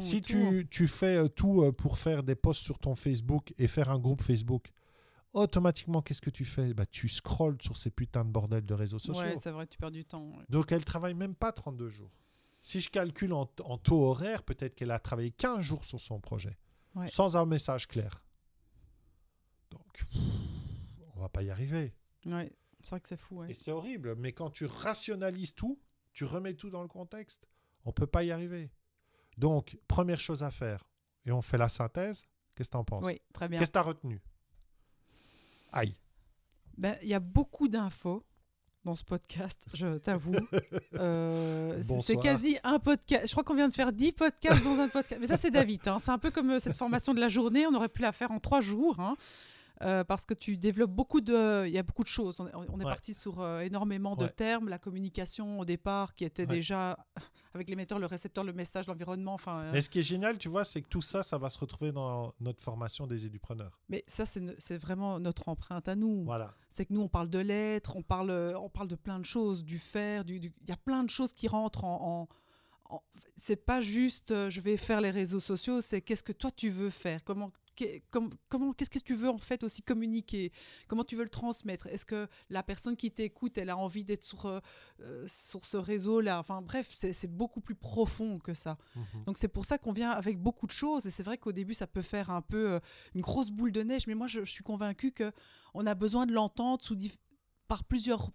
[0.00, 3.68] si tu, tu fais euh, tout euh, pour faire des posts sur ton Facebook et
[3.68, 4.72] faire un groupe Facebook,
[5.34, 6.72] automatiquement, qu'est-ce que tu fais?
[6.72, 9.22] Bah, Tu scrolles sur ces putains de bordel de réseaux sociaux.
[9.22, 10.24] Ouais, c'est vrai, tu perds du temps.
[10.24, 10.44] ouais.
[10.48, 12.10] Donc elle travaille même pas 32 jours.
[12.62, 16.20] Si je calcule en, en taux horaire, peut-être qu'elle a travaillé 15 jours sur son
[16.20, 16.58] projet,
[16.94, 17.08] Ouais.
[17.08, 18.22] sans un message clair.
[19.70, 20.04] Donc,
[21.14, 21.94] on va pas y arriver.
[22.26, 23.36] Ouais, c'est vrai que c'est fou.
[23.40, 23.50] Ouais.
[23.50, 25.80] Et c'est horrible, mais quand tu rationalises tout,
[26.12, 27.46] tu remets tout dans le contexte,
[27.84, 28.70] on peut pas y arriver.
[29.38, 30.86] Donc, première chose à faire,
[31.24, 33.04] et on fait la synthèse, qu'est-ce que tu en penses?
[33.04, 33.58] Oui, très bien.
[33.58, 34.20] Qu'est-ce que tu as retenu?
[35.72, 35.94] Aïe.
[36.76, 38.26] Ben, Il y a beaucoup d'infos
[38.84, 40.34] dans ce podcast, je t'avoue.
[40.98, 43.26] Euh, c'est- quasi un podcast.
[43.26, 45.20] Je crois qu'on vient de faire 10 podcasts dans un podcast.
[45.20, 45.86] Mais ça, c'est David.
[45.86, 45.98] hein.
[46.00, 47.66] C'est un peu comme euh, cette formation de la journée.
[47.66, 48.98] On aurait pu la faire en trois jours.
[48.98, 49.16] hein.
[49.82, 51.66] Euh, parce que tu développes beaucoup de.
[51.66, 52.38] Il y a beaucoup de choses.
[52.40, 52.90] On, on est Ouais.
[52.90, 54.30] parti sur euh, énormément de Ouais.
[54.30, 54.68] termes.
[54.68, 56.56] La communication au départ, qui était Ouais.
[56.56, 56.98] déjà
[57.54, 59.34] avec l'émetteur, le récepteur, le message, l'environnement.
[59.34, 61.48] Enfin, euh, Mais ce qui est génial, tu vois, c'est que tout ça, ça va
[61.48, 63.78] se retrouver dans notre formation des édupreneurs.
[63.88, 66.24] mais ça, c'est vraiment notre empreinte à nous.
[66.24, 66.54] Voilà.
[66.68, 69.64] C'est que nous, on parle de l'être, on parle, on parle de plein de choses,
[69.64, 72.28] du faire, du, du- il y a plein de choses qui rentrent en.
[72.90, 73.02] en- en-
[73.36, 76.68] c'est pas juste, euh, je vais faire les réseaux sociaux, c'est qu'est-ce que toi tu
[76.70, 77.50] veux faire, comment.
[78.10, 80.52] Comment, qu'est-ce que tu veux en fait aussi communiquer?
[80.88, 81.86] Comment tu veux le transmettre?
[81.86, 84.60] Est-ce que la personne qui t'écoute, elle a envie d'être sur, euh,
[85.00, 86.38] euh, sur ce réseau-là?
[86.38, 88.76] Enfin bref, c'est beaucoup plus profond que ça.
[88.96, 89.24] Mhm.
[89.24, 91.06] Donc c'est pour ça qu'on vient avec beaucoup de choses.
[91.06, 92.80] Et c'est vrai qu'au début ça peut faire un peu euh,
[93.14, 95.32] une grosse boule de neige, mais moi je, je suis convaincue que
[95.74, 96.80] on a besoin de l'entendre
[97.68, 98.30] par plusieurs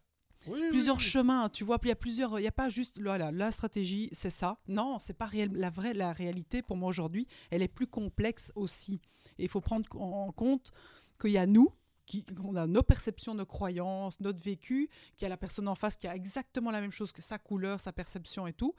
[0.47, 1.03] Oui, plusieurs oui.
[1.03, 1.49] chemins.
[1.49, 4.29] Tu vois, il y a plusieurs, il y a pas juste voilà la stratégie c'est
[4.29, 4.57] ça.
[4.67, 5.51] Non, c'est pas réel.
[5.53, 9.01] La vraie la réalité pour moi aujourd'hui, elle est plus complexe aussi.
[9.37, 10.71] Et il faut prendre en compte
[11.19, 11.71] qu'il y a nous
[12.05, 15.75] qui, qu'on a nos perceptions, nos croyances, notre vécu, qu'il y a la personne en
[15.75, 18.75] face qui a exactement la même chose que sa couleur, sa perception et tout.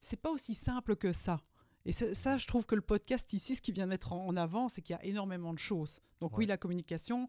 [0.00, 1.40] C'est pas aussi simple que ça.
[1.86, 4.80] Et ça, je trouve que le podcast ici, ce qui vient mettre en avant, c'est
[4.80, 6.00] qu'il y a énormément de choses.
[6.20, 7.28] Donc oui, la communication,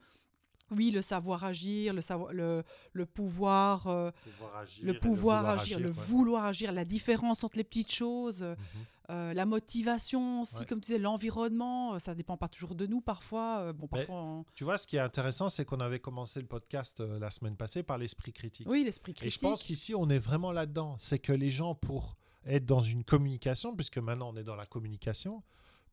[0.71, 2.63] oui, le savoir agir, le, savoir, le,
[2.93, 5.91] le pouvoir, euh, Pouvoir agir et le pouvoir vouloir agir, le ouais.
[5.93, 8.85] vouloir agir, la différence entre les petites choses, euh, Mhm.
[9.11, 10.65] euh, la motivation aussi, Ouais.
[10.65, 13.59] comme tu disais, l'environnement, euh, ça dépend pas toujours de nous parfois.
[13.59, 16.47] euh, bon, parfois, on- Tu vois, ce qui est intéressant, c'est qu'on avait commencé le
[16.47, 18.67] podcast euh, la semaine passée par l'esprit critique.
[18.67, 19.33] oui, l'esprit Et critique.
[19.39, 20.95] je pense qu'ici, on est vraiment là-dedans.
[20.97, 22.15] C'est que les gens, pour
[22.47, 25.43] être dans une communication, puisque maintenant on est dans la communication,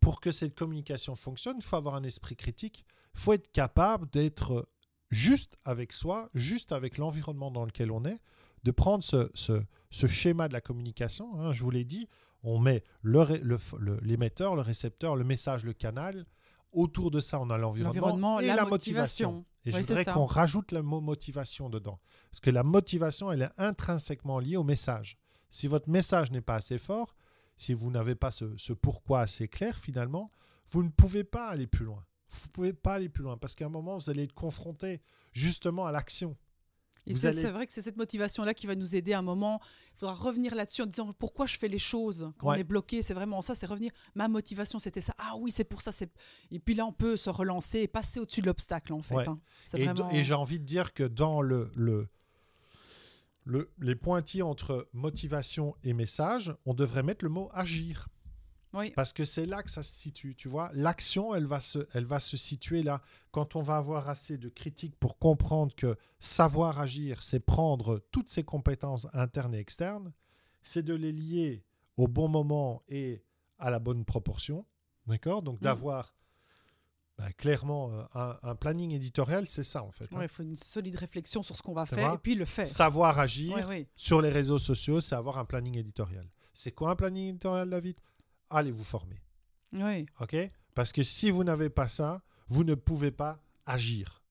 [0.00, 2.84] pour que cette communication fonctionne, il faut avoir un esprit critique.
[3.14, 4.68] Il faut être capable d'être
[5.10, 8.18] juste avec soi, juste avec l'environnement dans lequel on est,
[8.64, 11.38] de prendre ce, ce- ce schéma de la communication.
[11.40, 12.08] hein, je vous l'ai dit,
[12.42, 13.24] on met le
[13.78, 16.24] le- l'émetteur, le, récepteur, le message, le canal.
[16.72, 19.32] Autour de ça, on a l'environnement et la, la, motivation.
[19.32, 19.46] motivation.
[19.66, 22.00] Et je voudrais qu'on rajoute le mot motivation dedans.
[22.30, 25.18] Parce que la motivation, elle est intrinsèquement liée au message.
[25.50, 27.14] Si votre message n'est pas assez fort,
[27.58, 30.32] si vous n'avez pas ce, ce pourquoi assez clair, finalement,
[30.70, 32.02] vous ne pouvez pas aller plus loin.
[32.32, 35.00] Vous ne pouvez pas aller plus loin parce qu'à un moment, vous allez être confronté
[35.32, 36.36] justement à l'action.
[37.04, 39.60] Et c'est allez- vrai que c'est cette motivation-là qui va nous aider à un moment.
[39.94, 42.32] Il faudra revenir là-dessus en disant pourquoi je fais les choses.
[42.38, 43.90] Quand on est bloqué, c'est vraiment ça, c'est revenir.
[44.14, 45.12] Ma motivation, c'était ça.
[45.18, 45.90] Ah oui, c'est pour ça.
[46.52, 49.16] Et puis là, on peut se relancer et passer au-dessus de l'obstacle, en fait.
[49.16, 49.28] Ouais.
[49.28, 49.40] hein.
[49.74, 50.10] Et, vraiment...
[50.12, 52.06] et j'ai envie de dire que dans le, le,
[53.44, 58.08] le- les pointillés entre motivation et message, on devrait mettre le mot agir.
[58.74, 58.90] Oui.
[58.90, 60.70] Parce que c'est là que ça se situe, tu vois.
[60.74, 63.02] L'action, elle, va se- elle va se situer là.
[63.30, 68.28] Quand on va avoir assez de critiques pour comprendre que savoir agir, c'est prendre toutes
[68.30, 70.12] ses compétences internes et externes,
[70.62, 71.64] c'est de les lier
[71.96, 73.22] au bon moment et
[73.58, 74.64] à la bonne proportion.
[75.06, 75.42] D'accord?
[75.42, 75.64] Donc Mm.
[75.64, 76.14] d'avoir
[77.18, 80.06] bah, clairement euh, un, un planning éditorial, c'est ça en fait.
[80.12, 80.18] hein.
[80.18, 82.66] Ouais, il faut une solide réflexion sur ce qu'on va faire et puis le faire.
[82.66, 83.88] Savoir agir Ouais, ouais.
[83.96, 86.26] sur les réseaux sociaux, c'est avoir un planning éditorial.
[86.54, 87.96] C'est quoi un planning éditorial, David?
[88.52, 89.20] Allez vous former.
[89.74, 90.06] Ouais.
[90.20, 90.36] OK?
[90.74, 94.22] Parce que si vous n'avez pas ça, vous ne pouvez pas agir.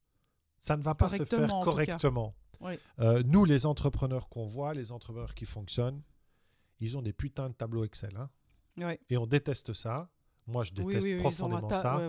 [0.62, 2.36] Ça ne va pas se faire Correctement.
[2.60, 2.74] Oui.
[3.00, 6.02] Euh, nous, les entrepreneurs qu'on voit, les entrepreneurs qui fonctionnent,
[6.80, 8.16] ils ont des putains de tableaux Excel.
[8.18, 8.30] hein.
[8.78, 9.00] Ouais.
[9.10, 10.10] Et on déteste ça.
[10.48, 12.00] Moi, je Oui, déteste oui, oui, ils ont un profondément ça.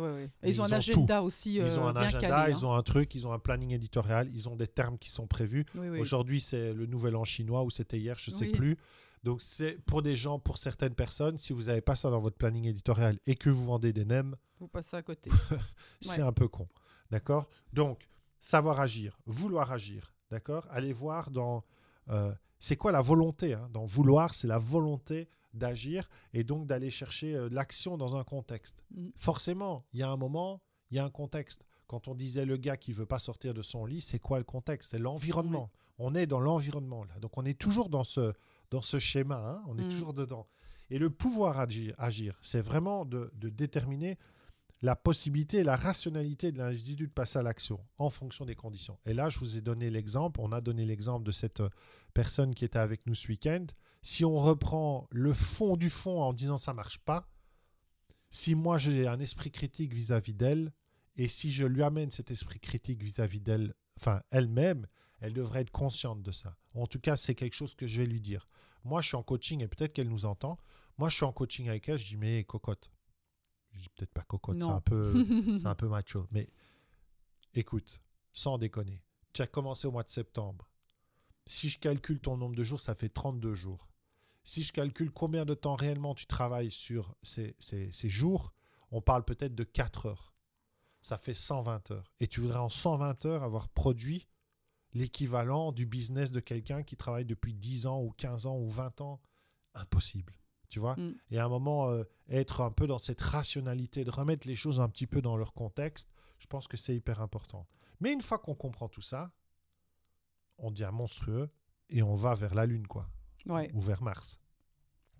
[0.43, 2.52] Et ils ont ils un ont agenda aussi Ils ont euh, un bien agenda, calé,
[2.52, 2.68] ils hein.
[2.68, 5.66] ont un truc, ils ont un planning éditorial, ils ont des termes qui sont prévus.
[5.74, 6.01] Oui, oui.
[6.01, 8.52] Aujourd'hui, c'est le nouvel an chinois ou c'était hier, je ne sais Oui.
[8.52, 8.78] plus.
[9.22, 12.36] Donc, c'est pour des gens, pour certaines personnes, si vous n'avez pas ça dans votre
[12.36, 15.30] planning éditorial et que vous vendez des nems, Vous passez à côté.
[16.00, 16.26] c'est Ouais.
[16.28, 16.68] un peu con.
[17.10, 17.48] D'accord?
[17.72, 18.08] Donc,
[18.40, 20.12] savoir agir, vouloir agir.
[20.30, 20.66] D'accord?
[20.70, 21.62] Allez voir dans.
[22.08, 23.68] euh, c'est quoi la volonté hein?
[23.72, 28.82] Dans vouloir, c'est la volonté d'agir et donc d'aller chercher euh, l'action dans un contexte.
[28.92, 29.08] Mm.
[29.16, 31.64] Forcément, il y a un moment, il y a un contexte.
[31.88, 34.44] Quand on disait le gars qui veut pas sortir de son lit, c'est quoi le
[34.44, 34.92] contexte?
[34.92, 35.70] C'est l'environnement.
[35.98, 37.18] On est dans l'environnement là.
[37.20, 38.32] Donc on est toujours dans ce,
[38.72, 39.36] dans ce schéma.
[39.36, 39.62] hein.
[39.68, 39.88] On est Mm.
[39.90, 40.46] toujours dedans.
[40.90, 44.18] Et le pouvoir agir, agir c'est vraiment de, de déterminer
[44.82, 48.98] la possibilité la rationalité de l'individu de passer à l'action en fonction des conditions.
[49.06, 51.68] Et là, je vous ai donné l'exemple, on a donné l'exemple de cette euh,
[52.14, 53.64] personne qui était avec nous ce week-end.
[54.02, 57.28] Si on reprend le fond du fond en disant ça marche pas,
[58.30, 60.72] si moi j'ai un esprit critique vis-à-vis d'elle,
[61.16, 64.86] et si je lui amène cet esprit critique vis-à-vis d'elle, enfin elle-même,
[65.20, 66.56] elle devrait être consciente de ça.
[66.74, 68.48] En tout cas, c'est quelque chose que je vais lui dire.
[68.84, 70.59] Moi, je suis en coaching et peut-être qu'elle nous entend.
[70.98, 72.90] Moi, je suis en coaching avec elle, je dis mais cocotte.
[73.72, 75.12] Je dis peut-être pas cocotte, c'est un peu
[75.59, 76.26] c'est un peu macho.
[76.30, 76.48] Mais
[77.54, 78.00] écoute,
[78.32, 79.02] sans déconner,
[79.32, 80.68] tu as commencé au mois de septembre.
[81.46, 83.88] Si je calcule ton nombre de jours, ça fait 32 jours.
[84.44, 88.52] Si je calcule combien de temps réellement tu travailles sur ces, ces- ces jours,
[88.90, 90.34] on parle peut-être de 4 heures.
[91.00, 92.12] ça fait 120 heures.
[92.20, 94.28] Et tu voudrais en 120 heures avoir produit
[94.94, 99.01] l'équivalent du business de quelqu'un qui travaille depuis 10 ans ou 15 ans ou 20
[99.01, 99.20] ans.
[99.74, 100.35] Impossible.
[100.69, 101.14] Tu vois Mm.
[101.31, 104.81] Et à un moment, euh, être un peu dans cette rationalité, de remettre les choses
[104.81, 107.66] un petit peu dans leur contexte, je pense que c'est hyper important.
[108.01, 109.32] Mais une fois qu'on comprend tout ça,
[110.59, 111.51] on devient monstrueux
[111.90, 113.09] et on va vers la Lune, quoi.
[113.47, 114.39] Ouais, Ou vers Mars.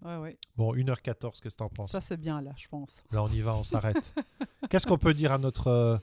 [0.03, 0.39] ouais, ouais.
[0.57, 1.91] Bon, 1h14, qu'est-ce que t'en penses?
[1.91, 3.03] Ça, c'est bien là, je pense.
[3.11, 4.15] Là, on y va, on s'arrête.
[4.71, 5.67] Qu'est-ce qu'on peut dire à notre...
[5.69, 5.99] euh,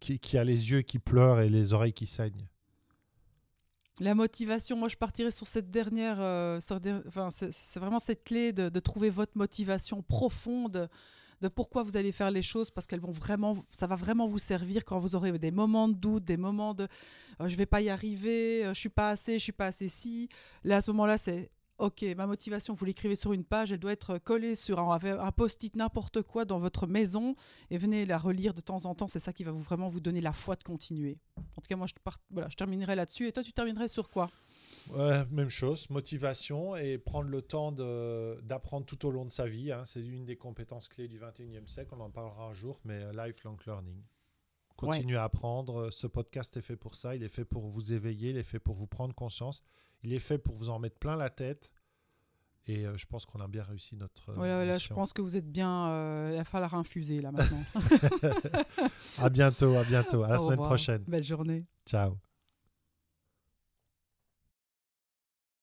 [0.00, 2.48] qui, qui a les yeux qui pleurent et les oreilles qui saignent?
[4.00, 6.58] La motivation, moi je partirais sur cette dernière, euh,
[7.06, 10.88] enfin, c'est vraiment cette clé de, de trouver votre motivation profonde
[11.40, 14.38] de pourquoi vous allez faire les choses parce qu'elles vont vraiment, ça va vraiment vous
[14.38, 16.88] servir quand vous aurez des moments de doute, des moments de
[17.40, 19.88] euh, je vais pas y arriver, euh, je suis pas assez, je suis pas assez
[19.88, 20.28] si.
[20.64, 23.92] Là à ce moment-là c'est ok, ma motivation, vous l'écrivez sur une page, elle doit
[23.92, 27.34] être collée sur un, un post-it n'importe quoi dans votre maison
[27.70, 29.08] et venez la relire de temps en temps.
[29.08, 31.18] C'est ça qui va vous, vraiment vous donner la foi de continuer.
[31.36, 33.26] En tout cas, moi, je, part- voilà, je terminerai là-dessus.
[33.28, 34.30] Et toi, tu terminerais sur quoi?
[35.30, 39.72] Même chose, motivation et prendre le temps d'apprendre tout au long de sa vie.
[39.72, 39.84] hein.
[39.84, 41.94] C'est une des compétences clés du 21e siècle.
[41.96, 44.02] On en parlera un jour, mais euh, lifelong learning.
[44.76, 45.90] Continuez à apprendre.
[45.90, 47.14] Ce podcast est fait pour ça.
[47.14, 48.30] Il est fait pour vous éveiller.
[48.30, 49.62] Il est fait pour vous prendre conscience.
[50.02, 51.70] Il est fait pour vous en mettre plein la tête.
[52.66, 54.30] Et euh, je pense qu'on a bien réussi notre.
[54.30, 55.88] euh, Voilà, je pense que vous êtes bien.
[55.90, 57.64] euh, il va falloir infuser là maintenant.
[59.18, 60.22] À bientôt, à bientôt.
[60.22, 60.68] À la Au semaine revoir.
[60.68, 61.02] prochaine.
[61.08, 61.66] Belle journée.
[61.86, 62.18] Ciao.